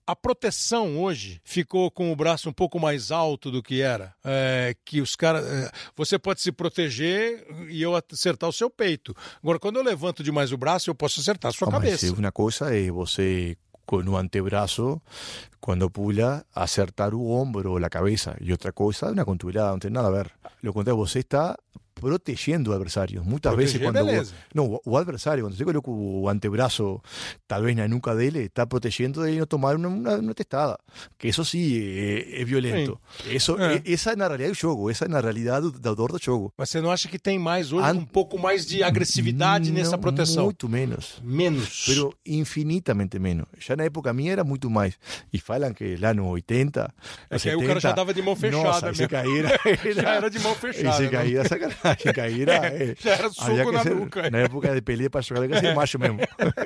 a 0.06 0.14
proteção 0.14 1.02
hoje 1.02 1.40
ficou 1.44 1.90
com 1.90 2.12
o 2.12 2.16
braço 2.16 2.48
um 2.48 2.52
pouco 2.52 2.78
mais 2.78 3.10
alto 3.10 3.50
do 3.50 3.60
que 3.62 3.80
era. 3.80 4.14
É, 4.24 4.74
que 4.84 5.00
os 5.00 5.16
caras. 5.16 5.44
é, 5.44 5.70
você 5.96 6.16
pode 6.18 6.40
se 6.40 6.52
proteger 6.52 7.44
e 7.68 7.82
eu 7.82 7.94
acertar 7.96 8.48
o 8.48 8.52
seu 8.52 8.70
peito. 8.70 9.14
Agora, 9.42 9.58
quando 9.58 9.76
eu 9.76 9.82
levanto 9.82 10.22
demais 10.22 10.52
o 10.52 10.56
braço, 10.56 10.88
eu 10.88 10.94
posso 10.94 11.20
acertar 11.20 11.48
a 11.48 11.52
sua 11.52 11.66
Ah, 11.68 11.72
mas 11.72 11.82
cabeça. 12.00 12.12
uma 12.12 12.30
coisa 12.30 12.72
é 12.76 12.88
você 12.90 13.56
com 13.86 14.02
o 14.02 14.16
antebraço, 14.16 15.00
quando 15.60 15.88
pula, 15.88 16.44
acertar 16.54 17.14
o 17.14 17.30
ombro 17.30 17.72
ou 17.72 17.84
a 17.84 17.88
cabeça. 17.88 18.36
E 18.40 18.50
outra 18.52 18.72
coisa, 18.72 19.12
uma 19.12 19.24
contubelada, 19.24 19.70
não 19.70 19.78
tem 19.78 19.90
nada 19.90 20.08
a 20.08 20.10
ver. 20.10 20.30
Lo 20.62 20.72
contrário, 20.72 20.98
você 20.98 21.20
está 21.20 21.56
protegendo 22.00 22.70
o 22.70 22.74
adversário. 22.74 23.24
Muitas 23.24 23.52
Proteger, 23.52 23.80
vezes 23.80 23.82
quando 23.82 24.06
beleza. 24.06 24.32
o, 24.32 24.56
não, 24.56 24.80
o 24.84 24.96
adversário, 24.96 25.42
quando 25.44 25.56
você 25.56 25.64
coloca 25.64 25.90
o 25.90 26.28
antebraço 26.28 27.00
talvez 27.48 27.74
na 27.74 27.88
nuca 27.88 28.14
dele, 28.14 28.40
está 28.40 28.66
protegendo 28.66 29.24
de 29.26 29.38
não 29.38 29.46
tomar 29.46 29.74
uma, 29.76 29.88
uma, 29.88 30.16
uma 30.16 30.34
testada. 30.34 30.78
Que 31.18 31.28
isso 31.28 31.44
sim 31.44 31.74
é, 31.74 32.42
é 32.42 32.44
violento. 32.44 33.00
Isso, 33.26 33.56
É. 33.58 33.76
é- 33.76 33.82
essa 33.92 34.12
é 34.12 34.16
na 34.16 34.26
realidade 34.28 34.52
do 34.52 34.58
jogo, 34.60 34.90
essa 34.90 35.06
é 35.06 35.08
na 35.08 35.20
realidade 35.20 35.70
do 35.70 35.94
dor 35.94 36.12
do 36.12 36.22
jogo. 36.22 36.52
Mas 36.56 36.68
você 36.70 36.80
não 36.80 36.90
acha 36.90 37.08
que 37.08 37.18
tem 37.18 37.38
mais 37.38 37.72
hoje 37.72 37.88
An- 37.88 37.94
um 37.94 38.04
pouco 38.04 38.38
mais 38.38 38.66
de 38.66 38.82
agressividade 38.82 39.72
nessa 39.72 39.92
Não, 39.92 39.98
proteção? 39.98 40.44
Muito 40.44 40.68
menos. 40.68 41.20
Menos. 41.24 41.84
Pero 41.86 42.12
infinitamente 42.26 43.18
menos. 43.18 43.46
Já 43.58 43.74
na 43.74 43.84
época 43.84 44.12
minha 44.12 44.32
era 44.32 44.44
muito 44.44 44.68
mais. 44.68 44.94
E 45.32 45.38
falam 45.40 45.72
que 45.72 45.96
lá 45.96 46.12
no 46.12 46.26
80. 46.28 46.92
É 47.30 47.38
que 47.38 47.48
aí 47.48 47.56
o 47.56 47.66
cara 47.66 47.80
já 47.80 47.92
dava 47.92 48.12
de 48.12 48.20
mão 48.20 48.36
fechada 48.36 48.62
Nossa, 48.62 48.86
mesmo. 48.86 48.96
se 49.02 49.08
cair 49.08 49.44
era, 49.46 49.92
Já 49.94 50.14
era 50.14 50.28
de 50.30 50.38
mão 50.40 50.54
fechada, 50.56 50.88
E 50.90 50.92
se 50.92 51.02
né? 51.04 51.08
cair, 51.08 51.48
sacanagem. 51.48 51.85
Cair 52.14 52.48
era, 52.48 52.66
é, 52.66 52.94
Já 52.98 53.12
era 53.12 53.30
soco 53.30 53.54
que 53.54 53.70
na 53.72 53.84
nuca. 53.84 54.30
Na 54.30 54.38
época 54.38 54.74
de 54.74 54.82
pelea 54.82 55.08
para 55.10 55.20
jogar, 55.20 55.46
que 55.48 55.58
ser 55.60 55.74
macho 55.74 55.98
mesmo. 55.98 56.18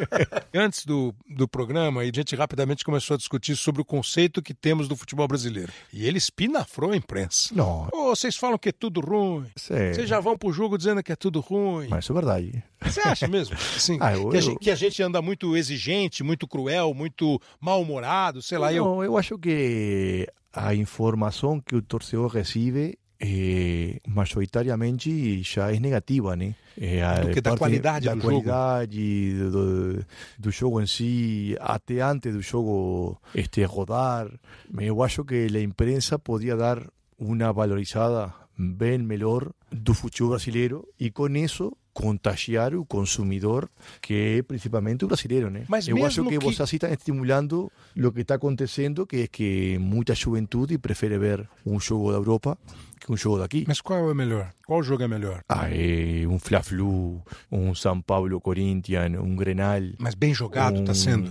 Antes 0.54 0.84
do, 0.86 1.14
do 1.28 1.46
programa, 1.48 2.00
a 2.00 2.04
gente 2.06 2.34
rapidamente 2.34 2.84
começou 2.84 3.14
a 3.14 3.18
discutir 3.18 3.56
sobre 3.56 3.82
o 3.82 3.84
conceito 3.84 4.40
que 4.42 4.54
temos 4.54 4.88
do 4.88 4.96
futebol 4.96 5.26
brasileiro. 5.28 5.72
E 5.92 6.06
ele 6.06 6.18
espinafrou 6.18 6.92
a 6.92 6.96
imprensa. 6.96 7.54
Não. 7.54 7.88
Ô, 7.92 8.14
vocês 8.14 8.36
falam 8.36 8.58
que 8.58 8.68
é 8.68 8.72
tudo 8.72 9.00
ruim. 9.00 9.46
Vocês 9.56 10.08
já 10.08 10.20
vão 10.20 10.36
pro 10.36 10.52
jogo 10.52 10.76
dizendo 10.78 11.02
que 11.02 11.12
é 11.12 11.16
tudo 11.16 11.40
ruim. 11.40 11.88
Mas 11.88 12.04
isso 12.04 12.12
é 12.12 12.14
verdade. 12.14 12.64
Você 12.82 13.00
acha 13.00 13.28
mesmo? 13.28 13.56
Assim, 13.56 13.98
Ah, 14.00 14.14
eu- 14.14 14.28
que, 14.30 14.36
a 14.36 14.38
eu- 14.38 14.42
gente, 14.42 14.58
que 14.58 14.70
a 14.70 14.74
gente 14.74 15.02
anda 15.02 15.20
muito 15.20 15.56
exigente, 15.56 16.22
muito 16.22 16.46
cruel, 16.48 16.94
muito 16.94 17.40
mal-humorado, 17.60 18.40
sei 18.42 18.58
lá, 18.58 18.72
eu. 18.72 18.84
Não, 18.84 19.04
eu 19.04 19.16
acho 19.18 19.38
que 19.38 20.26
a 20.52 20.74
informação 20.74 21.60
que 21.60 21.76
o 21.76 21.82
torcedor 21.82 22.28
recebe 22.28 22.98
eh, 23.20 24.00
majoritariamente 24.08 25.42
já 25.42 25.70
é 25.70 25.78
negativa, 25.78 26.34
né? 26.34 26.54
Eh, 26.80 27.02
a 27.02 27.20
Do 27.20 27.30
que 27.30 27.40
da 27.40 27.56
qualidade 27.56 28.06
da 28.06 28.14
do 28.14 28.20
jogo. 28.20 28.42
qualidade 28.42 29.34
do, 29.50 30.04
do 30.38 30.50
jogo 30.50 30.80
em 30.80 30.86
si, 30.86 31.56
até 31.60 32.00
antes 32.00 32.32
do 32.32 32.40
jogo 32.40 33.20
este, 33.34 33.62
rodar. 33.64 34.30
Eu 34.78 35.02
acho 35.02 35.24
que 35.24 35.48
a 35.54 35.60
imprensa 35.60 36.18
podia 36.18 36.56
dar 36.56 36.82
uma 37.18 37.52
valorizada 37.52 38.32
bem 38.56 38.98
melhor 38.98 39.50
do 39.70 39.92
futebol 39.92 40.30
brasileiro 40.30 40.88
e 40.98 41.10
com 41.10 41.28
isso 41.28 41.76
contagiar 42.00 42.74
o 42.74 42.84
consumidor 42.84 43.68
que 44.00 44.38
é 44.38 44.42
principalmente 44.42 45.04
o 45.04 45.08
brasileiro, 45.08 45.50
né? 45.50 45.64
Mas 45.68 45.86
eu 45.86 46.04
acho 46.04 46.24
que, 46.24 46.38
que- 46.38 46.44
você 46.44 46.76
está 46.76 46.88
estimulando 46.90 47.70
o 47.96 48.12
que 48.12 48.20
está 48.22 48.34
acontecendo, 48.36 49.06
que 49.06 49.22
é 49.22 49.26
que 49.26 49.78
muita 49.78 50.14
juventude 50.14 50.78
prefere 50.78 51.18
ver 51.18 51.48
um 51.66 51.78
jogo 51.78 52.10
da 52.12 52.16
Europa 52.18 52.56
que 53.00 53.10
um 53.12 53.16
jogo 53.16 53.38
daqui. 53.38 53.64
Mas 53.66 53.80
qual 53.80 54.10
é 54.10 54.14
melhor? 54.14 54.50
Qual 54.66 54.82
jogo 54.82 55.02
é 55.02 55.08
melhor? 55.08 55.42
Ah, 55.48 55.68
é 55.70 56.26
um 56.26 56.38
Fla-Flu, 56.38 57.22
um 57.50 57.74
São 57.74 58.00
Paulo 58.00 58.40
Corinthians, 58.40 59.18
um 59.20 59.34
Grenal. 59.36 59.80
Mas 59.98 60.14
bem 60.14 60.32
jogado 60.34 60.76
um- 60.78 60.80
está 60.82 60.94
sendo. 60.94 61.30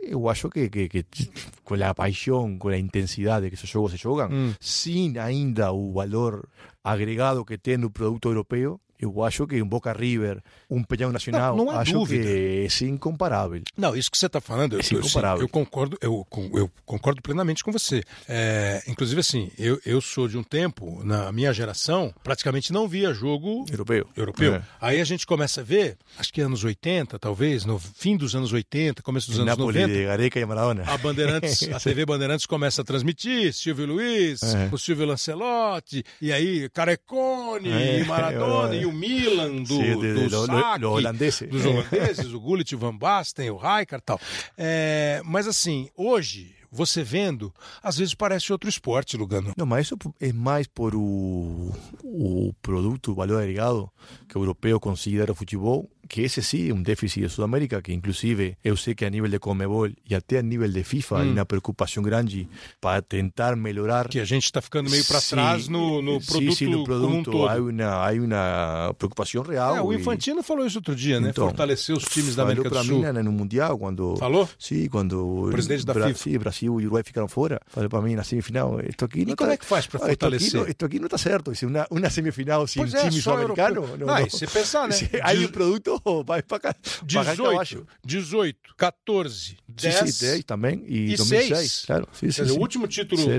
Eu 0.00 0.28
acho 0.28 0.50
que, 0.50 0.68
que, 0.68 0.88
que 0.88 1.30
com 1.64 1.74
a 1.82 1.94
paixão, 1.94 2.58
com 2.58 2.68
a 2.68 2.78
intensidade 2.78 3.48
que 3.48 3.54
esses 3.54 3.68
jogos 3.68 3.92
se 3.92 3.96
jogam, 3.96 4.28
Hum. 4.30 4.52
sem 4.60 5.18
ainda 5.18 5.72
o 5.72 5.92
valor 5.94 6.46
agregado 6.84 7.44
que 7.44 7.56
tem 7.56 7.78
no 7.78 7.90
produto 7.90 8.28
europeu, 8.28 8.78
eu 9.04 9.22
acho 9.22 9.46
que 9.46 9.60
um 9.62 9.66
Boca 9.68 9.92
River, 9.92 10.40
um 10.70 10.82
Peñão 10.82 11.10
Nacional, 11.12 11.56
Não- 11.56 11.66
não 11.66 11.78
acho 11.78 11.92
dúvida. 11.92 12.24
que 12.24 12.68
é 12.84 12.86
incomparável. 12.86 13.62
Não, 13.76 13.94
isso 13.94 14.10
que 14.10 14.18
você 14.18 14.26
está 14.26 14.40
falando, 14.40 14.74
eu, 14.74 14.80
É 14.80 14.82
eu, 14.90 14.98
incomparável. 14.98 15.42
eu 15.42 15.48
concordo, 15.48 15.98
eu, 16.00 16.26
eu 16.54 16.70
concordo 16.84 17.20
plenamente 17.22 17.62
com 17.62 17.70
você. 17.72 18.02
É, 18.28 18.82
inclusive, 18.88 19.20
assim, 19.20 19.50
eu, 19.58 19.80
eu 19.84 20.00
sou 20.00 20.26
de 20.28 20.36
um 20.38 20.42
tempo, 20.42 21.02
na 21.04 21.30
minha 21.32 21.52
geração, 21.52 22.12
praticamente 22.22 22.72
não 22.72 22.88
via 22.88 23.12
jogo 23.14 23.64
Europeu. 23.70 24.06
europeu. 24.16 24.54
É. 24.56 24.62
Aí 24.80 25.00
a 25.00 25.04
gente 25.04 25.26
começa 25.26 25.60
a 25.60 25.64
ver, 25.64 25.96
acho 26.18 26.32
que 26.32 26.40
anos 26.40 26.64
80, 26.64 27.18
talvez, 27.18 27.64
no 27.64 27.78
fim 27.78 28.16
dos 28.16 28.34
anos 28.34 28.52
80, 28.52 29.02
começo 29.02 29.28
dos 29.28 29.38
Em 29.38 29.42
anos 29.42 29.56
Napoli 29.56 29.78
90. 29.80 29.98
de 29.98 30.04
Gareca 30.04 30.40
e 30.40 30.44
Maradona. 30.46 30.84
A 30.86 30.96
Bandeirantes, 30.98 31.62
a 31.72 31.78
TV 31.80 32.04
Bandeirantes 32.06 32.46
começa 32.46 32.82
a 32.82 32.84
transmitir 32.84 33.52
Silvio 33.52 33.86
Luiz, 33.86 34.42
É. 34.42 34.68
o 34.72 34.78
Silvio 34.78 35.06
Lancelotti, 35.06 36.04
e 36.20 36.32
aí 36.32 36.68
Carecone, 36.70 37.70
É, 37.70 38.00
e 38.00 38.04
Maradona, 38.04 38.74
é. 38.76 38.80
e 38.82 38.86
o 38.86 38.92
Milan 38.94 39.62
do, 39.62 39.76
Sim, 39.76 40.00
de- 40.00 40.14
do 40.28 40.36
lo- 40.36 40.46
Saque, 40.46 40.80
lo 40.80 40.92
holandese. 40.92 41.46
dos 41.46 41.64
holandeses, 41.64 42.32
o 42.32 42.40
Gullit, 42.40 42.74
o 42.74 42.78
Van 42.78 42.96
Basten, 42.96 43.50
o 43.50 43.56
Rijkaard 43.56 44.02
e 44.02 44.06
tal. 44.06 44.20
É, 44.56 45.20
mas 45.24 45.46
assim, 45.46 45.88
hoje, 45.96 46.54
você 46.70 47.02
vendo, 47.04 47.52
às 47.82 47.96
vezes 47.98 48.14
parece 48.14 48.50
outro 48.52 48.68
esporte, 48.68 49.16
Lugano. 49.16 49.52
Não, 49.56 49.66
mas 49.66 49.86
isso 49.86 49.96
é 50.20 50.32
mais 50.32 50.66
por 50.66 50.94
o, 50.94 51.72
o 52.02 52.52
produto, 52.62 53.12
o 53.12 53.14
valor 53.14 53.40
agregado 53.42 53.90
que 54.28 54.36
o 54.36 54.40
europeu 54.40 54.80
considera 54.80 55.30
o 55.32 55.34
futebol, 55.34 55.88
que 56.08 56.22
esse 56.22 56.42
sim 56.42 56.70
é 56.70 56.74
um 56.74 56.82
déficit 56.82 57.20
de 57.22 57.28
Sudamérica, 57.28 57.80
que 57.82 57.92
inclusive 57.92 58.56
eu 58.64 58.76
sei 58.76 58.94
que 58.94 59.04
a 59.04 59.10
nível 59.10 59.28
de 59.30 59.38
Comebol 59.38 59.88
e 60.08 60.14
até 60.14 60.38
a 60.38 60.42
nível 60.42 60.68
de 60.70 60.82
FIFA 60.84 61.18
há 61.18 61.22
Hum. 61.22 61.32
uma 61.32 61.44
preocupação 61.46 62.02
grande 62.02 62.48
para 62.80 63.00
tentar 63.02 63.56
melhorar. 63.56 64.08
Que 64.08 64.20
a 64.20 64.24
gente 64.24 64.44
está 64.44 64.60
ficando 64.60 64.90
meio 64.90 65.04
para 65.04 65.20
trás 65.20 65.68
no, 65.68 66.00
no 66.02 66.20
sim, 66.20 66.26
produto, 66.26 66.54
sim, 66.56 66.64
no 66.66 66.84
como 66.84 67.06
um 67.06 67.22
produto 67.22 67.48
há 67.48 67.54
uma, 67.56 67.84
há 67.84 68.12
uma 68.12 68.94
preocupação 68.98 69.42
real. 69.42 69.76
É, 69.76 69.82
o 69.82 69.92
e- 69.92 69.96
Infantino 69.96 70.42
falou 70.42 70.66
isso 70.66 70.78
outro 70.78 70.94
dia, 70.94 71.20
né? 71.20 71.30
Então, 71.30 71.46
Fortalecer 71.48 71.96
os 71.96 72.04
times 72.04 72.34
da 72.34 72.42
falou 72.42 72.52
América 72.52 72.68
do 72.68 72.72
para 72.74 72.84
Sul. 72.84 72.96
mim 72.98 73.02
né, 73.12 73.22
no 73.22 73.32
Mundial, 73.32 73.78
quando... 73.78 74.16
Falou? 74.16 74.48
Sim, 74.58 74.88
quando... 74.88 75.46
O 75.46 75.50
presidente 75.50 75.84
da 75.86 75.94
Bra- 75.94 76.08
FIFA. 76.08 76.18
Sim, 76.30 76.38
Brasil 76.38 76.80
e 76.80 76.84
Uruguai 76.84 77.02
ficaram 77.04 77.28
fora. 77.28 77.60
Falou 77.66 77.88
para 77.88 78.00
mim 78.02 78.14
na 78.14 78.24
semifinal, 78.24 78.80
isto 78.88 79.04
aqui 79.04 79.20
E 79.20 79.26
não 79.26 79.36
como 79.36 79.48
tá- 79.48 79.54
é 79.54 79.56
que 79.56 79.64
faz 79.64 79.86
para 79.86 80.00
Ah, 80.00 80.02
aqui 80.04 80.10
fortalecer? 80.12 80.60
não- 80.60 80.68
Isto 80.68 80.84
aqui 80.84 80.98
não 80.98 81.06
está 81.06 81.18
certo. 81.18 81.52
Uma, 81.64 81.86
uma 81.90 82.10
semifinal 82.10 82.66
sem 82.66 82.82
Pois 82.82 82.94
é, 82.94 83.08
time 83.08 83.20
sul-americano... 83.22 83.96
Não, 83.98 84.18
e 84.26 84.30
se 84.30 84.46
pensar, 84.46 84.88
né? 84.88 84.94
Aí 85.22 85.44
o 85.44 85.48
produto 85.50 85.93
vai 86.24 86.42
para 86.42 86.58
cá. 86.60 86.76
18, 87.04 87.86
18, 88.04 88.58
14, 88.76 89.56
10. 89.68 89.94
Sim, 89.96 90.06
sim, 90.06 90.26
10 90.26 90.44
também. 90.44 90.84
E, 90.86 91.12
E 91.12 91.16
2006. 91.16 91.48
seis. 91.58 91.84
Claro, 91.86 92.08
sim, 92.12 92.26
Quer 92.26 92.32
sim, 92.32 92.42
dizer, 92.44 92.58
o 92.58 92.60
último 92.60 92.86
título 92.86 93.20
fora 93.22 93.32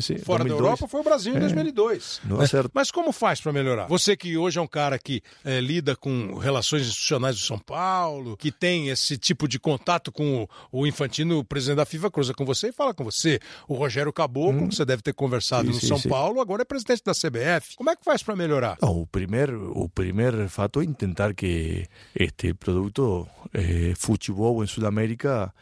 2002. 0.44 0.48
da 0.50 0.56
Europa 0.56 0.88
foi 0.88 1.00
o 1.00 1.04
Brasil 1.04 1.34
em 1.34 1.38
É. 1.38 1.40
2002. 1.40 2.22
Não 2.26 2.42
é 2.42 2.48
certo. 2.48 2.72
Mas 2.74 2.92
como 2.92 3.12
faz 3.12 3.40
para 3.42 3.52
melhorar? 3.54 3.88
Você 3.88 4.16
que 4.16 4.38
hoje 4.38 4.60
é 4.60 4.62
um 4.62 4.68
cara 4.68 4.98
que 5.00 5.22
eh, 5.44 5.60
lida 5.62 5.96
com 5.96 6.36
relações 6.38 6.84
institucionais 6.84 7.36
do 7.36 7.42
São 7.42 7.60
Paulo, 7.60 8.36
que 8.38 8.52
tem 8.52 8.90
esse 8.90 9.18
tipo 9.18 9.48
de 9.48 9.60
contato 9.60 10.12
com 10.12 10.44
o, 10.72 10.82
o 10.82 10.88
Infantino, 10.88 11.40
o 11.40 11.44
presidente 11.44 11.78
da 11.78 11.86
FIFA, 11.86 12.12
cruza 12.12 12.34
com 12.34 12.46
você 12.46 12.70
e 12.70 12.72
fala 12.72 12.94
com 12.94 13.04
você. 13.04 13.40
O 13.68 13.76
Rogério 13.76 14.12
Caboclo, 14.14 14.68
que 14.70 14.76
você 14.76 14.86
deve 14.86 15.02
ter 15.02 15.14
conversado 15.14 15.56
Hum. 15.70 15.74
Sim, 15.74 15.74
no 15.76 15.82
sim, 15.82 15.88
São 15.88 15.98
sim. 15.98 16.10
Paulo, 16.10 16.42
agora 16.42 16.62
é 16.62 16.66
presidente 16.66 17.02
da 17.04 17.14
CBF. 17.14 17.76
Como 17.76 17.90
é 17.90 17.96
que 17.96 18.04
faz 18.04 18.22
para 18.22 18.36
melhorar? 18.36 18.78
No, 18.82 19.02
o 19.02 19.08
primer, 19.08 19.54
o 19.54 19.88
primer 19.90 20.48
fato 20.50 20.82
é 20.82 20.84
intentar 20.84 21.34
que 21.34 21.86
este 22.16 22.45
produto 22.54 23.28
eh, 23.54 23.94
futebol 23.98 24.62
en 24.62 24.68
Sudamérica 24.68 25.54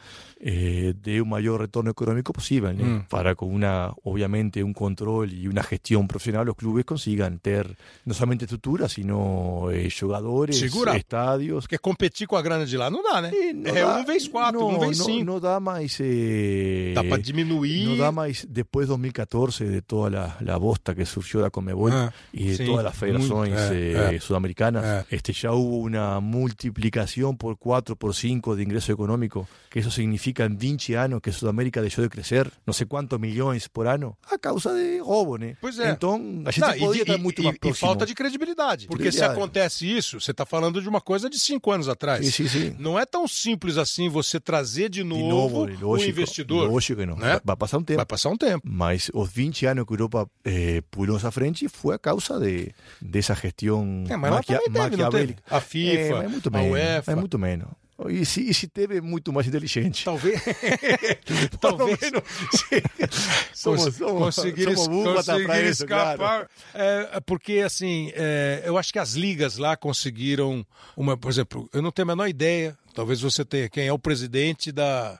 eh, 0.46 0.92
dé 1.02 1.22
un 1.22 1.30
mayor 1.30 1.58
retorno 1.60 1.90
económico 1.90 2.32
posible, 2.34 2.74
¿no? 2.74 2.84
Mm. 2.84 3.06
para 3.08 3.34
con 3.34 3.50
una, 3.50 3.92
obviamente, 4.02 4.62
un 4.62 4.74
control 4.74 5.32
y 5.32 5.46
una 5.48 5.62
gestión 5.62 6.06
profesional 6.06 6.44
los 6.44 6.54
clubes 6.54 6.84
consigan 6.84 7.38
ter 7.38 7.74
no 8.04 8.12
solamente 8.12 8.44
estructura, 8.44 8.86
sino 8.86 9.70
eh, 9.70 9.88
jugadores, 9.90 10.58
Segura. 10.58 10.94
estadios. 10.96 11.64
Porque 11.64 11.78
competir 11.78 12.26
com 12.28 12.36
a 12.36 12.42
grana 12.42 12.66
de 12.66 12.76
lá 12.76 12.90
não 12.90 13.02
dá, 13.02 13.22
né? 13.22 13.30
Não 13.54 13.70
é 13.74 13.80
dá- 13.80 13.96
um 14.00 14.04
vez 14.04 14.28
quatro, 14.28 14.60
no, 14.60 14.68
um 14.68 14.78
vez 14.80 14.98
no- 14.98 15.04
cinco. 15.06 15.24
No 15.24 15.40
da 15.40 15.58
más. 15.60 15.96
eh, 16.00 16.92
Dá 16.94 17.02
para 17.04 17.22
diminuir. 17.22 17.88
No 17.88 17.96
da 17.96 18.12
más 18.12 18.46
después 18.50 18.86
de 18.86 18.90
2014, 18.90 19.64
de 19.64 19.80
toda 19.80 20.10
la, 20.10 20.36
la 20.40 20.58
bosta 20.58 20.94
que 20.94 21.06
surgió 21.06 21.40
la 21.40 21.48
Comebol 21.48 21.90
Ah, 21.92 22.12
y 22.34 22.48
de 22.48 22.56
sí, 22.58 22.66
todas 22.66 22.84
las 22.84 22.94
federaciones 22.94 23.30
muy- 23.30 23.48
eh, 23.48 23.92
eh, 23.96 24.10
eh. 24.16 24.20
sudamericanas, 24.20 24.84
Eh. 24.84 25.16
este 25.16 25.32
ya 25.32 25.52
hubo 25.52 25.78
una 25.78 26.20
multiplicación 26.20 27.36
por 27.36 27.56
4, 27.58 27.96
por 27.96 28.14
5 28.14 28.56
de 28.56 28.62
ingreso 28.62 28.92
económico, 28.92 29.48
que 29.70 29.80
eso 29.80 29.90
significa 29.90 30.33
en 30.42 30.58
20 30.58 30.96
años 30.96 31.20
que 31.22 31.30
Sudamérica 31.32 31.80
dejó 31.80 32.02
de 32.02 32.08
crecer 32.08 32.50
no 32.66 32.72
sé 32.72 32.86
cuántos 32.86 33.20
millones 33.20 33.68
por 33.68 33.86
año 33.86 34.18
a 34.30 34.36
causa 34.38 34.72
de 34.74 34.98
robo, 35.00 35.38
né? 35.38 35.56
Pois 35.60 35.78
é. 35.78 35.90
Então, 35.90 36.42
a 36.44 36.50
gente 36.50 36.60
Não, 36.60 36.74
e 36.74 36.78
podia 36.80 36.92
de- 36.92 37.00
estar 37.10 37.14
e- 37.18 37.22
muito 37.22 37.40
e- 37.40 37.44
mais 37.44 37.56
e 37.56 37.58
próximo. 37.60 37.86
falta 37.88 38.04
de 38.06 38.14
credibilidade. 38.14 38.86
Porque 38.86 39.12
se 39.12 39.22
acontece 39.22 39.86
isso, 39.86 40.20
você 40.20 40.30
está 40.32 40.44
falando 40.44 40.82
de 40.82 40.88
uma 40.88 41.00
coisa 41.00 41.30
de 41.30 41.38
cinco 41.38 41.70
anos 41.70 41.88
atrás. 41.88 42.24
Sim, 42.26 42.30
sim, 42.30 42.48
sim. 42.48 42.76
Não 42.78 42.98
é 42.98 43.06
tão 43.06 43.28
simples 43.28 43.76
assim 43.78 44.08
você 44.08 44.40
trazer 44.40 44.88
de 44.88 45.02
De 45.02 45.04
novo, 45.04 45.28
novo, 45.28 45.56
o 45.84 45.88
lógico, 45.90 46.10
investidor. 46.10 46.68
lógico 46.70 47.00
que 47.00 47.06
não. 47.06 47.16
né? 47.16 47.40
Vai 47.44 47.56
passar 47.56 47.78
um 47.78 47.82
tempo. 47.84 47.96
Vai 47.98 48.06
passar 48.06 48.30
um 48.30 48.36
tempo. 48.36 48.62
Mas 48.68 49.10
os 49.14 49.30
20 49.30 49.66
anos 49.66 49.84
que 49.86 49.92
a 49.92 49.94
Europa 49.94 50.28
eh, 50.44 50.82
pulou 50.90 51.16
essa 51.16 51.30
frente 51.30 51.68
foi 51.68 51.94
a 51.94 51.98
causa 51.98 52.38
de, 52.40 52.72
dessa 53.00 53.34
gestão 53.34 54.04
É, 54.08 54.16
mas 54.16 54.30
maquia- 54.30 54.58
teve, 54.58 54.70
não 54.70 54.82
maquiavélica. 54.84 55.42
A 55.50 55.60
FIFA, 55.60 56.22
É, 56.22 56.24
é 56.24 56.28
muito 56.28 56.48
a 56.48 56.52
menos. 56.52 56.72
UEFA. 56.72 57.12
É 57.12 57.14
muito 57.14 57.38
menos. 57.38 57.68
E 58.10 58.24
se, 58.24 58.40
e 58.48 58.52
se 58.52 58.66
teve 58.66 59.00
muito 59.00 59.32
mais 59.32 59.46
inteligente. 59.46 60.04
Talvez. 60.04 60.40
Talvez. 61.60 61.98
somos, 63.54 63.94
somos, 63.94 64.36
conseguir, 64.36 64.64
somos 64.64 64.88
burros 64.88 65.26
conseguir 65.26 65.64
isso, 65.64 65.84
escapar. 65.84 66.16
claro. 66.16 66.48
É, 66.74 67.20
porque, 67.20 67.58
assim, 67.58 68.12
é, 68.14 68.62
eu 68.64 68.76
acho 68.76 68.92
que 68.92 68.98
as 68.98 69.14
ligas 69.14 69.56
lá 69.56 69.76
conseguiram 69.76 70.64
uma. 70.96 71.16
Por 71.16 71.30
exemplo, 71.30 71.68
eu 71.72 71.80
não 71.80 71.90
tenho 71.90 72.10
a 72.10 72.14
menor 72.14 72.28
ideia, 72.28 72.76
talvez 72.94 73.20
você 73.20 73.44
tenha, 73.44 73.68
quem 73.68 73.86
é 73.86 73.92
o 73.92 73.98
presidente 73.98 74.70
da 74.70 75.18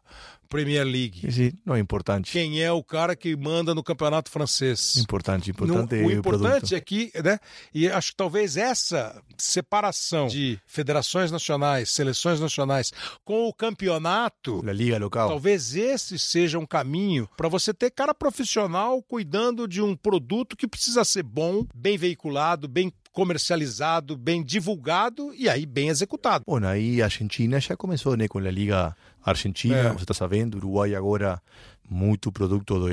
Premier 0.54 0.84
League. 0.84 1.52
Não 1.66 1.74
é 1.74 1.80
importante. 1.80 2.30
Quem 2.30 2.62
é 2.62 2.70
o 2.70 2.82
cara 2.82 3.16
que 3.16 3.36
manda 3.36 3.74
no 3.74 3.82
campeonato 3.82 4.30
francês? 4.30 4.96
Importante, 4.96 5.48
No- 5.48 5.50
importante 5.66 5.94
o 5.94 5.96
é 5.96 6.06
o 6.06 6.12
importante 6.12 6.50
produto. 6.50 6.74
é 6.74 6.80
que, 6.80 7.12
né? 7.24 7.38
E 7.74 7.88
acho 7.88 8.10
que 8.12 8.16
talvez 8.16 8.56
essa 8.56 9.20
separação 9.36 10.26
de 10.28 10.58
federações 10.66 11.30
nacionais, 11.32 11.90
seleções 11.90 12.38
nacionais 12.40 12.92
com 13.24 13.48
o 13.48 13.52
campeonato, 13.52 14.62
A 14.68 14.72
liga 14.72 14.98
local. 14.98 15.28
talvez 15.28 15.74
esse 15.74 16.18
seja 16.18 16.58
um 16.58 16.66
caminho 16.66 17.28
para 17.36 17.48
você 17.48 17.72
ter 17.74 17.90
cara 17.90 18.14
profissional 18.14 19.02
cuidando 19.02 19.66
de 19.66 19.82
um 19.82 19.96
produto 19.96 20.56
que 20.56 20.66
precisa 20.68 21.04
ser 21.04 21.22
bom, 21.22 21.66
bem 21.74 21.98
veiculado, 21.98 22.68
bem 22.68 22.92
comercializado, 23.14 24.16
bem 24.16 24.42
divulgado 24.42 25.32
e 25.34 25.48
aí 25.48 25.64
bem 25.64 25.88
executado. 25.88 26.44
Bueno, 26.46 26.66
aí 26.66 27.00
a 27.00 27.06
Argentina 27.06 27.58
já 27.60 27.76
começou 27.76 28.16
né, 28.16 28.26
com 28.28 28.38
a 28.38 28.50
Liga 28.50 28.94
Argentina, 29.24 29.76
É. 29.76 29.92
você 29.92 30.02
está 30.02 30.12
sabendo, 30.12 30.56
Uruguai 30.56 30.94
agora, 30.96 31.40
muito 31.88 32.32
produto 32.32 32.86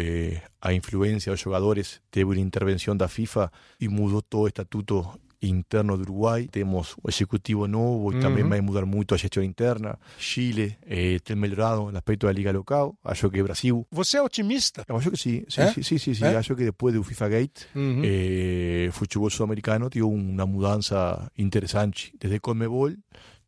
da 0.63 0.73
influência 0.73 1.31
dos 1.31 1.41
jogadores, 1.41 1.99
teve 2.11 2.25
uma 2.25 2.39
intervenção 2.39 2.95
da 2.95 3.07
FIFA 3.07 3.51
e 3.79 3.87
mudou 3.89 4.21
todo 4.21 4.43
o 4.43 4.47
estatuto 4.47 5.19
interno 5.41 5.95
do 5.97 6.03
Uruguai. 6.03 6.47
Temos 6.51 6.95
o 7.03 7.09
executivo 7.09 7.67
novo 7.67 8.11
e 8.15 8.19
também 8.19 8.43
Uhum. 8.43 8.49
vai 8.49 8.61
mudar 8.61 8.85
muito 8.85 9.13
a 9.13 9.17
gestão 9.17 9.41
interna. 9.43 9.97
Chile 10.17 10.77
eh, 10.85 11.17
tem 11.23 11.35
melhorado 11.35 11.91
no 11.91 11.97
aspecto 11.97 12.25
da 12.27 12.31
Liga 12.31 12.51
local. 12.51 12.95
Acho 13.03 13.29
que 13.29 13.41
Brasil 13.43 13.85
Você 13.91 14.17
é 14.17 14.21
otimista? 14.21 14.83
Eu 14.87 14.97
acho 14.97 15.09
que 15.11 15.17
sim, 15.17 15.43
sim, 15.49 15.61
É? 15.61 15.73
sim, 15.73 15.83
sim, 15.83 15.97
sim, 15.97 16.13
sim. 16.13 16.25
É? 16.25 16.35
Acho 16.35 16.55
que 16.55 16.63
depois 16.63 16.93
do 16.93 17.03
FIFA 17.03 17.29
Gate, 17.29 17.61
Uhum. 17.75 18.01
eh, 18.05 18.89
futebol 18.91 19.29
sul-americano 19.29 19.89
teve 19.89 20.03
uma 20.05 20.45
mudança 20.45 21.31
interessante, 21.37 22.13
desde 22.19 22.39
Conmebol 22.39 22.91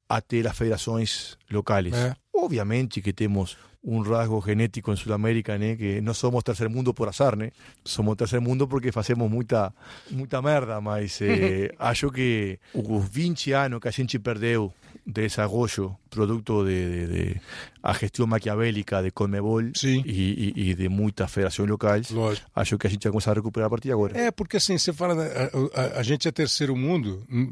até 0.10 0.40
as 0.48 0.58
federações 0.58 1.38
locais. 1.52 1.94
É. 1.94 2.16
Obviamente 2.36 3.02
que 3.02 3.14
temos 3.14 3.58
um 3.84 4.02
rasgo 4.02 4.42
genético 4.46 4.92
em 4.92 4.96
Sudamérica, 4.96 5.58
né, 5.58 5.76
que 5.76 6.00
não 6.00 6.14
somos 6.14 6.44
terceiro 6.44 6.72
mundo 6.72 6.94
por 6.94 7.10
azar, 7.10 7.36
né? 7.36 7.52
Somos 7.84 8.16
terceiro 8.16 8.44
mundo 8.44 8.68
porque 8.68 8.92
fazemos 8.92 9.30
muita 9.30 9.74
muita 10.10 10.42
merda, 10.42 10.80
mas 10.80 11.20
eh, 11.22 11.74
acho 11.78 12.10
que 12.10 12.60
os 12.74 13.10
20 13.10 13.52
anos 13.52 13.80
que 13.82 13.88
a 13.90 13.92
gente 13.92 14.18
perdeu 14.18 14.72
de 14.72 14.83
desarrollo 15.06 15.98
producto 16.10 16.64
de, 16.66 17.08
de- 17.08 17.08
de 17.34 17.42
a 17.82 17.92
gestão 17.94 18.26
maquiavélica 18.28 19.02
de 19.04 19.12
Conmebol 19.12 19.62
Sim. 19.76 20.02
e, 20.06 20.54
e, 20.56 20.70
e 20.70 20.76
de 20.76 20.88
muitas 20.88 21.30
federações 21.30 21.68
locais, 21.70 22.10
Lógico. 22.12 22.48
acho 22.56 22.78
que 22.78 22.88
a 22.88 22.90
gente 22.90 23.04
vai 23.04 23.12
começar 23.12 23.32
a 23.32 23.34
recuperar 23.34 23.68
a 23.68 23.70
partir 23.70 23.88
de 23.90 23.92
agora. 23.92 24.18
É, 24.18 24.32
porque 24.32 24.56
assim, 24.58 24.78
você 24.78 24.94
fala, 24.94 25.16
né, 25.16 25.30
a, 25.76 25.82
a- 25.82 26.00
a 26.00 26.04
gente 26.04 26.28
é 26.28 26.32
terceiro 26.32 26.76
mundo, 26.78 27.26
hum, 27.30 27.50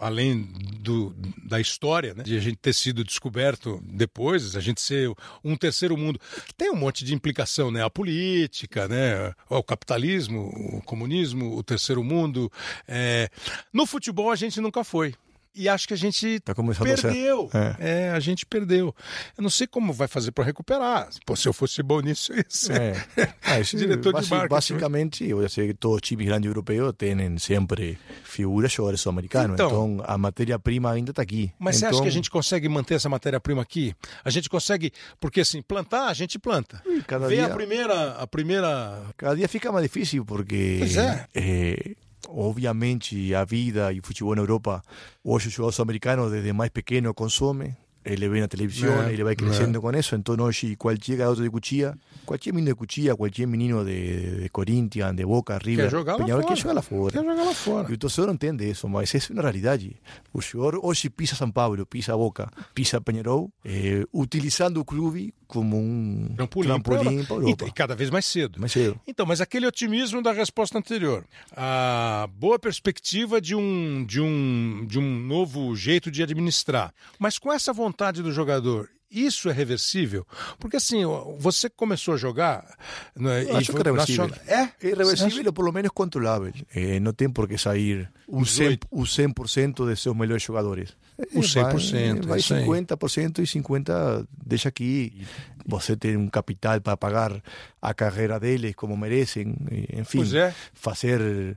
a- 0.00 0.06
além 0.06 0.48
do, 0.80 1.14
da 1.44 1.60
história, 1.60 2.14
né, 2.14 2.24
de 2.24 2.36
a 2.36 2.40
gente 2.40 2.56
ter 2.56 2.72
sido 2.72 3.04
descoberto 3.04 3.80
depois, 3.84 4.56
a 4.56 4.60
gente 4.60 4.80
ser 4.80 5.12
um 5.44 5.54
terceiro 5.54 5.96
mundo, 5.96 6.18
que 6.46 6.54
tem 6.54 6.70
um 6.72 6.76
monte 6.76 7.04
de 7.04 7.14
implicação, 7.14 7.70
né, 7.70 7.84
a 7.84 7.90
política, 7.90 8.88
né, 8.88 9.32
o 9.48 9.62
capitalismo, 9.62 10.48
o 10.78 10.82
comunismo, 10.82 11.56
o 11.56 11.62
terceiro 11.62 12.02
mundo. 12.02 12.50
é. 12.88 13.28
No 13.72 13.86
futebol 13.86 14.30
a 14.32 14.36
gente 14.36 14.60
nunca 14.60 14.82
foi. 14.82 15.14
E 15.54 15.68
acho 15.68 15.88
que 15.88 15.94
a 15.94 15.96
gente 15.96 16.38
Tá 16.40 16.54
começando 16.54 16.88
a 16.90 16.94
perdeu. 16.94 17.50
É. 17.52 18.06
É. 18.06 18.10
a 18.10 18.20
gente 18.20 18.46
perdeu. 18.46 18.94
Eu 19.36 19.42
não 19.42 19.50
sei 19.50 19.66
como 19.66 19.92
vai 19.92 20.06
fazer 20.06 20.30
para 20.30 20.44
recuperar. 20.44 21.08
Pô, 21.26 21.34
se 21.34 21.48
eu 21.48 21.52
fosse 21.52 21.82
bom 21.82 22.00
nisso, 22.00 22.32
eu 22.32 22.36
ia 22.38 22.44
ser 22.48 22.80
É. 22.80 22.94
Ah, 23.42 23.58
isso, 23.60 23.76
diretor 23.76 24.20
de 24.20 24.28
marketing. 24.30 24.48
basicamente, 24.48 25.24
eu 25.28 25.48
sei 25.48 25.68
que 25.68 25.74
todos 25.74 25.96
os 25.96 26.02
times 26.02 26.26
grandes 26.26 26.46
europeus 26.48 26.92
têm 26.96 27.36
sempre 27.38 27.98
figuras 28.22 28.70
jogadores 28.72 29.00
sul-americanos. 29.00 29.54
Então. 29.54 29.68
Então, 29.68 30.04
a 30.06 30.16
matéria-prima 30.18 30.92
ainda 30.92 31.10
está 31.10 31.22
aqui. 31.22 31.52
Mas 31.58 31.76
você 31.76 31.86
então, 31.86 31.96
acha 31.98 32.02
que 32.02 32.08
a 32.08 32.12
gente 32.12 32.30
consegue 32.30 32.68
manter 32.68 32.94
essa 32.94 33.08
matéria-prima 33.08 33.62
aqui? 33.62 33.94
A 34.24 34.30
gente 34.30 34.48
consegue, 34.48 34.92
porque 35.18 35.40
assim, 35.40 35.60
plantar, 35.62 36.06
a 36.08 36.14
gente 36.14 36.38
planta. 36.38 36.82
cada 37.06 37.26
Vem 37.26 37.40
a 37.40 37.46
dia- 37.46 37.54
primeira, 37.54 38.12
a 38.12 38.26
primeira. 38.26 39.02
Cada 39.16 39.34
dia 39.34 39.48
fica 39.48 39.72
mais 39.72 39.82
difícil 39.82 40.24
porque, 40.24 40.76
Pois 40.78 40.96
é. 40.96 41.26
eh, 41.34 41.94
obviamente, 42.28 43.34
a 43.34 43.44
vida 43.44 43.92
e 43.92 44.00
o 44.00 44.02
futebol 44.02 44.34
na 44.34 44.42
Europa, 44.42 44.82
hoje 45.22 45.48
o 45.48 45.50
jogador 45.50 45.72
sul-americano 45.72 46.30
desde 46.30 46.52
mais 46.52 46.70
pequeno 46.70 47.14
consome, 47.14 47.76
ele 48.04 48.28
vê 48.28 48.40
na 48.40 48.48
televisão, 48.48 49.02
É, 49.02 49.12
ele 49.12 49.22
vai 49.22 49.36
crescendo 49.36 49.80
com 49.80 49.90
isso, 49.90 50.14
então 50.14 50.34
hoje 50.40 50.76
qualquer 50.76 51.16
garoto 51.16 51.42
de 51.42 51.50
Cuchilla, 51.50 51.96
qualquer 52.24 52.52
menino 52.52 52.72
de 52.72 52.74
Cuchilla, 52.74 53.16
qualquer 53.16 53.46
menino 53.46 53.84
de, 53.84 54.42
de 54.42 54.48
Corinthians, 54.48 55.14
de 55.14 55.26
Boca, 55.26 55.58
River, 55.58 55.86
Quer 55.86 55.90
jogar 55.90 56.16
Peñarol, 56.16 56.46
quer 56.46 56.56
jogar 56.56 56.72
lá 56.74 56.82
fora. 56.82 57.12
Quer 57.12 57.24
jogar 57.24 57.44
lá 57.44 57.54
fora. 57.54 57.90
E 57.90 57.94
o 57.94 57.98
torcedor 57.98 58.28
não 58.28 58.34
entende 58.34 58.70
isso, 58.70 58.88
mas 58.88 59.12
isso 59.12 59.32
é 59.32 59.34
uma 59.34 59.42
realidade. 59.42 59.96
O 60.32 60.40
jogador 60.40 60.80
hoje 60.82 61.10
pisa 61.10 61.34
São 61.34 61.50
Paulo, 61.50 61.84
pisa 61.84 62.16
Boca, 62.16 62.48
pisa 62.74 63.00
Penharol, 63.00 63.50
eh, 63.64 64.04
utilizando 64.12 64.78
o 64.80 64.84
clube 64.84 65.34
como 65.48 65.76
um 65.76 66.28
Trampolim, 66.36 66.68
trampolim 66.68 67.24
para 67.24 67.36
Europa. 67.36 67.64
E, 67.64 67.68
e 67.68 67.72
cada 67.72 67.96
vez 67.96 68.10
mais 68.10 68.26
cedo. 68.26 68.60
Mais 68.60 68.70
cedo. 68.70 69.00
Então, 69.06 69.24
mas 69.26 69.40
aquele 69.40 69.66
otimismo 69.66 70.22
da 70.22 70.30
resposta 70.30 70.78
anterior, 70.78 71.24
a 71.56 72.28
boa 72.36 72.58
perspectiva 72.58 73.40
de 73.40 73.54
um, 73.54 74.04
de 74.06 74.20
um, 74.20 74.84
de 74.86 74.98
um 74.98 75.18
novo 75.18 75.74
jeito 75.74 76.10
de 76.10 76.22
administrar, 76.22 76.92
mas 77.18 77.38
com 77.38 77.50
essa 77.52 77.72
vontade 77.72 78.22
do 78.22 78.30
jogador, 78.30 78.90
isso 79.10 79.48
é 79.48 79.52
reversível? 79.52 80.26
Porque 80.58 80.76
assim, 80.76 81.02
você 81.38 81.70
começou 81.70 82.14
a 82.14 82.16
jogar. 82.18 82.76
né, 83.16 83.44
Eu 83.44 83.56
acho 83.56 83.72
que 83.72 83.78
é 83.80 83.82
reversível. 83.82 84.30
É? 84.46 84.54
É 84.54 84.72
reversível 84.82 85.46
ou 85.46 85.52
pelo 85.52 85.72
menos 85.72 85.90
controlável. 85.92 86.52
Eh, 86.74 87.00
não 87.00 87.14
tem 87.14 87.30
por 87.30 87.48
que 87.48 87.56
sair 87.56 88.10
o 88.26 88.42
100%, 88.42 88.80
o 88.90 89.06
100 89.48 89.72
de 89.72 89.96
seus 89.96 90.14
melhores 90.14 90.42
jogadores. 90.42 90.94
Eh, 91.18 91.26
O 91.34 91.40
100%, 91.40 92.18
Vai, 92.20 92.26
vai 92.28 92.38
isso 92.38 92.54
aí. 92.54 92.64
50% 92.64 93.38
e 93.40 93.42
50% 93.42 94.26
deixa 94.46 94.68
aqui. 94.68 95.26
Você 95.66 95.96
tem 95.96 96.16
um 96.16 96.28
capital 96.28 96.80
para 96.80 96.96
pagar 96.96 97.42
a 97.82 97.92
carreira 97.92 98.38
deles 98.40 98.74
como 98.74 98.96
merecem. 98.96 99.54
e, 99.70 99.98
Enfim, 100.00 100.18
Pois 100.18 100.32
é. 100.34 100.54
fazer 100.72 101.56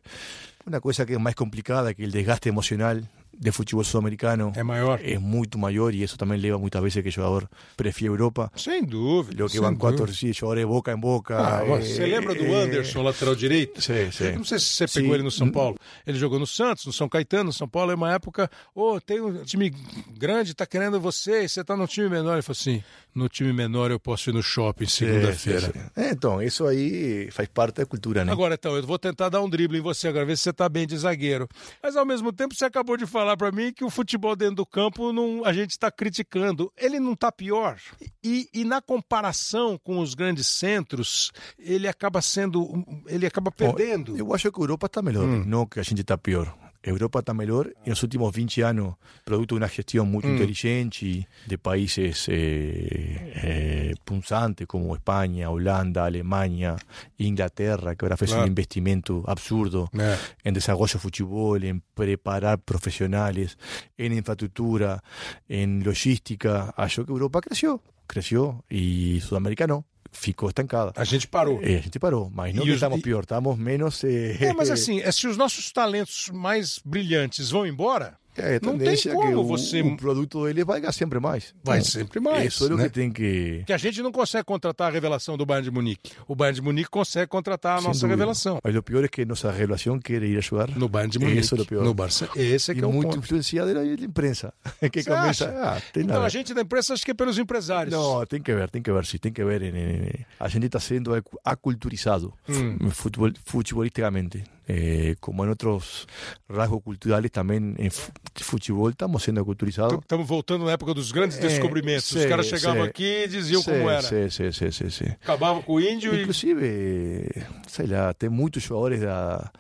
uma 0.65 0.81
coisa 0.81 1.05
que 1.05 1.13
é 1.13 1.17
mais 1.17 1.35
complicada 1.35 1.93
que 1.93 2.03
o 2.03 2.11
desgaste 2.11 2.49
emocional 2.49 2.97
de 3.37 3.51
futebol 3.51 3.83
sul-americano 3.83 4.51
é 4.55 4.63
maior. 4.63 4.99
É 5.03 5.17
muito 5.17 5.57
maior 5.57 5.93
e 5.93 6.03
isso 6.03 6.17
também 6.17 6.39
leva 6.39 6.57
muitas 6.57 6.81
vezes 6.81 7.01
que 7.01 7.09
o 7.09 7.11
jogador 7.11 7.49
prefere 7.75 8.07
a 8.07 8.11
Europa. 8.11 8.51
Sem 8.55 8.83
dúvida. 8.83 9.43
Lo 9.43 9.49
que 9.49 9.59
van 9.59 9.75
quatro 9.75 10.05
torcidas, 10.05 10.37
jogadores 10.37 10.67
boca 10.67 10.91
em 10.91 10.97
boca. 10.99 11.37
Ah, 11.37 11.63
você 11.63 12.05
lembra 12.05 12.35
do 12.35 12.53
Anderson, 12.53 13.01
lateral 13.01 13.35
direito? 13.35 13.81
Sim, 13.81 14.11
sim. 14.11 14.33
Não 14.33 14.43
sei 14.43 14.59
se 14.59 14.65
você 14.65 14.87
pegou 14.87 15.09
Sim. 15.09 15.15
ele 15.15 15.23
no 15.23 15.31
São 15.31 15.49
Paulo. 15.49 15.77
Ele 16.05 16.17
jogou 16.17 16.39
no 16.39 16.47
Santos, 16.47 16.85
no 16.85 16.93
São 16.93 17.09
Caetano, 17.09 17.45
no 17.45 17.53
São 17.53 17.67
Paulo. 17.67 17.91
É 17.91 17.95
uma 17.95 18.13
época, 18.13 18.49
ô, 18.75 18.99
tem 18.99 19.21
um 19.21 19.43
time 19.43 19.73
grande, 20.17 20.53
tá 20.53 20.65
querendo 20.65 20.99
você, 20.99 21.47
você 21.47 21.63
tá 21.63 21.75
no 21.75 21.87
time 21.87 22.09
menor. 22.09 22.33
Ele 22.33 22.41
falou 22.41 22.57
assim: 22.59 22.83
no 23.13 23.27
time 23.27 23.51
menor 23.51 23.91
eu 23.91 23.99
posso 23.99 24.29
ir 24.29 24.33
no 24.33 24.41
shopping 24.41 24.85
segunda-feira. 24.85 25.91
É, 25.95 26.11
então, 26.11 26.41
isso 26.41 26.65
aí 26.65 27.29
faz 27.31 27.47
parte 27.49 27.75
da 27.77 27.85
cultura, 27.85 28.23
né? 28.23 28.31
Agora, 28.31 28.55
então, 28.55 28.75
eu 28.75 28.85
vou 28.85 28.97
tentar 28.97 29.29
dar 29.29 29.41
um 29.41 29.49
drible 29.49 29.77
em 29.77 29.81
você 29.81 30.07
agora, 30.07 30.25
ver 30.25 30.37
se 30.37 30.43
você 30.43 30.53
tá 30.53 30.69
bem 30.69 30.87
de 30.87 30.97
zagueiro. 30.97 31.47
Mas, 31.81 31.95
ao 31.95 32.05
mesmo 32.05 32.31
tempo, 32.31 32.55
você 32.55 32.65
acabou 32.65 32.97
de 32.97 33.05
falar 33.05 33.30
para 33.35 33.51
mim 33.51 33.73
que 33.73 33.83
o 33.83 33.89
futebol 33.89 34.35
dentro 34.35 34.55
do 34.55 34.65
campo 34.65 35.11
não, 35.11 35.43
a 35.45 35.53
gente 35.53 35.71
está 35.71 35.91
criticando. 35.91 36.71
Ele 36.77 36.99
não 36.99 37.15
tá 37.15 37.31
pior. 37.31 37.79
E, 38.23 38.49
e, 38.53 38.63
na 38.63 38.81
comparação 38.81 39.77
com 39.77 39.99
os 39.99 40.13
grandes 40.13 40.47
centros, 40.47 41.31
ele 41.57 41.87
acaba 41.87 42.21
sendo. 42.21 42.85
Ele 43.07 43.25
acaba 43.25 43.51
perdendo. 43.51 44.17
Eu 44.17 44.33
acho 44.33 44.51
que 44.51 44.59
a 44.59 44.63
Europa 44.63 44.87
está 44.87 45.01
melhor, 45.01 45.25
hum. 45.25 45.43
não 45.45 45.65
que 45.65 45.79
a 45.79 45.83
gente 45.83 46.01
está 46.01 46.17
pior. 46.17 46.55
A 46.83 46.89
Europa 46.89 47.19
está 47.19 47.33
melhor 47.33 47.69
e 47.85 47.89
nos 47.89 48.01
últimos 48.01 48.33
20 48.33 48.61
anos, 48.61 48.95
produto 49.23 49.49
de 49.49 49.61
uma 49.61 49.67
gestão 49.67 50.03
muito 50.03 50.27
hum. 50.27 50.33
inteligente 50.33 51.27
de 51.45 51.57
países 51.57 52.27
eh, 52.27 53.31
eh, 53.35 53.93
punzantes 54.03 54.65
como 54.65 54.95
Espanha, 54.95 55.51
Holanda, 55.51 56.05
Alemanha, 56.05 56.75
Inglaterra, 57.19 57.95
que 57.95 58.03
ahora 58.03 58.17
fez 58.17 58.31
claro. 58.31 58.45
un 58.45 58.49
investimento 58.49 59.23
absurdo 59.27 59.89
é. 59.93 60.17
en 60.43 60.53
desarrollo 60.53 60.93
de 60.93 60.99
fútbol, 60.99 61.63
en 61.63 61.83
preparar 61.93 62.57
profesionales, 62.59 63.57
en 63.95 64.13
infraestructura, 64.13 65.03
en 65.47 65.83
logística. 65.83 66.73
Achou 66.75 67.05
que 67.05 67.11
Europa 67.11 67.41
cresceu, 67.41 67.79
cresceu 68.07 68.65
e 68.69 69.21
Sudamérica 69.21 69.67
não. 69.67 69.85
Ficou 70.11 70.49
estancada. 70.49 70.91
A 70.95 71.03
gente 71.05 71.25
parou. 71.27 71.59
É, 71.63 71.77
a 71.77 71.81
gente 71.81 71.97
parou, 71.97 72.29
mas 72.33 72.53
não 72.53 72.63
os- 72.63 72.69
estamos 72.69 72.99
e- 72.99 73.01
pior, 73.01 73.21
estamos 73.23 73.57
menos. 73.57 74.03
eh, 74.03 74.37
É, 74.41 74.53
mas 74.53 74.69
assim, 74.71 74.99
é, 74.99 75.11
se 75.11 75.25
os 75.27 75.37
nossos 75.37 75.71
talentos 75.71 76.29
mais 76.33 76.79
brilhantes 76.83 77.49
vão 77.49 77.65
embora, 77.65 78.17
É, 78.37 78.55
a 78.55 78.59
não 78.65 78.77
tem 78.77 78.87
é 78.93 79.13
como 79.13 79.39
o, 79.39 79.43
você. 79.43 79.81
o 79.81 79.97
produto 79.97 80.45
dele 80.45 80.63
vai 80.63 80.79
ganhar 80.79 80.91
sempre 80.93 81.19
mais. 81.19 81.53
Vai 81.63 81.79
Então, 81.79 81.91
sempre 81.91 82.19
mais, 82.19 82.53
Isso 82.53 82.65
é 82.65 82.73
o 82.73 82.77
né? 82.77 82.83
que 82.85 82.89
tem 82.89 83.11
que. 83.11 83.63
Que 83.67 83.73
a 83.73 83.77
gente 83.77 84.01
não 84.01 84.11
consegue 84.11 84.45
contratar 84.45 84.87
a 84.87 84.91
revelação 84.91 85.37
do 85.37 85.45
Bayern 85.45 85.65
de 85.69 85.71
Munique. 85.71 86.11
O 86.27 86.33
Bayern 86.35 86.55
de 86.55 86.61
Munique 86.61 86.89
consegue 86.89 87.27
contratar 87.27 87.75
a 87.75 87.77
Sem 87.79 87.87
nossa 87.87 87.99
dúvida. 88.01 88.15
revelação. 88.15 88.59
Mas 88.63 88.75
o 88.75 88.81
pior 88.81 89.03
é 89.03 89.07
que 89.07 89.25
nossa 89.25 89.51
revelação 89.51 89.99
quer 89.99 90.23
ir 90.23 90.37
a 90.37 90.41
jogar 90.41 90.69
No 90.77 90.87
Bayern 90.87 91.11
de 91.11 91.19
Munique. 91.19 91.39
Isso 91.39 91.55
é 91.55 91.61
o 91.61 91.65
pior. 91.65 91.83
No 91.83 91.93
Barça. 91.93 92.29
Esse 92.35 92.71
é 92.71 92.73
que 92.73 92.79
e 92.79 92.83
é 92.83 92.87
o 92.87 92.91
muito 92.91 93.09
ponto. 93.09 93.19
influenciada 93.19 93.73
da 93.73 93.85
imprensa. 93.85 94.53
Que 94.91 95.03
Você 95.03 95.09
começa. 95.09 95.49
Ah, 95.63 95.81
tem 95.93 96.03
Então 96.03 96.15
nada. 96.15 96.25
a 96.25 96.29
gente 96.29 96.53
da 96.53 96.61
imprensa 96.61 96.93
acha 96.93 97.03
que 97.03 97.11
é 97.11 97.13
pelos 97.13 97.37
empresários. 97.37 97.93
Não, 97.93 98.25
tem 98.25 98.41
que 98.41 98.53
ver, 98.53 98.69
tem 98.69 98.81
que 98.81 98.91
ver, 98.91 99.05
sim, 99.05 99.17
tem 99.17 99.31
que 99.31 99.43
ver. 99.43 99.61
em- 99.61 99.75
em- 99.77 100.25
a 100.39 100.47
gente 100.47 100.65
está 100.65 100.79
sendo 100.79 101.13
acu- 101.13 101.39
aculturizado 101.43 102.33
Hum. 102.49 102.89
futebol, 102.91 103.29
futbolísticamente. 103.45 104.43
Eh, 104.73 105.15
como 105.19 105.43
en 105.43 105.49
otros 105.49 106.07
rasgos 106.47 106.81
culturales, 106.81 107.29
también 107.29 107.75
en 107.77 107.91
fu- 107.91 108.09
futebol 108.35 108.89
estamos 108.91 109.21
sendo 109.21 109.41
aculturizados. 109.41 109.99
Estamos 109.99 110.25
voltando 110.25 110.63
na 110.65 110.71
época 110.71 110.93
dos 110.93 111.11
grandes 111.11 111.37
É, 111.39 111.41
descobrimentos. 111.41 112.09
Os 112.13 112.21
sim, 112.21 112.29
caras 112.29 112.45
chegavam 112.45 112.83
sim. 112.83 112.89
aqui 112.89 113.23
e 113.25 113.27
diziam 113.27 113.61
como 113.63 113.89
era. 113.89 114.01
sí, 114.01 114.29
sí, 114.31 114.71
sí. 114.71 115.05
Acabavam 115.23 115.61
com 115.61 115.73
o 115.73 115.81
índio 115.81 116.15
e. 116.15 116.21
Inclusive, 116.21 117.29
sei 117.67 117.87
lá, 117.87 118.13
tem 118.13 118.29
muitos 118.29 118.63
jogadores 118.63 119.01
da 119.01 119.51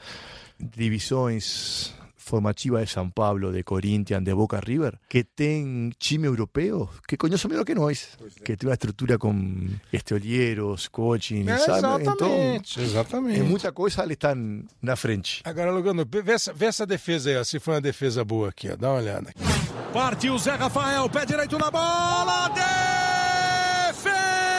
divisões 0.75 1.93
formativas 2.21 2.87
de 2.87 2.93
São 2.93 3.09
Paulo, 3.09 3.51
de 3.51 3.63
Corinthians, 3.63 4.23
de 4.23 4.33
Boca 4.33 4.59
River, 4.65 4.97
que 5.09 5.23
tem 5.23 5.91
time 5.99 6.27
europeu 6.27 6.89
que 7.07 7.17
conhecem 7.17 7.49
melhor 7.49 7.65
que 7.65 7.75
nós, 7.75 8.17
que 8.45 8.55
tem 8.55 8.69
uma 8.69 8.73
estrutura 8.73 9.17
com 9.17 9.67
este 9.91 10.13
olheiros, 10.13 10.87
coaching, 10.87 11.47
É, 11.49 11.57
sabe? 11.57 11.77
exatamente, 11.79 12.71
Então, 12.73 12.83
exatamente. 12.83 13.39
em 13.39 13.43
muita 13.43 13.71
coisa 13.71 14.03
eles 14.03 14.13
estão 14.13 14.63
na 14.81 14.95
frente. 14.95 15.41
Agora, 15.43 15.71
Lugano, 15.71 16.05
vê 16.05 16.31
essa, 16.31 16.53
vê 16.53 16.65
essa 16.67 16.85
defesa 16.85 17.29
aí, 17.29 17.37
ó, 17.37 17.43
se 17.43 17.59
foi 17.59 17.73
uma 17.75 17.81
defesa 17.81 18.23
boa 18.23 18.49
aqui, 18.49 18.69
ó. 18.71 18.75
Dá 18.75 18.89
uma 18.91 18.99
olhada. 18.99 19.33
Partiu 19.91 20.37
Zé 20.37 20.55
Rafael, 20.55 21.09
pé 21.09 21.25
direito 21.25 21.57
na 21.57 21.69
bola, 21.71 22.49
defendeu 22.49 24.50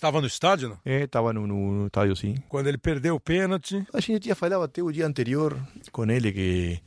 Volpe! 0.00 0.10
Tava 0.10 0.20
no 0.20 0.26
estádio, 0.26 0.68
não? 0.70 0.78
É, 0.84 1.02
estava 1.04 1.32
no, 1.32 1.46
no, 1.46 1.72
no 1.72 1.86
estádio, 1.86 2.16
sim. 2.16 2.34
Quando 2.48 2.66
ele 2.68 2.78
perdeu 2.78 3.14
o 3.16 3.20
pênalti. 3.20 3.84
A 3.92 4.00
gente 4.00 4.20
tinha 4.20 4.34
falado 4.34 4.62
até 4.62 4.82
o 4.82 4.90
dia 4.90 5.06
anterior 5.06 5.56
com 5.92 6.04
ele 6.10 6.32
que 6.32 6.80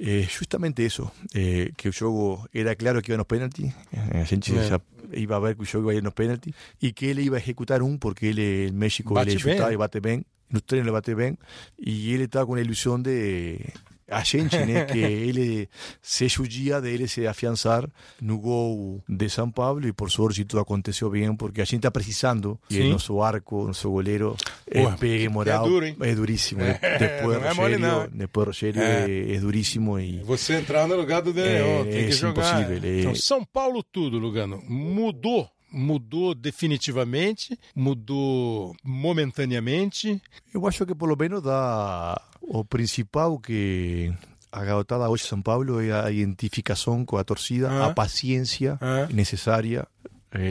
eh, 0.00 0.22
justamente 0.28 0.84
isso, 0.84 1.10
eh, 1.34 1.70
que 1.76 1.88
o 1.88 1.92
jogo 1.92 2.48
era 2.54 2.74
claro 2.74 3.00
que 3.02 3.10
ia 3.12 3.16
nos 3.16 3.26
pênaltis, 3.26 3.72
eh, 3.92 4.20
a 4.20 4.24
gente 4.24 4.52
É. 4.56 4.64
já 4.68 4.80
ia 5.12 5.40
ver 5.40 5.54
que 5.54 5.62
o 5.62 5.64
jogo 5.64 5.92
ia 5.92 6.00
nos 6.00 6.12
pênaltis 6.14 6.52
e 6.82 6.92
que 6.92 7.06
ele 7.06 7.22
ia 7.22 7.36
executar 7.36 7.82
um 7.82 7.96
porque 7.98 8.26
ele, 8.26 8.68
em 8.68 8.72
México, 8.72 9.14
Bate 9.14 9.30
ele 9.30 9.42
bem, 9.44 9.54
chuta 9.56 9.68
né? 9.68 9.74
e 9.74 9.76
bate 9.76 10.00
bem, 10.00 10.24
no 10.50 10.60
treino 10.60 10.86
ele 10.86 10.92
bate 10.92 11.14
bem 11.14 11.38
e 11.78 12.12
ele 12.12 12.24
estava 12.24 12.46
com 12.46 12.54
a 12.54 12.60
ilusão 12.60 13.00
de 13.00 13.60
a 14.08 14.22
gente, 14.22 14.56
né, 14.58 14.84
que 14.84 14.98
ele 14.98 15.68
se 16.02 16.28
judia 16.28 16.80
de 16.80 16.88
ele 16.90 17.08
se 17.08 17.26
afiançar 17.26 17.88
no 18.20 18.38
gol 18.38 19.02
de 19.08 19.28
São 19.28 19.50
Paulo 19.50 19.86
e 19.86 19.92
por 19.92 20.10
sorte 20.10 20.44
tudo 20.44 20.60
aconteceu 20.60 21.08
bem 21.10 21.34
porque 21.34 21.60
a 21.60 21.64
gente 21.64 21.76
está 21.76 21.90
precisando 21.90 22.58
e 22.68 22.74
Sim. 22.74 22.88
o 22.88 22.92
nosso 22.92 23.20
arco, 23.22 23.66
nosso 23.66 23.90
goleiro 23.90 24.36
é 24.66 24.84
pegue 24.92 25.28
moral, 25.28 25.64
é 25.64 25.68
duro, 25.68 25.86
hein? 25.86 25.96
é 26.00 26.14
duríssimo. 26.14 26.60
né? 26.60 26.78
É, 26.82 26.98
Depois 26.98 27.40
não 27.40 27.48
é 27.48 27.54
mole, 27.54 27.74
Rogério, 27.74 27.78
não, 27.80 28.08
depois 28.18 28.46
Rogério 28.48 28.82
É. 28.82 29.10
é. 29.10 29.34
é 29.34 29.40
duríssimo 29.40 29.98
e 29.98 30.18
Você 30.24 30.54
entrar 30.54 30.86
no 30.86 30.96
lugar 30.96 31.22
do 31.22 31.32
De 31.32 31.40
É, 31.40 31.84
tem 31.84 32.00
é 32.02 32.06
que 32.06 32.12
jogar. 32.12 32.60
impossível, 32.60 32.90
é- 32.90 33.00
Então, 33.00 33.14
São 33.14 33.44
Paulo 33.44 33.82
tudo, 33.82 34.18
Lugano. 34.18 34.62
Mudou. 34.68 35.48
Mudou 35.76 36.34
definitivamente, 36.36 37.58
mudou 37.74 38.74
momentaneamente. 38.84 40.22
eu 40.54 40.66
acho 40.68 40.86
que 40.86 40.94
por 40.94 41.08
lo 41.08 41.16
menos 41.16 41.42
dá 41.42 42.20
o 42.40 42.64
principal 42.64 43.38
que 43.40 44.12
a 44.52 44.64
garotada 44.64 45.08
hoje 45.10 45.24
São 45.24 45.42
Paulo 45.42 45.80
é 45.80 45.90
a 45.90 46.10
identificação 46.12 47.04
com 47.04 47.16
a 47.16 47.24
torcida, 47.24 47.68
Ah. 47.68 47.86
a 47.86 47.94
paciência 47.94 48.78
Ah. 48.80 49.08
necessária, 49.12 49.84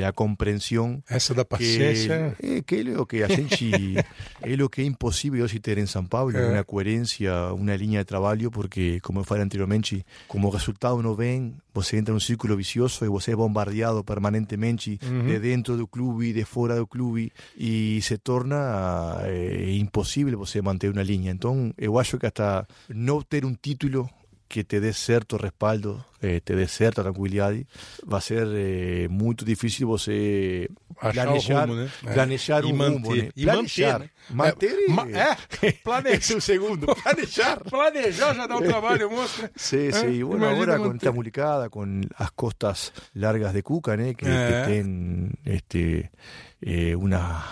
a 0.07 0.11
compreensão 0.11 1.03
Essa 1.09 1.33
da 1.33 1.43
paciência. 1.45 2.35
Que, 2.39 2.45
é, 2.57 2.61
que 2.61 2.75
é 2.89 2.99
o 2.99 3.05
que 3.05 3.23
a 3.23 3.27
gente 3.27 3.71
é 4.41 4.63
o 4.63 4.69
que 4.69 4.81
é 4.81 4.85
impossível 4.85 5.43
hoje 5.43 5.59
ter 5.59 5.77
em 5.77 5.85
São 5.85 6.05
Paulo, 6.05 6.35
É. 6.35 6.47
uma 6.53 6.63
coerência, 6.63 7.31
uma 7.53 7.75
linha 7.75 7.99
de 7.99 8.05
trabalho, 8.05 8.49
porque, 8.51 8.99
como 9.01 9.19
eu 9.19 9.23
falei 9.23 9.43
anteriormente, 9.43 10.05
como 10.27 10.47
o 10.47 10.51
resultado 10.51 11.01
não 11.01 11.15
vem, 11.15 11.53
você 11.73 11.97
entra 11.97 12.13
num 12.13 12.19
círculo 12.19 12.55
vicioso 12.55 13.03
e 13.03 13.07
você 13.09 13.31
é 13.31 13.35
bombardeado 13.35 14.03
permanentemente 14.03 14.99
Uhum. 15.03 15.27
de 15.27 15.39
dentro 15.39 15.75
do 15.77 15.87
clube, 15.87 16.33
de 16.33 16.45
fora 16.45 16.75
do 16.77 16.87
clube, 16.87 17.31
e 17.57 17.99
se 18.01 18.17
torna 18.17 19.19
eh, 19.23 19.75
impossível 19.77 20.37
você 20.37 20.61
manter 20.61 20.91
uma 20.91 21.03
linha. 21.03 21.31
Então, 21.31 21.73
eu 21.77 21.97
acho 21.99 22.17
que 22.17 22.25
hasta 22.25 22.67
não 22.89 23.21
ter 23.21 23.43
um 23.45 23.53
título 23.53 24.09
que 24.53 24.63
te 24.63 24.77
dê 24.79 24.93
certo 24.93 25.33
respaldo, 25.37 25.97
eh, 26.21 26.39
te 26.45 26.53
dê 26.53 26.67
certa 26.67 27.01
tranquilidade, 27.01 27.65
vai 28.05 28.21
ser 28.21 28.45
eh, 28.53 29.07
muito 29.09 29.43
difícil 29.43 29.87
você 29.87 30.69
Achar 31.01 31.25
planejar, 31.25 31.63
o 31.65 31.71
rumo, 31.71 31.81
né? 31.81 31.89
É. 32.05 32.13
planejar 32.13 32.61
E 32.63 32.71
um 32.71 32.75
manter. 32.75 32.93
rumo, 32.93 33.15
né? 33.15 33.29
E 33.35 33.43
planejar, 33.45 33.99
manter, 34.29 34.71
né? 34.77 34.85
manter 34.89 35.17
É, 35.17 35.65
e... 35.65 35.67
é, 35.67 35.71
planejar. 35.83 36.17
Esse 36.19 36.33
é 36.33 36.37
o 36.37 36.41
segundo, 36.41 36.85
planejar. 36.95 37.57
Planejar 37.67 38.35
já 38.35 38.45
dá 38.45 38.55
um 38.57 38.61
trabalho 38.61 39.09
monstro. 39.09 39.41
né? 39.43 39.49
Sí, 39.55 39.87
É, 39.87 39.91
sí, 39.91 40.21
bueno, 40.21 40.45
con 40.55 40.67
manter. 40.67 40.95
esta 40.97 41.11
mulicada, 41.11 41.69
con 41.71 42.01
las 42.19 42.31
costas 42.33 42.93
largas 43.15 43.53
de 43.55 43.63
Cuca, 43.63 43.95
¿eh? 43.95 44.13
que, 44.13 44.25
Eh. 44.27 44.47
que 44.65 44.71
tienen 44.71 45.33
este, 45.45 46.11
eh, 46.61 46.95
una 46.95 47.43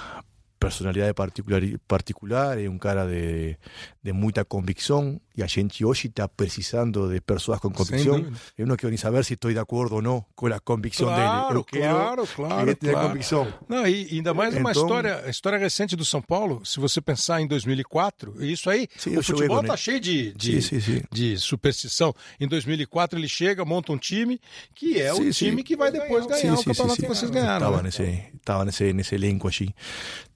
personalidade 0.72 1.12
particular, 1.16 1.62
particular 1.88 2.60
é 2.62 2.70
um 2.70 2.78
cara 2.78 3.08
de, 3.08 3.58
de 4.04 4.14
muita 4.14 4.46
convicção 4.46 5.20
e 5.36 5.42
a 5.42 5.48
gente 5.48 5.84
hoje 5.84 6.08
está 6.08 6.28
precisando 6.28 7.12
de 7.12 7.20
pessoas 7.20 7.60
com 7.60 7.72
convicção. 7.72 8.24
Eu 8.56 8.68
não 8.68 8.76
quero 8.76 8.90
nem 8.90 8.98
saber 8.98 9.26
se 9.26 9.34
estou 9.34 9.52
de 9.52 9.58
acordo 9.58 9.96
ou 9.96 10.02
não 10.04 10.24
com 10.36 10.46
a 10.48 10.60
convicção 10.60 11.08
Claro, 11.08 11.48
dele. 11.48 11.60
Eu 11.60 11.64
quero 11.64 11.94
claro, 11.96 12.28
claro, 12.28 12.76
que 12.76 12.90
claro. 12.92 13.08
convicção. 13.08 13.54
Não, 13.68 13.88
e 13.88 14.08
ainda 14.12 14.34
mais 14.36 14.54
uma 14.56 14.70
Então- 14.70 14.84
história, 14.84 15.24
a 15.26 15.30
história 15.30 15.58
recente 15.58 15.96
do 15.96 16.06
São 16.06 16.22
Paulo, 16.22 16.64
se 16.64 16.80
você 16.80 17.02
pensar 17.02 17.42
em 17.42 17.48
2004, 17.48 18.44
isso 18.46 18.70
aí, 18.70 18.88
Sim, 18.98 19.18
o 19.18 19.24
futebol 19.24 19.62
tá 19.64 19.70
ele. 19.70 19.78
cheio 19.78 20.00
de, 20.00 20.32
de, 20.34 20.62
Sim, 20.62 20.80
sim, 20.80 20.98
sim. 20.98 21.02
de 21.12 21.38
superstição. 21.40 22.14
Em 22.40 22.48
2004 22.48 23.18
ele 23.18 23.28
chega, 23.28 23.66
monta 23.66 23.92
um 23.92 23.98
time 23.98 24.40
que 24.76 25.02
é 25.02 25.12
o 25.12 25.32
time 25.32 25.64
que 25.64 25.76
vai 25.76 25.92
depois 25.92 26.28
ganhar 26.28 26.54
o 26.54 26.64
campeonato 26.64 27.02
que 27.02 27.08
vocês 27.08 27.32
ganharam. 27.32 27.68
Estava 27.68 27.78
né? 27.78 27.84
nesse, 27.84 28.24
estava 28.38 28.66
nesse, 28.66 28.94
nesse 28.94 29.16
elenco 29.16 29.48
allí. 29.48 29.74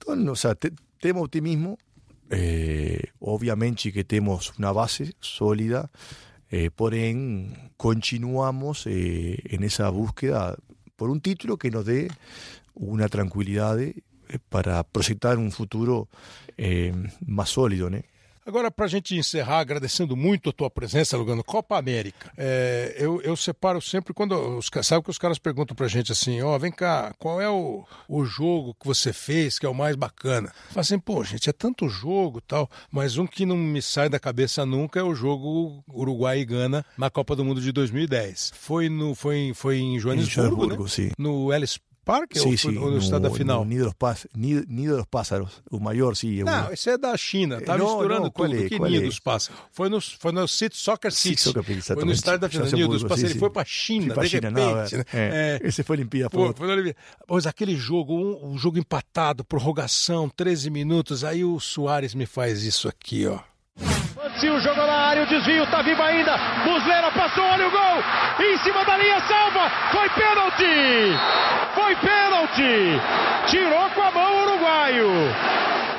O 0.06 0.36
sea, 0.36 0.54
te- 0.54 0.72
optimismo. 1.14 1.78
eh, 2.30 3.10
obviamente 3.20 3.92
que 3.92 4.02
temos 4.02 4.52
uma 4.58 4.72
base 4.72 5.14
sólida, 5.20 5.90
eh, 6.50 6.70
porém 6.74 7.54
continuamos 7.76 8.86
eh, 8.86 9.38
en 9.50 9.62
esa 9.62 9.90
búsqueda 9.90 10.56
por 10.96 11.10
un 11.10 11.20
título 11.20 11.56
que 11.56 11.70
nos 11.70 11.84
dé 11.84 12.08
una 12.74 13.08
tranquilidad 13.08 13.78
eh, 13.80 13.94
para 14.48 14.82
proyectar 14.82 15.38
un 15.38 15.52
futuro 15.52 16.08
más 17.26 17.50
sólido, 17.50 17.90
¿no? 17.90 18.00
Agora, 18.46 18.70
para 18.70 18.84
a 18.84 18.88
gente 18.88 19.16
encerrar, 19.16 19.58
agradecendo 19.58 20.16
muito 20.16 20.50
a 20.50 20.52
tua 20.52 20.70
presença, 20.70 21.16
Lugano, 21.16 21.42
Copa 21.42 21.76
América. 21.76 22.30
É, 22.36 22.94
eu, 22.96 23.20
eu 23.22 23.34
separo 23.34 23.82
sempre, 23.82 24.14
quando 24.14 24.34
os, 24.56 24.70
sabe 24.84 25.02
que 25.02 25.10
os 25.10 25.18
caras 25.18 25.36
perguntam 25.36 25.74
para 25.74 25.86
a 25.86 25.88
gente 25.88 26.12
assim, 26.12 26.40
ó, 26.40 26.54
oh, 26.54 26.58
vem 26.58 26.70
cá, 26.70 27.12
qual 27.18 27.40
é 27.40 27.50
o, 27.50 27.84
o 28.08 28.24
jogo 28.24 28.72
que 28.80 28.86
você 28.86 29.12
fez 29.12 29.58
que 29.58 29.66
é 29.66 29.68
o 29.68 29.74
mais 29.74 29.96
bacana? 29.96 30.52
Fala 30.68 30.80
assim, 30.82 30.96
pô, 30.96 31.24
gente, 31.24 31.50
é 31.50 31.52
tanto 31.52 31.88
jogo 31.88 32.40
tal, 32.40 32.70
mas 32.88 33.18
um 33.18 33.26
que 33.26 33.44
não 33.44 33.56
me 33.56 33.82
sai 33.82 34.08
da 34.08 34.20
cabeça 34.20 34.64
nunca 34.64 35.00
é 35.00 35.02
o 35.02 35.12
jogo 35.12 35.82
Uruguai 35.92 36.38
e 36.38 36.44
Gana 36.44 36.86
na 36.96 37.10
Copa 37.10 37.34
do 37.34 37.44
Mundo 37.44 37.60
de 37.60 37.72
2010. 37.72 38.52
Foi, 38.54 38.88
no, 38.88 39.16
foi, 39.16 39.50
foi 39.56 39.78
em 39.78 39.98
Joanesburgo, 39.98 40.40
em 40.40 40.50
Joanesburgo 40.50 40.82
né? 40.84 40.88
sim. 40.88 41.10
no 41.18 41.52
Ellis 41.52 41.80
Parque 42.06 42.38
ou 42.38 42.56
sim, 42.56 42.70
no, 42.70 42.92
no 42.92 42.98
estado 42.98 43.22
da 43.22 43.30
final? 43.32 43.64
No 43.64 43.70
Nido 43.70 43.86
dos, 43.86 43.92
Pás, 43.94 44.28
Nido, 44.32 44.64
Nido 44.68 44.96
dos 44.96 45.06
Pássaros, 45.06 45.60
o 45.68 45.80
maior, 45.80 46.14
sim. 46.14 46.44
Não, 46.44 46.72
esse 46.72 46.88
é 46.88 46.96
da 46.96 47.16
China, 47.16 47.60
tá 47.60 47.76
não, 47.76 47.84
misturando 47.86 48.22
não, 48.22 48.30
tudo. 48.30 48.54
é, 48.54 48.68
que 48.68 48.78
Nido 48.78 49.02
é? 49.02 49.06
dos 49.08 49.18
Pássaros? 49.18 49.60
Foi 49.72 49.88
no, 49.88 50.00
foi 50.00 50.30
no 50.30 50.46
City 50.46 50.76
Soccer 50.76 51.10
City. 51.10 51.40
Soccer 51.40 51.64
foi 51.64 52.04
no 52.04 52.12
estádio 52.12 52.40
da 52.42 52.48
final. 52.48 52.68
Nido 52.68 52.88
dos 52.90 53.02
Pássaros, 53.02 53.30
ele 53.32 53.40
foi 53.40 53.50
pra 53.50 53.64
China, 53.64 54.06
Fui 54.06 54.14
pra 54.14 54.22
de 54.22 54.28
China, 54.28 54.48
repente. 54.50 54.94
não, 54.94 55.20
é. 55.20 55.60
Esse 55.64 55.82
foi 55.82 55.96
Olimpíada. 55.96 56.30
Pô, 56.30 56.54
foi 56.54 56.68
Olimpíada. 56.68 56.96
Mas 57.28 57.44
aquele 57.44 57.74
jogo, 57.74 58.14
um, 58.14 58.52
um 58.52 58.56
jogo 58.56 58.78
empatado, 58.78 59.44
prorrogação, 59.44 60.28
13 60.28 60.70
minutos, 60.70 61.24
aí 61.24 61.44
o 61.44 61.58
Soares 61.58 62.14
me 62.14 62.24
faz 62.24 62.62
isso 62.62 62.86
aqui, 62.88 63.26
ó. 63.26 63.40
Mancio 64.16 64.58
jogou 64.60 64.86
na 64.86 64.92
área, 64.92 65.22
o 65.22 65.26
desvio 65.26 65.66
tá 65.66 65.82
vivo 65.82 66.02
ainda. 66.02 66.36
Muslera 66.64 67.10
passou, 67.10 67.44
olha 67.44 67.68
o 67.68 67.70
gol. 67.70 68.02
Em 68.40 68.56
cima 68.58 68.84
da 68.84 68.96
linha, 68.96 69.20
salva. 69.20 69.70
Foi 69.92 70.08
pênalti. 70.10 71.16
Foi 71.74 71.94
pênalti. 71.96 73.00
Tirou 73.46 73.90
com 73.90 74.02
a 74.02 74.10
mão 74.10 74.34
o 74.34 74.42
uruguaio. 74.42 75.32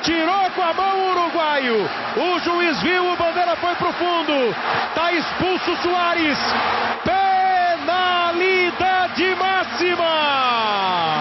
Tirou 0.01 0.49
com 0.51 0.61
a 0.61 0.73
mão 0.73 0.99
o 0.99 1.11
uruguaio. 1.11 1.89
O 2.17 2.39
juiz 2.39 2.82
viu, 2.82 3.13
o 3.13 3.15
bandeira 3.15 3.55
foi 3.55 3.75
pro 3.75 3.93
fundo. 3.93 4.53
Tá 4.93 5.11
expulso 5.11 5.75
Soares. 5.84 6.38
Penalidade 7.86 9.36
máxima. 9.36 10.05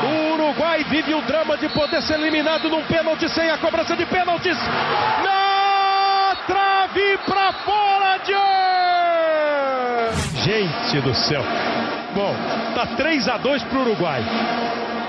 O 0.03 0.35
Uruguai 0.35 0.85
vive 0.85 1.15
o 1.15 1.23
drama 1.23 1.57
de 1.57 1.69
poder 1.69 2.03
ser 2.03 2.15
eliminado 2.15 2.69
num 2.69 2.85
pênalti 2.85 3.29
sem 3.29 3.51
a 3.51 3.59
cobrança 3.59 3.95
de 3.97 4.07
pênaltis. 4.07 4.59
Na 5.23 5.56
trave 6.97 7.19
pra 7.27 7.53
fora 7.53 8.19
de 8.25 8.33
Gente 10.43 11.01
do 11.01 11.15
céu. 11.15 11.43
Bom, 12.15 12.35
tá 12.75 12.87
3 12.97 13.29
a 13.29 13.37
2 13.37 13.63
pro 13.65 13.81
Uruguai. 13.81 14.23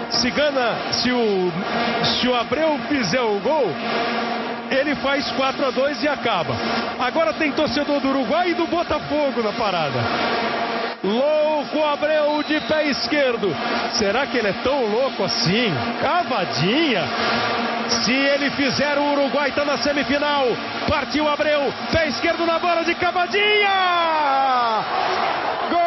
Se 0.10 0.30
Gana, 0.32 0.76
se 0.92 1.12
o 1.12 1.52
se 2.04 2.28
o 2.28 2.36
Abreu 2.36 2.78
fizer 2.90 3.22
o 3.22 3.40
gol, 3.40 3.72
ele 4.70 4.96
faz 4.96 5.32
4 5.32 5.66
a 5.66 5.72
2 5.72 6.04
e 6.04 6.08
acaba. 6.08 6.56
Agora 7.00 7.34
tem 7.34 7.52
torcedor 7.52 8.00
do 8.02 8.10
Uruguai 8.10 8.50
e 8.52 8.54
do 8.56 8.68
Botafogo 8.68 9.42
na 9.42 9.54
parada. 9.54 10.00
Louco 11.04 11.84
Abreu 11.84 12.44
de 12.44 12.60
pé 12.62 12.88
esquerdo. 12.88 13.56
Será 13.94 14.26
que 14.26 14.38
ele 14.38 14.50
é 14.50 14.56
tão 14.64 14.86
louco 14.88 15.24
assim? 15.24 15.72
Cavadinha. 16.02 17.04
Se 17.90 18.12
ele 18.12 18.50
fizer, 18.52 18.98
o 18.98 19.14
Uruguai 19.14 19.50
está 19.50 19.64
na 19.64 19.78
semifinal. 19.78 20.48
Partiu 20.88 21.28
Abreu, 21.28 21.74
pé 21.92 22.08
esquerdo 22.08 22.46
na 22.46 22.58
bola 22.60 22.86
de 22.86 22.96
Cavadinha. 22.96 24.86
Gol! 25.70 25.82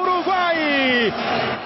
Uruguai 0.00 1.12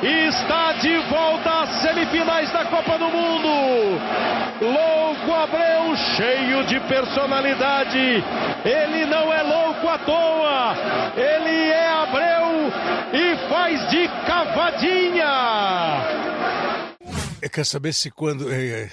está 0.02 0.72
de 0.72 0.96
volta 1.08 1.62
às 1.62 1.70
semifinais 1.80 2.50
da 2.50 2.64
Copa 2.64 2.98
do 2.98 3.08
Mundo. 3.08 4.00
Louco 4.60 5.32
Abreu, 5.32 5.94
cheio 6.16 6.64
de 6.64 6.80
personalidade. 6.80 8.24
Ele 8.64 9.06
não 9.06 9.32
é 9.32 9.42
louco 9.42 9.88
à 9.88 9.96
toa. 9.98 10.74
Ele 11.16 11.70
é 11.70 11.88
Abreu 11.88 12.72
e 13.12 13.36
faz 13.48 13.88
de 13.90 14.08
cavadinha. 14.26 16.27
Eu 17.48 17.50
quero 17.50 17.64
saber 17.64 17.94
se 17.94 18.10
quando. 18.10 18.52
é, 18.52 18.90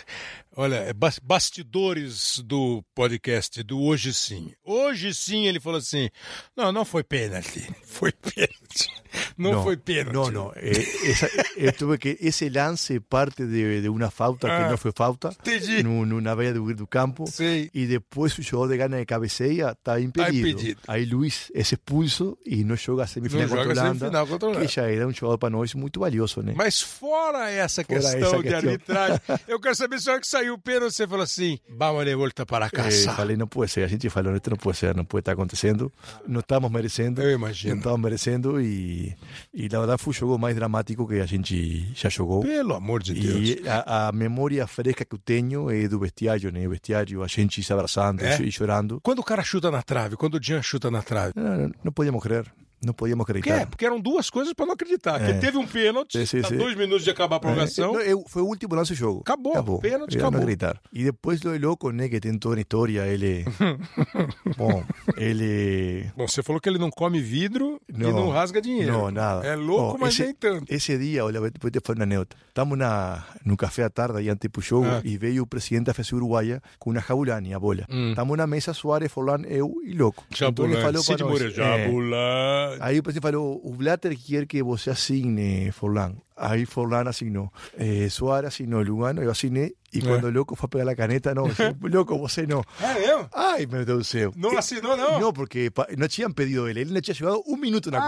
olha, 0.55 0.75
é 0.75 0.93
bas- 0.93 1.19
bastidores 1.19 2.39
do 2.39 2.81
podcast, 2.95 3.61
do 3.61 3.81
Hoje 3.81 4.13
Sim. 4.13 4.53
Hoje 4.63 5.13
sim 5.13 5.45
ele 5.45 5.59
falou 5.59 5.77
assim: 5.77 6.09
não, 6.55 6.71
não 6.71 6.85
foi 6.85 7.03
pênalti. 7.03 7.67
Foi 7.83 8.13
pênalti. 8.13 8.64
Não, 9.37 9.63
foi 9.63 9.77
pênalti. 9.77 10.13
No, 10.13 10.29
no. 10.29 10.51
eh, 10.57 10.71
esa- 11.05 11.29
eh, 11.57 11.71
tuve 11.71 11.97
que 11.97 12.17
ese 12.19 12.49
lance 12.49 12.99
parte 12.99 13.45
de, 13.45 13.81
de 13.81 13.87
una 13.89 14.11
falta 14.11 14.47
Ah, 14.47 14.63
que 14.65 14.71
no 14.71 14.77
fue 14.77 14.91
falta, 14.91 15.29
entendi. 15.29 15.83
no, 15.83 16.05
no, 16.05 16.19
na 16.19 16.35
beira 16.35 16.53
do, 16.53 16.73
do 16.73 16.85
campo. 16.87 17.25
Sei. 17.25 17.69
Y 17.73 17.85
después 17.85 18.37
o 18.37 18.41
jogador 18.41 18.71
de 18.71 18.77
gana 18.77 18.97
de 18.97 19.05
cabeceia 19.05 19.71
está 19.71 19.99
impedido. 20.01 20.49
impedido. 20.49 20.81
Aí 20.87 21.05
Luis 21.05 21.49
é 21.55 21.61
expulso 21.61 22.37
e 22.45 22.65
não 22.65 22.75
joga 22.75 23.03
a 23.03 23.07
semifinal 23.07 23.47
contra 23.47 23.63
Holanda, 23.63 23.83
semifinal 23.99 24.27
contra 24.27 24.47
a 24.47 24.51
Holanda. 24.51 24.67
que 24.67 24.73
já 24.73 24.91
era 24.91 25.07
um 25.07 25.13
jogador 25.13 25.37
para 25.37 25.49
nós 25.49 25.73
muito 25.73 25.99
valioso, 26.01 26.41
né? 26.41 26.53
Mas 26.55 26.81
fora 26.81 27.49
essa 27.49 27.83
Fora 27.85 27.99
questão 28.01 28.19
essa 28.19 28.37
de 28.37 28.43
questão. 28.43 28.69
arbitragem, 28.71 29.19
eu 29.47 29.59
quero 29.61 29.75
saber 29.75 29.99
se 30.01 30.19
que 30.19 30.27
saiu 30.27 30.55
o 30.55 30.59
pênalti, 30.59 30.93
você 30.93 31.07
falou 31.07 31.23
assim: 31.23 31.57
vamos 31.69 32.03
de 32.05 32.15
volta 32.15 32.45
para 32.45 32.65
Eh, 32.67 32.69
casa. 32.69 33.13
falei, 33.13 33.37
não 33.37 33.47
pode 33.47 33.71
ser. 33.71 33.83
A 33.83 33.87
gente 33.87 34.09
falou, 34.09 34.35
esto 34.35 34.49
não 34.49 34.57
pode 34.57 34.77
ser, 34.77 34.93
não 34.95 35.05
pode 35.05 35.21
estar 35.21 35.31
acontecendo. 35.31 35.91
Não 36.27 36.41
estamos 36.41 36.69
merecendo. 36.69 37.21
Eu 37.21 37.31
imagino. 37.31 37.75
Não 37.75 37.79
estamos 37.79 38.01
merecendo 38.01 38.59
e, 38.65 39.15
e 39.53 39.69
na 39.69 39.79
verdade 39.79 40.01
foi 40.01 40.11
o 40.11 40.13
jogo 40.13 40.37
mais 40.37 40.55
dramático 40.55 41.07
que 41.07 41.19
a 41.19 41.25
gente 41.25 41.87
já 41.93 42.09
jogou. 42.09 42.41
Pelo 42.41 42.73
amor 42.73 43.01
de 43.01 43.13
Deus. 43.13 43.49
E 43.61 43.67
a, 43.69 44.07
a 44.07 44.11
memória 44.11 44.65
fresca 44.67 45.05
que 45.05 45.15
eu 45.15 45.19
tenho 45.19 45.69
é 45.69 45.87
do 45.87 45.99
vestiário, 45.99 46.51
né? 46.51 46.65
O 46.67 46.71
vestiário, 46.71 47.23
a 47.23 47.27
gente 47.27 47.61
se 47.63 47.71
abraçando 47.71 48.21
É? 48.21 48.41
e 48.41 48.51
chorando. 48.51 48.99
Quando 49.01 49.19
o 49.19 49.23
cara 49.23 49.43
chuta 49.43 49.69
na 49.71 49.81
trave, 49.81 50.15
quando 50.15 50.35
o 50.35 50.43
Jean 50.43 50.61
chuta 50.61 50.89
na 50.91 51.01
trave. 51.01 51.33
Não, 51.35 51.57
não, 51.57 51.71
não 51.85 51.91
podíamos 51.91 52.21
crer. 52.21 52.45
Não 52.85 52.93
podíamos 52.93 53.25
Por 53.25 53.33
quê? 53.33 53.39
acreditar. 53.39 53.67
Porque 53.67 53.85
eram 53.85 53.99
duas 53.99 54.29
coisas 54.29 54.53
para 54.53 54.65
não 54.67 54.73
acreditar. 54.73 55.19
É. 55.21 55.33
Que 55.33 55.39
teve 55.39 55.57
um 55.57 55.65
pênalti, 55.65 56.19
Sim, 56.19 56.25
sim, 56.25 56.41
tá 56.41 56.49
dois 56.55 56.75
minutos 56.75 57.03
de 57.03 57.09
acabar 57.09 57.37
a 57.37 57.39
prorrogação. 57.39 57.91
É, 57.91 57.93
não, 57.93 58.01
eu- 58.01 58.23
foi 58.27 58.41
o 58.41 58.45
último 58.45 58.75
lance 58.75 58.93
do 58.93 58.95
jogo. 58.97 59.21
Acabou, 59.21 59.79
pênalti, 59.79 60.13
Era 60.13 60.21
não 60.21 60.27
acabou. 60.29 60.39
acreditar. 60.41 60.79
E 60.93 61.03
depois 61.03 61.39
do 61.39 61.57
louco, 61.57 61.89
né, 61.91 62.07
que 62.07 62.19
tem 62.19 62.37
toda 62.37 62.57
a 62.57 62.61
história, 62.61 63.07
ele... 63.07 63.43
Bom, 64.57 64.83
ele... 65.17 66.11
Bom, 66.15 66.27
você 66.27 66.43
falou 66.43 66.61
que 66.61 66.69
ele 66.69 66.77
não 66.77 66.89
come 66.91 67.19
vidro 67.19 67.81
e 67.89 67.97
não 67.97 68.29
rasga 68.29 68.61
dinheiro. 68.61 68.91
Não, 68.91 69.11
nada. 69.11 69.45
É 69.45 69.55
louco, 69.55 69.95
Ó, 69.95 69.97
mas 69.99 70.13
esse, 70.13 70.23
nem 70.23 70.33
tanto. 70.33 70.65
Esse 70.73 70.97
dia, 70.97 71.25
olha, 71.25 71.41
depois 71.49 71.71
te 71.71 71.79
falo 71.83 71.99
uma 71.99 72.03
anedota. 72.03 72.35
Estamos 72.47 72.77
na, 72.77 73.23
no 73.43 73.57
café 73.57 73.83
à 73.83 73.89
tarde, 73.89 74.19
aí 74.19 74.29
antes 74.29 74.49
pro 74.49 74.61
jogo, 74.61 74.85
Ah. 74.87 75.01
e 75.03 75.17
veio 75.17 75.43
o 75.43 75.47
presidente 75.47 75.85
da 75.85 75.93
FEC 75.93 76.13
Uruguaia 76.15 76.61
com 76.79 76.91
uma 76.91 77.01
jabulani, 77.01 77.53
a 77.53 77.59
bola. 77.59 77.85
Hum. 77.89 78.09
Estamos 78.09 78.37
na 78.37 78.47
mesa, 78.47 78.73
Soares, 78.73 79.11
Forlan, 79.11 79.41
eu 79.47 79.81
e 79.83 79.93
louco. 79.93 80.23
Então 80.31 80.47
ele 80.65 80.73
Jabulani, 80.75 80.81
falou 80.81 81.03
Cid 81.03 81.23
Moreira, 81.23 81.51
é, 81.51 81.83
Jabulani. 81.83 82.74
Aí 82.79 82.99
o 82.99 83.03
presidente 83.03 83.23
falou, 83.23 83.61
o 83.63 83.71
Blatter 83.71 84.17
quer 84.17 84.45
que 84.45 84.61
você 84.63 84.89
assine, 84.89 85.71
Forlan. 85.71 86.15
Aí 86.37 86.65
Forlan 86.65 87.07
assinou. 87.07 87.51
Eh, 87.77 88.07
Soares 88.09 88.49
assinou, 88.49 88.81
Lugano, 88.81 89.21
eu 89.23 89.31
assinei. 89.31 89.75
E 89.93 90.01
quando 90.01 90.25
o 90.25 90.29
louco 90.29 90.57
foi 90.57 90.67
pegar 90.67 90.91
a 90.91 90.95
caneta, 90.95 91.33
não, 91.33 91.47
disse, 91.47 91.61
louco, 91.81 92.17
você 92.19 92.45
não. 92.45 92.61
É 92.81 92.93
mesmo? 92.99 93.29
Ai, 93.33 93.65
meu 93.65 93.85
Deus 93.85 93.99
do 93.99 94.03
céu. 94.03 94.33
Não 94.35 94.57
assinou, 94.57 94.97
não? 94.97 95.21
No, 95.21 95.31
porque 95.31 95.69
pa- 95.71 95.87
no 95.97 96.05
tinham 96.09 96.29
pedido 96.33 96.67
ele. 96.67 96.81
Ele 96.81 96.93
não 96.93 96.99
tinha 96.99 97.15
jogado 97.15 97.41
um 97.47 97.55
minuto 97.55 97.89
na 97.89 97.99
Ah. 97.99 98.01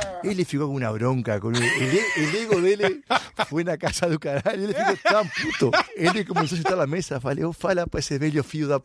Copa. 0.00 0.20
Ele 0.26 0.42
ficou 0.46 0.68
com 0.68 0.76
uma 0.78 0.90
bronca. 0.90 1.38
Com 1.38 1.48
o, 1.48 1.56
el, 1.56 1.62
el 2.16 2.34
ego 2.42 2.58
dele 2.62 3.02
foi 3.46 3.62
na 3.62 3.76
casa 3.76 4.08
do 4.08 4.18
caralho. 4.18 4.64
Ele 4.64 4.72
ficou 4.72 4.96
tão 5.12 5.28
puto. 5.28 5.70
Ele 5.94 6.24
começou 6.24 6.56
a 6.56 6.62
chutar 6.62 6.80
a 6.80 6.86
mesa. 6.86 7.20
Falei, 7.20 7.44
fala 7.52 7.86
para 7.86 8.00
esse 8.00 8.18
velho 8.18 8.42
filho 8.42 8.68
da... 8.68 8.80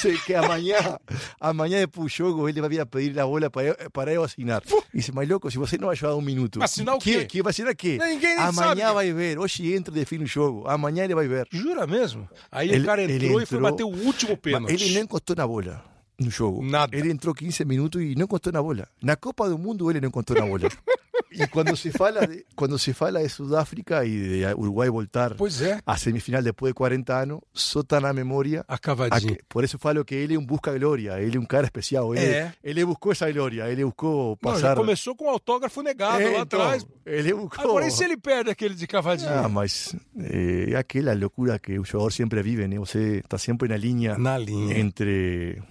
Sei 0.00 0.16
que 0.16 0.34
amanhã, 0.34 0.98
amanhã 1.38 1.80
depois 1.80 2.10
do 2.10 2.16
jogo, 2.16 2.48
ele 2.48 2.62
vai 2.62 2.70
vir 2.70 2.80
a 2.80 2.86
pedir 2.86 3.20
a 3.20 3.26
bola 3.26 3.50
para 3.50 3.62
eu, 3.64 3.90
para 3.90 4.10
eu 4.14 4.24
assinar. 4.24 4.62
E 4.94 4.96
disse, 4.98 5.12
mas 5.12 5.28
louco, 5.28 5.50
se 5.50 5.58
você 5.58 5.76
não 5.76 5.88
vai 5.88 5.96
jogar 5.96 6.14
um 6.16 6.22
minuto... 6.22 6.62
Assinar 6.62 6.94
o 6.94 6.98
que, 6.98 7.18
quê? 7.18 7.24
Que 7.26 7.42
vai 7.42 7.50
assinar 7.50 7.72
o 7.74 7.76
quê? 7.76 7.98
Ninguém 8.30 8.36
nem 8.36 8.58
amanhã 8.60 8.86
sabe. 8.86 8.94
vai 8.94 9.12
ver. 9.12 9.38
Hoje 9.38 9.74
entra 9.74 9.92
e 9.92 9.98
define 9.98 10.24
o 10.24 10.26
jogo. 10.26 10.66
Amanhã 10.68 11.04
ele 11.04 11.14
vai 11.14 11.26
ver. 11.28 11.46
Jura 11.50 11.86
mesmo? 11.86 12.28
Aí 12.50 12.68
Ele- 12.68 12.80
o 12.82 12.84
cara 12.86 13.02
ele 13.02 13.14
entrou, 13.26 13.42
e 13.42 13.46
foi 13.46 13.58
entrou, 13.58 13.70
bater 13.72 13.84
o 13.84 14.04
último 14.06 14.36
pênalti. 14.36 14.72
Ele 14.72 14.94
não 14.94 15.02
encostou 15.02 15.36
na 15.36 15.46
bola 15.46 15.82
no 16.20 16.30
jogo. 16.30 16.62
Nada. 16.64 16.96
Ele 16.96 17.10
entrou 17.10 17.34
15 17.34 17.64
minutos 17.64 18.00
e 18.02 18.14
não 18.14 18.24
encostou 18.24 18.52
na 18.52 18.62
bola. 18.62 18.86
Na 19.02 19.16
Copa 19.16 19.48
do 19.48 19.58
Mundo 19.58 19.90
ele 19.90 20.00
não 20.00 20.08
encostou 20.08 20.36
na 20.36 20.46
bola. 20.46 20.68
e 21.32 21.46
quando 21.48 21.76
se 21.76 21.90
fala 21.90 22.26
de, 22.26 22.44
quando 22.56 22.78
se 22.78 22.92
fala 22.92 23.22
de 23.22 23.28
Sudáfrica 23.28 24.04
e 24.04 24.40
de 24.40 24.54
Uruguai 24.54 24.88
voltar 24.90 25.34
Pois 25.34 25.60
é. 25.62 25.80
a 25.86 25.96
semifinal 25.96 26.42
depois 26.42 26.70
de 26.70 26.74
40 26.74 27.14
anos, 27.22 27.40
só 27.54 27.80
está 27.80 28.00
na 28.00 28.12
memória. 28.12 28.64
A 28.68 28.76
cavadinha. 28.78 29.34
a- 29.34 29.44
por 29.48 29.64
isso 29.64 29.78
falo 29.78 30.04
que 30.04 30.14
ele 30.14 30.34
é 30.34 30.38
um 30.38 30.44
busca-glória, 30.44 31.20
ele 31.20 31.36
é 31.36 31.40
um 31.40 31.44
cara 31.46 31.64
especial. 31.66 32.14
Ele, 32.14 32.24
É. 32.24 32.52
ele 32.62 32.84
buscou 32.84 33.12
essa 33.12 33.30
glória, 33.32 33.68
ele 33.70 33.84
buscou 33.84 34.30
Não, 34.30 34.36
passar. 34.36 34.68
já 34.70 34.74
começou 34.76 35.14
com 35.16 35.24
o 35.26 35.30
autógrafo 35.30 35.82
negado 35.82 36.20
É, 36.20 36.24
lá 36.30 36.40
então, 36.40 36.60
atrás. 36.60 36.86
Ele 37.06 37.32
buscou. 37.34 37.64
Agora, 37.64 37.86
e 37.86 37.90
se 37.90 38.04
ele 38.04 38.16
perde 38.16 38.50
aquele 38.50 38.74
de 38.74 38.86
cavadinha? 38.86 39.40
Ah, 39.44 39.48
mas 39.48 39.94
é 40.18 40.74
aquela 40.76 41.14
loucura 41.14 41.58
que 41.58 41.78
o 41.78 41.84
jogador 41.84 42.10
sempre 42.12 42.42
vive, 42.42 42.66
né? 42.68 42.78
Você 42.78 43.18
está 43.24 43.38
sempre 43.38 43.68
na 43.68 43.76
linha, 43.76 44.16
Na 44.18 44.36
linha. 44.38 44.78
entre 44.78 45.62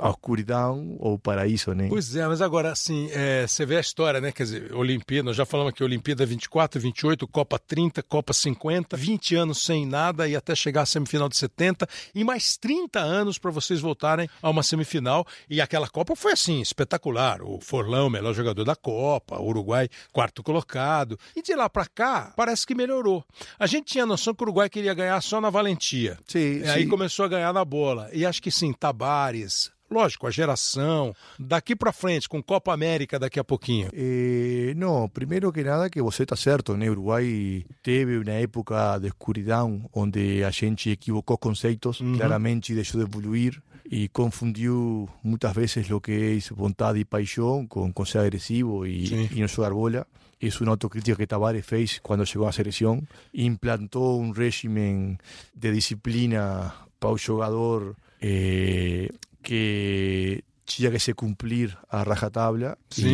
a 0.00 0.10
escuridão 0.10 0.96
ou 0.98 1.14
o 1.14 1.18
paraíso, 1.18 1.72
né? 1.72 1.86
Pois 1.88 2.14
é, 2.14 2.26
mas 2.26 2.40
agora, 2.40 2.70
assim, 2.72 3.08
é, 3.12 3.46
você 3.46 3.64
vê 3.66 3.76
a 3.76 3.80
história, 3.80 4.20
né? 4.20 4.32
Quer 4.32 4.42
dizer, 4.44 4.74
Olimpíada, 4.74 5.24
nós 5.24 5.36
já 5.36 5.44
falamos 5.44 5.72
aqui, 5.72 5.82
Olimpíada 5.82 6.24
24, 6.24 6.80
28, 6.80 7.26
Copa 7.26 7.58
30, 7.58 8.02
Copa 8.02 8.32
50, 8.32 8.96
20 8.96 9.34
anos 9.36 9.64
sem 9.64 9.86
nada 9.86 10.28
e 10.28 10.36
até 10.36 10.54
chegar 10.54 10.82
à 10.82 10.86
semifinal 10.86 11.28
de 11.28 11.36
70 11.36 11.88
e 12.14 12.24
mais 12.24 12.56
30 12.56 13.00
anos 13.00 13.38
para 13.38 13.50
vocês 13.50 13.80
voltarem 13.80 14.28
a 14.42 14.50
uma 14.50 14.62
semifinal. 14.62 15.26
E 15.48 15.60
aquela 15.60 15.88
Copa 15.88 16.14
foi, 16.14 16.32
assim, 16.32 16.60
espetacular. 16.60 17.42
O 17.42 17.60
Forlão, 17.60 18.08
melhor 18.10 18.34
jogador 18.34 18.64
da 18.64 18.76
Copa, 18.76 19.38
o 19.38 19.46
Uruguai, 19.48 19.88
quarto 20.12 20.42
colocado. 20.42 21.18
E 21.34 21.42
de 21.42 21.54
lá 21.54 21.68
para 21.68 21.86
cá, 21.86 22.32
parece 22.36 22.66
que 22.66 22.74
melhorou. 22.74 23.24
A 23.58 23.66
gente 23.66 23.86
tinha 23.86 24.04
a 24.04 24.06
noção 24.06 24.34
que 24.34 24.42
o 24.42 24.44
Uruguai 24.46 24.68
queria 24.68 24.94
ganhar 24.94 25.20
só 25.20 25.40
na 25.40 25.50
valentia. 25.50 26.18
Sim, 26.26 26.60
E 26.60 26.68
aí 26.68 26.82
sim. 26.82 26.88
começou 26.88 27.24
a 27.24 27.28
ganhar 27.28 27.52
na 27.52 27.64
bola. 27.64 28.08
E 28.12 28.24
acho 28.24 28.42
que 28.42 28.50
sim, 28.50 28.72
Tabares, 28.72 29.70
lógico, 29.90 30.26
a 30.26 30.30
geração, 30.30 31.14
daqui 31.38 31.74
para 31.74 31.92
frente, 31.92 32.28
com 32.28 32.42
Copa 32.42 32.72
América 32.72 33.18
daqui 33.18 33.38
a 33.38 33.44
pouquinho. 33.44 33.90
Eh, 33.92 34.72
não, 34.76 35.08
primeiro 35.08 35.52
que 35.52 35.62
nada 35.62 35.90
que 35.90 36.00
você 36.00 36.22
está 36.22 36.36
certo, 36.36 36.76
né? 36.76 36.90
Uruguai 36.90 37.64
teve 37.82 38.18
uma 38.18 38.32
época 38.32 38.98
de 38.98 39.08
escuridão 39.08 39.88
onde 39.92 40.44
a 40.44 40.50
gente 40.50 40.90
equivocou 40.90 41.38
conceitos, 41.38 41.98
claramente 42.16 42.74
deixou 42.74 43.00
de 43.00 43.06
evoluir 43.06 43.62
e 43.90 44.08
confundiu 44.08 45.08
muitas 45.22 45.52
vezes 45.54 45.90
o 45.90 46.00
que 46.00 46.12
é 46.12 46.54
vontade 46.54 46.98
e 46.98 47.04
paixão 47.04 47.66
com, 47.66 47.90
com 47.92 48.04
ser 48.04 48.18
agressivo 48.18 48.86
e, 48.86 49.06
Sim. 49.06 49.28
e 49.32 49.40
não 49.40 49.48
jogar 49.48 49.72
bola. 49.72 50.06
É 50.40 50.48
uma 50.60 50.70
autocrítica 50.70 51.16
que 51.16 51.26
Tavares 51.26 51.66
fez 51.66 51.98
quando 52.00 52.24
chegou 52.24 52.46
à 52.46 52.52
seleção. 52.52 53.02
Implantou 53.34 54.20
um 54.20 54.30
regime 54.30 55.18
de 55.52 55.72
disciplina 55.72 56.72
para 57.00 57.10
o 57.10 57.18
jogador 57.18 57.96
eh, 58.20 59.10
que 59.42 60.44
tinha 60.64 60.90
que 60.90 61.00
se 61.00 61.14
cumplir 61.14 61.78
a 61.88 62.04
rajatabla 62.04 62.76
Sí. 62.90 63.08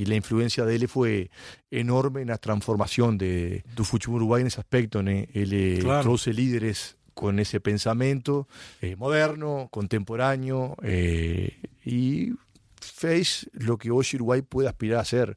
y, 0.00 0.04
la 0.06 0.16
influencia 0.16 0.64
de 0.64 0.74
él 0.74 0.88
fue 0.88 1.30
enorme 1.70 2.22
en 2.22 2.28
la 2.28 2.38
transformación 2.38 3.16
de, 3.16 3.62
do 3.76 3.84
futebol 3.84 4.16
uruguayo 4.22 4.42
en 4.42 4.48
ese 4.48 4.60
aspecto. 4.60 5.02
¿no? 5.02 5.10
Él 5.10 5.50
eh, 5.52 5.78
Claro. 5.80 6.02
trouxe 6.02 6.32
líderes 6.32 6.96
con 7.14 7.38
ese 7.38 7.60
pensamiento 7.60 8.48
eh, 8.82 8.96
moderno, 8.96 9.68
contemporáneo 9.70 10.76
eh, 10.82 11.56
y 11.84 12.32
fez 12.80 13.48
lo 13.52 13.78
que 13.78 13.90
hoy 13.90 14.04
Uruguay 14.14 14.42
puede 14.42 14.68
aspirar 14.68 15.00
a 15.00 15.04
ser, 15.04 15.36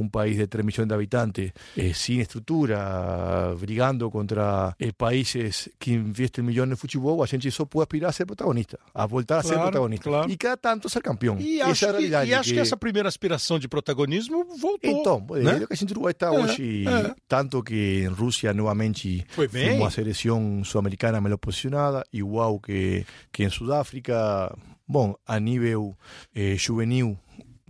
un 0.00 0.10
país 0.10 0.36
de 0.38 0.46
3 0.48 0.64
millones 0.64 0.88
de 0.88 0.94
habitantes, 0.94 1.52
eh, 1.76 1.92
sin 1.94 2.20
estructura, 2.20 3.52
brigando 3.60 4.10
contra 4.10 4.74
eh, 4.78 4.92
países 4.92 5.70
que 5.78 5.92
invierten 5.92 6.44
millones 6.44 6.72
en 6.72 6.76
fútbol, 6.78 7.22
a 7.22 7.26
gente 7.26 7.50
só 7.50 7.66
puede 7.66 7.84
aspirar 7.84 8.10
a 8.10 8.12
ser 8.12 8.26
protagonista, 8.26 8.78
a 8.94 9.06
voltar 9.06 9.38
a 9.38 9.42
ser 9.42 9.54
Claro, 9.54 9.70
protagonista. 9.70 10.08
claro. 10.10 10.30
E 10.30 10.36
cada 10.36 10.56
tanto 10.56 10.88
ser 10.88 11.02
campeão. 11.02 11.38
E 11.38 11.60
Essa 11.60 11.70
acho, 11.70 11.84
é 11.86 11.88
a 11.90 12.22
que, 12.22 12.28
e 12.30 12.34
acho 12.34 12.52
que 12.54 12.58
essa 12.60 12.76
primeira 12.76 13.08
aspiração 13.08 13.58
de 13.58 13.68
protagonismo 13.68 14.44
voltou. 14.58 14.90
Então, 14.90 15.26
né? 15.36 15.66
que 15.66 15.72
a 15.72 15.76
gente 15.76 15.90
Uruguai 15.92 16.12
está 16.12 16.26
É, 16.28 16.30
hoje, 16.30 16.86
é. 16.86 17.14
tanto 17.28 17.62
que 17.62 18.02
em 18.04 18.06
Rússia 18.08 18.52
novamente 18.54 19.24
Foi 19.30 19.48
bem. 19.48 19.72
fomos 19.72 19.88
a 19.88 19.90
seleção 19.90 20.62
sul-americana 20.64 21.20
melhor 21.20 21.38
posicionada, 21.38 22.04
igual 22.12 22.58
que, 22.58 23.04
que 23.32 23.44
em 23.44 23.50
Sudáfrica. 23.50 24.54
Bom, 24.86 25.14
a 25.26 25.38
nível 25.38 25.96
eh, 26.34 26.56
juvenil, 26.56 27.16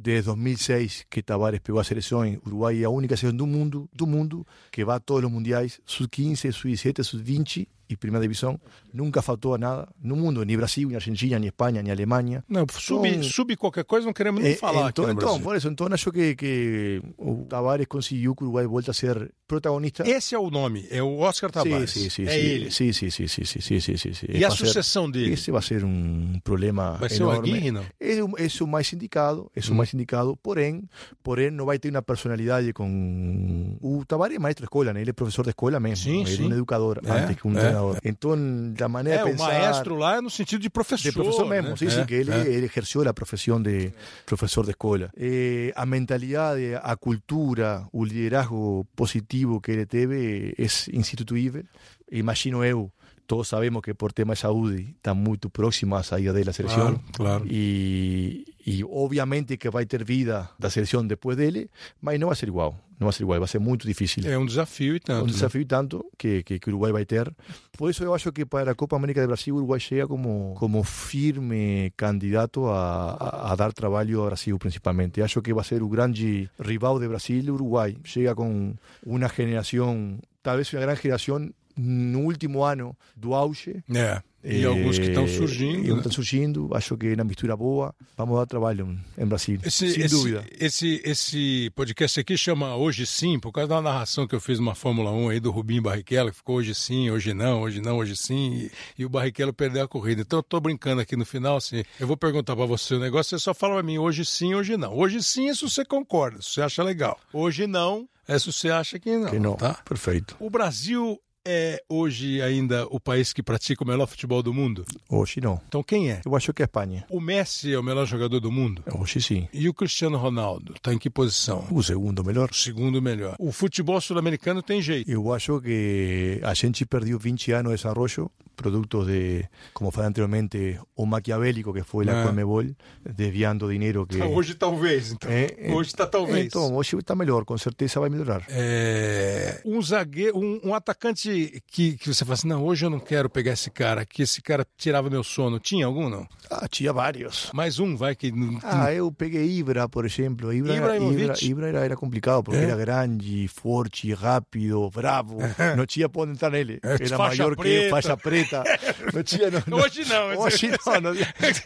desde 0.01 0.27
2006 0.27 1.07
que 1.11 1.23
Tavares 1.23 1.61
pegou 1.61 1.81
a 1.81 1.85
seleção, 1.85 2.23
Uruguai 2.47 2.83
é 2.83 2.85
a 2.85 2.91
única 2.91 3.17
seleção 3.17 3.37
do 3.37 3.47
mundo, 3.47 3.89
do 3.93 4.07
mundo 4.07 4.47
que 4.73 4.85
vai 4.85 4.97
a 4.97 5.01
todos 5.01 5.25
os 5.25 5.31
mundiais, 5.31 5.81
sub-15, 5.85 6.53
sub-17, 6.53 7.05
sub-20 7.05 7.69
e 7.91 7.97
primeira 7.97 8.23
divisão 8.23 8.59
nunca 8.95 9.21
faltou 9.21 9.55
a 9.55 9.59
nada 9.59 9.89
no 10.01 10.15
mundo, 10.15 10.45
nem 10.45 10.57
Brasil, 10.57 10.87
nem 10.89 10.97
Argentina, 10.97 11.39
nem 11.39 11.49
Espanha, 11.49 11.83
nem 11.83 11.91
Alemanha. 11.91 12.45
Não, 12.49 12.65
sub, 12.71 13.09
então, 13.09 13.23
sub 13.25 13.57
qualquer 13.57 13.85
coisa, 13.85 14.07
não 14.07 14.13
queremos 14.13 14.41
nem 14.43 14.53
é, 14.53 14.57
falar 14.57 14.91
então, 14.91 15.05
aqui 15.05 15.15
no 15.15 15.21
Então, 15.21 15.41
por 15.41 15.57
isso, 15.57 15.69
então 15.69 15.89
acho 15.91 16.13
que, 16.13 16.37
que 16.37 17.03
o 17.19 17.45
Tavares 17.49 17.87
conseguiu 17.87 18.35
que 18.37 18.45
o 18.45 18.47
Uruguai 18.47 18.67
volte 18.67 18.91
a 18.91 18.95
ser 18.95 19.33
protagonista. 19.47 20.09
Esse 20.09 20.37
é 20.37 20.39
o 20.39 20.51
nome, 20.51 20.87
é 20.91 21.03
o 21.03 21.19
Oscar 21.19 21.51
Tavares. 21.51 21.91
Sim, 21.91 22.09
sim, 22.09 22.11
sim, 22.11 22.27
é 22.27 22.39
ele. 22.39 22.71
Sim, 22.71 22.93
sim, 22.93 23.11
sim, 23.11 23.27
sim, 23.27 23.45
sim, 23.45 23.61
sim, 23.61 23.81
sim, 23.81 23.97
sim. 23.97 24.27
E 24.29 24.39
vai 24.39 24.45
a 24.45 24.51
sucessão 24.51 25.07
ser, 25.07 25.13
dele? 25.13 25.33
Esse 25.33 25.51
vai 25.51 25.63
ser 25.63 25.85
um 25.85 26.39
problema 26.45 26.93
Vai 26.93 27.09
ser 27.09 27.23
enorme. 27.23 27.51
o 27.51 27.55
Aguirre, 27.55 27.71
não? 27.73 27.85
É 27.99 28.63
o 28.63 28.67
mais 28.67 28.93
indicado, 28.93 29.51
é 29.57 29.61
o 29.61 29.73
hum. 29.73 29.75
mais 29.75 29.93
indicado, 29.93 30.37
porém, 30.37 30.85
porém 31.25 31.51
não 31.51 31.67
vai 31.67 31.79
ter 31.79 31.91
uma 31.91 32.03
personalidade 32.03 32.73
com... 32.73 33.77
O 33.81 33.99
uh, 33.99 34.05
Tavares 34.05 34.37
é 34.37 34.39
maestro 34.39 34.63
de 34.63 34.67
escola, 34.67 34.93
né? 34.93 35.01
Ele 35.01 35.11
é 35.11 35.13
professor 35.13 35.43
de 35.43 35.51
escola 35.51 35.81
mesmo. 35.81 36.05
Sim. 36.05 36.25
Ele 36.25 36.45
é 36.45 36.47
um 36.47 36.53
educador 36.53 37.01
é, 37.05 37.11
antes 37.11 37.37
que 37.37 37.49
um 37.49 37.53
é. 37.55 37.57
Eh. 37.57 37.61
treinador. 37.61 37.80
Então, 38.05 38.37
da 38.73 38.89
maneira 38.89 39.21
É, 39.21 39.25
de 39.25 39.29
o 39.31 39.33
pensar... 39.33 39.47
maestro 39.49 39.97
lá 39.97 40.17
é 40.17 40.21
no 40.21 40.31
sentido 40.31 40.61
de 40.61 40.71
professor. 40.71 41.03
De 41.03 41.13
professor 41.13 41.47
mesmo, 41.49 41.71
né? 41.71 41.77
sim, 41.77 41.87
É, 41.87 41.91
sim, 41.91 42.05
que 42.05 42.15
ele, 42.15 42.31
é. 42.31 42.47
ele 42.47 42.67
exerceu 42.67 43.09
a 43.09 43.15
profissão 43.15 43.61
de 43.61 43.93
professor 44.27 44.65
de 44.65 44.71
escola. 44.71 45.11
Eh, 45.17 45.73
a 45.75 45.85
mentalidade, 45.87 46.75
a 46.83 46.97
cultura, 46.97 47.87
o 47.93 48.05
liderazgo 48.05 48.87
positivo 48.97 49.61
que 49.61 49.71
ele 49.71 49.87
teve 49.87 50.55
é 50.59 50.67
instituível. 50.97 51.65
Imagino 52.11 52.65
eu, 52.65 52.91
todos 53.31 53.47
sabemos 53.47 53.83
que 53.83 53.95
por 53.95 54.13
tema 54.13 54.33
de 54.33 54.39
saúde 54.39 54.95
está 54.97 55.15
muy 55.15 55.39
próximo 55.39 55.97
a 55.97 56.03
salir 56.03 56.33
de 56.33 56.45
la 56.45 56.53
selección. 56.53 56.97
Claro, 57.13 57.39
claro. 57.39 57.45
Y, 57.47 58.45
y, 58.65 58.83
obviamente 58.83 59.57
que 59.57 59.71
va 59.71 59.83
a 59.83 59.87
tener 59.87 60.05
vida 60.05 60.57
la 60.59 60.69
selección 60.69 61.07
después 61.07 61.37
de 61.37 61.47
él, 61.47 61.71
pero 62.05 62.19
no 62.19 62.27
va 62.27 62.33
a 62.33 62.35
ser 62.35 62.49
igual. 62.49 62.73
No 62.99 63.07
va 63.07 63.11
a 63.11 63.13
ser 63.13 63.23
igual, 63.23 63.41
va 63.41 63.45
a 63.45 63.49
ser 63.49 63.61
muy 63.61 63.79
difícil. 63.79 64.27
Es 64.27 64.37
un 64.37 64.49
desafío 64.49 64.97
y 64.97 65.01
tanto. 65.01 65.23
Un 65.23 65.31
desafío 65.31 65.61
y 65.61 65.65
tanto 65.65 66.07
que, 66.19 66.43
que, 66.43 66.59
que, 66.59 66.71
Uruguay 66.71 66.91
va 66.91 66.99
a 66.99 67.05
tener. 67.05 67.33
Por 67.79 67.89
eso 67.89 68.03
yo 68.03 68.13
creo 68.13 68.33
que 68.33 68.47
para 68.47 68.65
la 68.65 68.75
Copa 68.75 68.97
América 68.97 69.21
de 69.21 69.29
Brasil 69.29 69.53
Uruguay 69.53 69.81
llega 69.89 70.09
como, 70.09 70.55
como 70.55 70.83
firme 70.83 71.93
candidato 71.95 72.75
a, 72.75 73.13
a, 73.13 73.53
a 73.53 73.55
dar 73.55 73.73
trabajo 73.75 74.25
a 74.25 74.27
Brasil 74.27 74.57
principalmente. 74.59 75.23
Acho 75.23 75.41
que 75.41 75.53
va 75.53 75.63
a 75.63 75.65
ser 75.65 75.85
un 75.85 75.91
gran 75.91 76.13
rival 76.59 76.99
de 76.99 77.07
Brasil, 77.07 77.49
Uruguay. 77.49 77.97
Llega 78.13 78.35
con 78.35 78.81
una 79.05 79.29
generación 79.29 80.21
tal 80.43 80.59
vez 80.59 80.73
una 80.73 80.83
gran 80.83 80.97
generación 80.97 81.55
no 81.77 82.21
último 82.21 82.63
ano 82.63 82.97
do 83.17 83.35
auge. 83.35 83.83
É. 83.95 84.23
E 84.43 84.65
alguns 84.65 84.99
que 84.99 85.05
estão 85.09 85.25
Eh, 85.25 85.29
surgindo. 85.29 85.87
E 85.87 85.91
né? 85.91 85.97
estão 85.99 86.11
surgindo. 86.13 86.71
Acho 86.73 86.97
que 86.97 87.09
é 87.09 87.15
uma 87.15 87.25
mistura 87.25 87.55
boa. 87.55 87.95
Vamos 88.17 88.39
dar 88.39 88.47
trabalho 88.47 88.99
em 89.19 89.27
Brasil, 89.27 89.61
Esse, 89.63 89.93
sem 89.93 90.05
esse, 90.05 90.15
dúvida. 90.15 90.47
Esse, 90.59 91.03
esse 91.05 91.71
podcast 91.75 92.21
aqui 92.21 92.39
chama 92.39 92.75
Hoje 92.75 93.05
Sim, 93.07 93.39
por 93.39 93.53
causa 93.53 93.69
da 93.69 93.83
narração 93.83 94.27
que 94.27 94.35
eu 94.35 94.41
fiz 94.41 94.59
numa 94.59 94.75
Fórmula 94.75 95.11
1 95.13 95.29
aí 95.29 95.41
do 95.41 95.51
Rubinho 95.51 95.83
Barrichello, 95.83 96.31
que 96.31 96.39
ficou 96.39 96.57
hoje 96.57 96.75
sim, 96.75 97.11
hoje 97.11 97.35
não, 97.35 97.61
hoje 97.61 97.83
não, 97.83 97.99
hoje 97.99 98.17
sim, 98.17 98.71
e, 98.97 99.03
e 99.03 99.05
o 99.05 99.11
Barrichello 99.11 99.53
perdeu 99.53 99.85
a 99.85 99.89
corrida. 99.89 100.23
Então 100.23 100.39
eu 100.39 100.43
tô 100.43 100.59
brincando 100.59 101.03
aqui 101.03 101.17
no 101.17 101.27
final, 101.27 101.59
assim, 101.59 101.83
eu 101.99 102.07
vou 102.07 102.17
perguntar 102.17 102.57
para 102.57 102.65
você 102.65 102.95
o 102.95 102.99
negócio, 102.99 103.37
você 103.39 103.43
só 103.45 103.53
fala 103.53 103.75
pra 103.75 103.83
mim 103.83 103.99
hoje 103.99 104.25
sim, 104.25 104.55
hoje 104.55 104.75
não. 104.79 104.97
Hoje 104.97 105.23
sim 105.23 105.51
é 105.51 105.55
se 105.55 105.61
você 105.61 105.85
concorda, 105.85 106.41
se 106.41 106.53
você 106.55 106.63
acha 106.63 106.83
legal. 106.83 107.21
Hoje 107.31 107.67
não 107.67 108.09
é 108.27 108.39
se 108.39 108.51
você 108.51 108.71
acha 108.71 108.99
que 108.99 109.15
não. 109.19 109.29
Que 109.31 109.39
não. 109.39 109.57
Tá? 109.57 109.75
Perfeito. 109.85 110.35
O 110.41 110.49
Brasil 110.49 111.21
é 111.47 111.83
hoje 111.89 112.41
ainda 112.43 112.87
o 112.91 113.01
país 113.01 113.33
que 113.33 113.43
pratica 113.43 113.83
o 113.83 113.87
melhor 113.87 114.07
futebol 114.07 114.43
do 114.43 114.53
mundo? 114.53 114.85
Hoje 115.09 115.41
não. 115.41 115.61
Então 115.69 115.83
quem 115.83 116.11
é? 116.11 116.21
Eu 116.25 116.37
acho 116.37 116.53
que 116.53 116.63
é 116.63 116.65
a 116.65 116.67
Espanha. 116.67 117.05
O 117.11 117.21
Messi 117.21 117.73
é 117.73 117.79
o 117.79 117.83
melhor 117.83 118.07
jogador 118.07 118.41
do 118.41 118.51
mundo? 118.53 118.83
Hoje 118.99 119.21
sim. 119.23 119.49
E 119.53 119.69
o 119.69 119.75
Cristiano 119.75 120.17
Ronaldo? 120.19 120.75
Está 120.77 120.93
em 120.93 120.99
que 120.99 121.09
posição? 121.09 121.67
O 121.71 121.83
segundo 121.83 122.23
melhor. 122.25 122.51
O 122.51 122.55
segundo 122.55 123.01
melhor. 123.01 123.37
O 123.39 123.53
futebol 123.53 124.01
sul-americano 124.01 124.63
tem 124.63 124.83
jeito. 124.83 125.11
Eu 125.11 125.33
acho 125.33 125.61
que 125.61 126.41
a 126.43 126.53
gente 126.55 126.85
perdeu 126.85 127.19
20 127.19 127.53
anos 127.53 127.73
de 127.73 127.77
desenvolvimento, 127.79 128.31
produto 128.55 129.07
de, 129.07 129.43
como 129.73 129.91
falei 129.91 130.11
anteriormente, 130.11 130.79
o 130.95 131.07
maquiavélico 131.07 131.73
que 131.73 131.83
foi 131.83 132.07
Ah. 132.11 132.23
a 132.25 132.27
Conmebol, 132.27 132.65
desviando 133.09 133.71
dinheiro 133.71 134.07
que... 134.07 134.21
Hoje 134.21 134.55
talvez, 134.55 135.13
então. 135.13 135.31
É, 135.31 135.47
é. 135.57 135.73
Hoje 135.73 135.89
está 135.89 136.07
talvez. 136.07 136.45
Então, 136.47 136.75
hoje 136.75 136.95
está 136.97 137.15
melhor, 137.15 137.47
com 137.47 137.57
certeza 137.57 137.99
vai 137.99 138.11
melhorar. 138.11 138.45
É, 138.51 139.63
um 139.65 139.81
zagueiro, 139.81 140.37
um, 140.39 140.61
um 140.63 140.75
atacante 140.75 141.30
que, 141.67 141.97
que 141.97 142.07
você 142.13 142.25
fala 142.25 142.35
assim, 142.35 142.49
não, 142.49 142.65
hoje 142.65 142.85
eu 142.85 142.91
não 142.91 142.99
quero 143.01 143.29
pegar 143.31 143.53
esse 143.53 143.71
cara, 143.71 144.05
que 144.07 144.23
esse 144.23 144.41
cara 144.43 144.67
tirava 144.77 145.09
meu 145.11 145.23
sono. 145.25 145.59
Tinha 145.59 145.87
algum, 145.87 146.09
não? 146.09 146.27
Ah, 146.51 146.67
tinha 146.69 146.93
vários. 146.93 147.51
Mais 147.53 147.79
um, 147.79 147.97
vai, 147.97 148.15
que... 148.15 148.33
Ah, 148.63 148.93
eu 148.93 149.11
peguei 149.13 149.45
Ibra, 149.59 149.89
por 149.89 150.05
exemplo. 150.05 150.53
Ibra, 150.53 150.75
era. 150.75 150.97
Ibra, 150.99 151.35
Ibra 151.43 151.69
era, 151.69 151.85
era 151.85 151.97
complicado, 151.97 152.45
porque 152.45 152.59
É. 152.61 152.65
era 152.65 152.77
grande, 152.77 153.49
forte, 153.49 154.13
rápido, 154.15 154.89
bravo. 154.91 155.39
Não 155.77 155.87
tinha 155.87 156.09
por 156.09 156.23
onde 156.23 156.33
entrar 156.33 156.51
nele. 156.51 156.81
É, 156.83 156.95
Era 157.05 157.19
maior 157.19 157.51
que 157.57 157.63
preta. 157.63 157.85
eu, 157.85 157.91
faixa 157.91 158.17
preta. 158.17 158.65
Não 159.15 159.23
tinha... 159.23 159.51
Não, 159.67 159.79
Hoje 159.79 160.05
não. 160.09 160.39
Hoje 160.39 160.69
não, 160.87 161.01
não, 161.01 161.13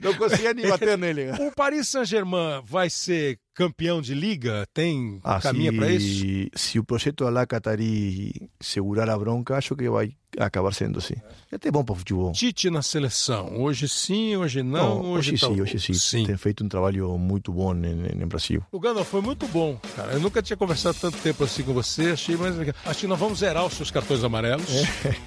não 0.02 0.14
conseguia 0.14 0.54
nem 0.54 0.68
bater 0.68 0.96
nele. 0.98 1.30
O 1.40 1.52
Paris 1.52 1.88
Saint-Germain 1.88 2.62
vai 2.64 2.88
ser 2.88 3.38
campeão 3.54 4.00
de 4.02 4.14
liga? 4.14 4.66
Tem 4.74 5.20
Ah, 5.22 5.40
caminha 5.40 5.72
para 5.72 5.90
isso? 5.90 6.24
Se 6.54 6.78
o 6.78 6.84
projeto 6.84 7.26
Alá 7.26 7.46
Qatari 7.46 8.50
segurar 8.60 9.08
a 9.08 9.18
bronca, 9.18 9.56
acho 9.56 9.76
que 9.76 9.88
vai 9.88 10.12
acabar 10.38 10.72
sendo 10.72 10.98
assim. 10.98 11.14
É 11.52 11.56
até 11.56 11.70
bom 11.70 11.84
para 11.84 11.92
o 11.92 11.96
futebol. 11.96 12.32
Tite 12.32 12.68
na 12.70 12.82
seleção. 12.82 13.60
Hoje 13.60 13.88
sim, 13.88 14.36
hoje 14.36 14.62
não, 14.62 15.02
Não, 15.02 15.10
hoje, 15.12 15.30
hoje 15.32 15.40
tal- 15.40 15.54
sim, 15.54 15.60
hoje 15.60 15.98
sim. 15.98 16.26
Tem 16.26 16.36
feito 16.36 16.64
um 16.64 16.68
trabalho 16.68 17.16
muito 17.18 17.52
bom 17.52 17.72
no 17.72 18.26
Brasil. 18.26 18.62
Lugano, 18.72 19.04
foi 19.04 19.20
muito 19.20 19.46
bom, 19.48 19.78
cara. 19.96 20.12
Eu 20.12 20.20
nunca 20.20 20.42
tinha 20.42 20.56
conversado 20.56 20.96
tanto 21.00 21.16
tempo 21.18 21.44
assim 21.44 21.62
com 21.62 21.72
você. 21.72 22.10
Achei 22.10 22.36
mais 22.36 22.56
legal. 22.56 22.74
Acho 22.84 23.00
que 23.00 23.06
nós 23.06 23.18
vamos 23.18 23.38
zerar 23.38 23.64
os 23.64 23.74
seus 23.74 23.90
cartões 23.90 24.24
amarelos. 24.24 24.64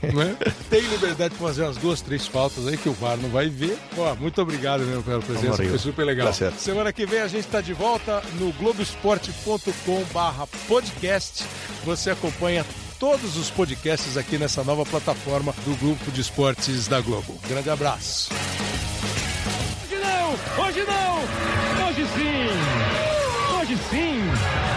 Né? 0.01 0.37
Tem 0.69 0.81
liberdade 0.81 1.33
de 1.33 1.39
fazer 1.39 1.63
umas 1.63 1.77
duas, 1.77 2.01
três 2.01 2.27
faltas 2.27 2.67
aí 2.67 2.77
que 2.77 2.89
o 2.89 2.93
VAR 2.93 3.17
não 3.17 3.29
vai 3.29 3.47
ver. 3.49 3.77
Ó, 3.97 4.15
muito 4.15 4.41
obrigado 4.41 4.81
mesmo 4.83 5.03
pela 5.03 5.21
presença. 5.21 5.63
Foi 5.63 5.77
super 5.77 6.05
legal. 6.05 6.33
Tá. 6.33 6.51
Semana 6.51 6.91
que 6.91 7.05
vem 7.05 7.19
a 7.21 7.27
gente 7.27 7.45
está 7.45 7.61
de 7.61 7.73
volta 7.73 8.21
no 8.39 8.51
globesport.com 8.53 10.03
barra 10.13 10.47
podcast. 10.67 11.43
Você 11.85 12.09
acompanha 12.11 12.65
todos 12.99 13.37
os 13.37 13.49
podcasts 13.49 14.17
aqui 14.17 14.37
nessa 14.37 14.63
nova 14.63 14.85
plataforma 14.85 15.53
do 15.65 15.75
Grupo 15.75 16.11
de 16.11 16.21
Esportes 16.21 16.87
da 16.87 16.99
Globo. 17.01 17.37
Grande 17.47 17.69
abraço. 17.69 18.29
Hoje 19.83 19.95
não! 20.01 20.65
Hoje 20.65 20.83
não! 20.83 21.87
Hoje 21.87 22.05
sim! 22.15 23.57
Hoje 23.59 23.77
sim! 23.89 24.76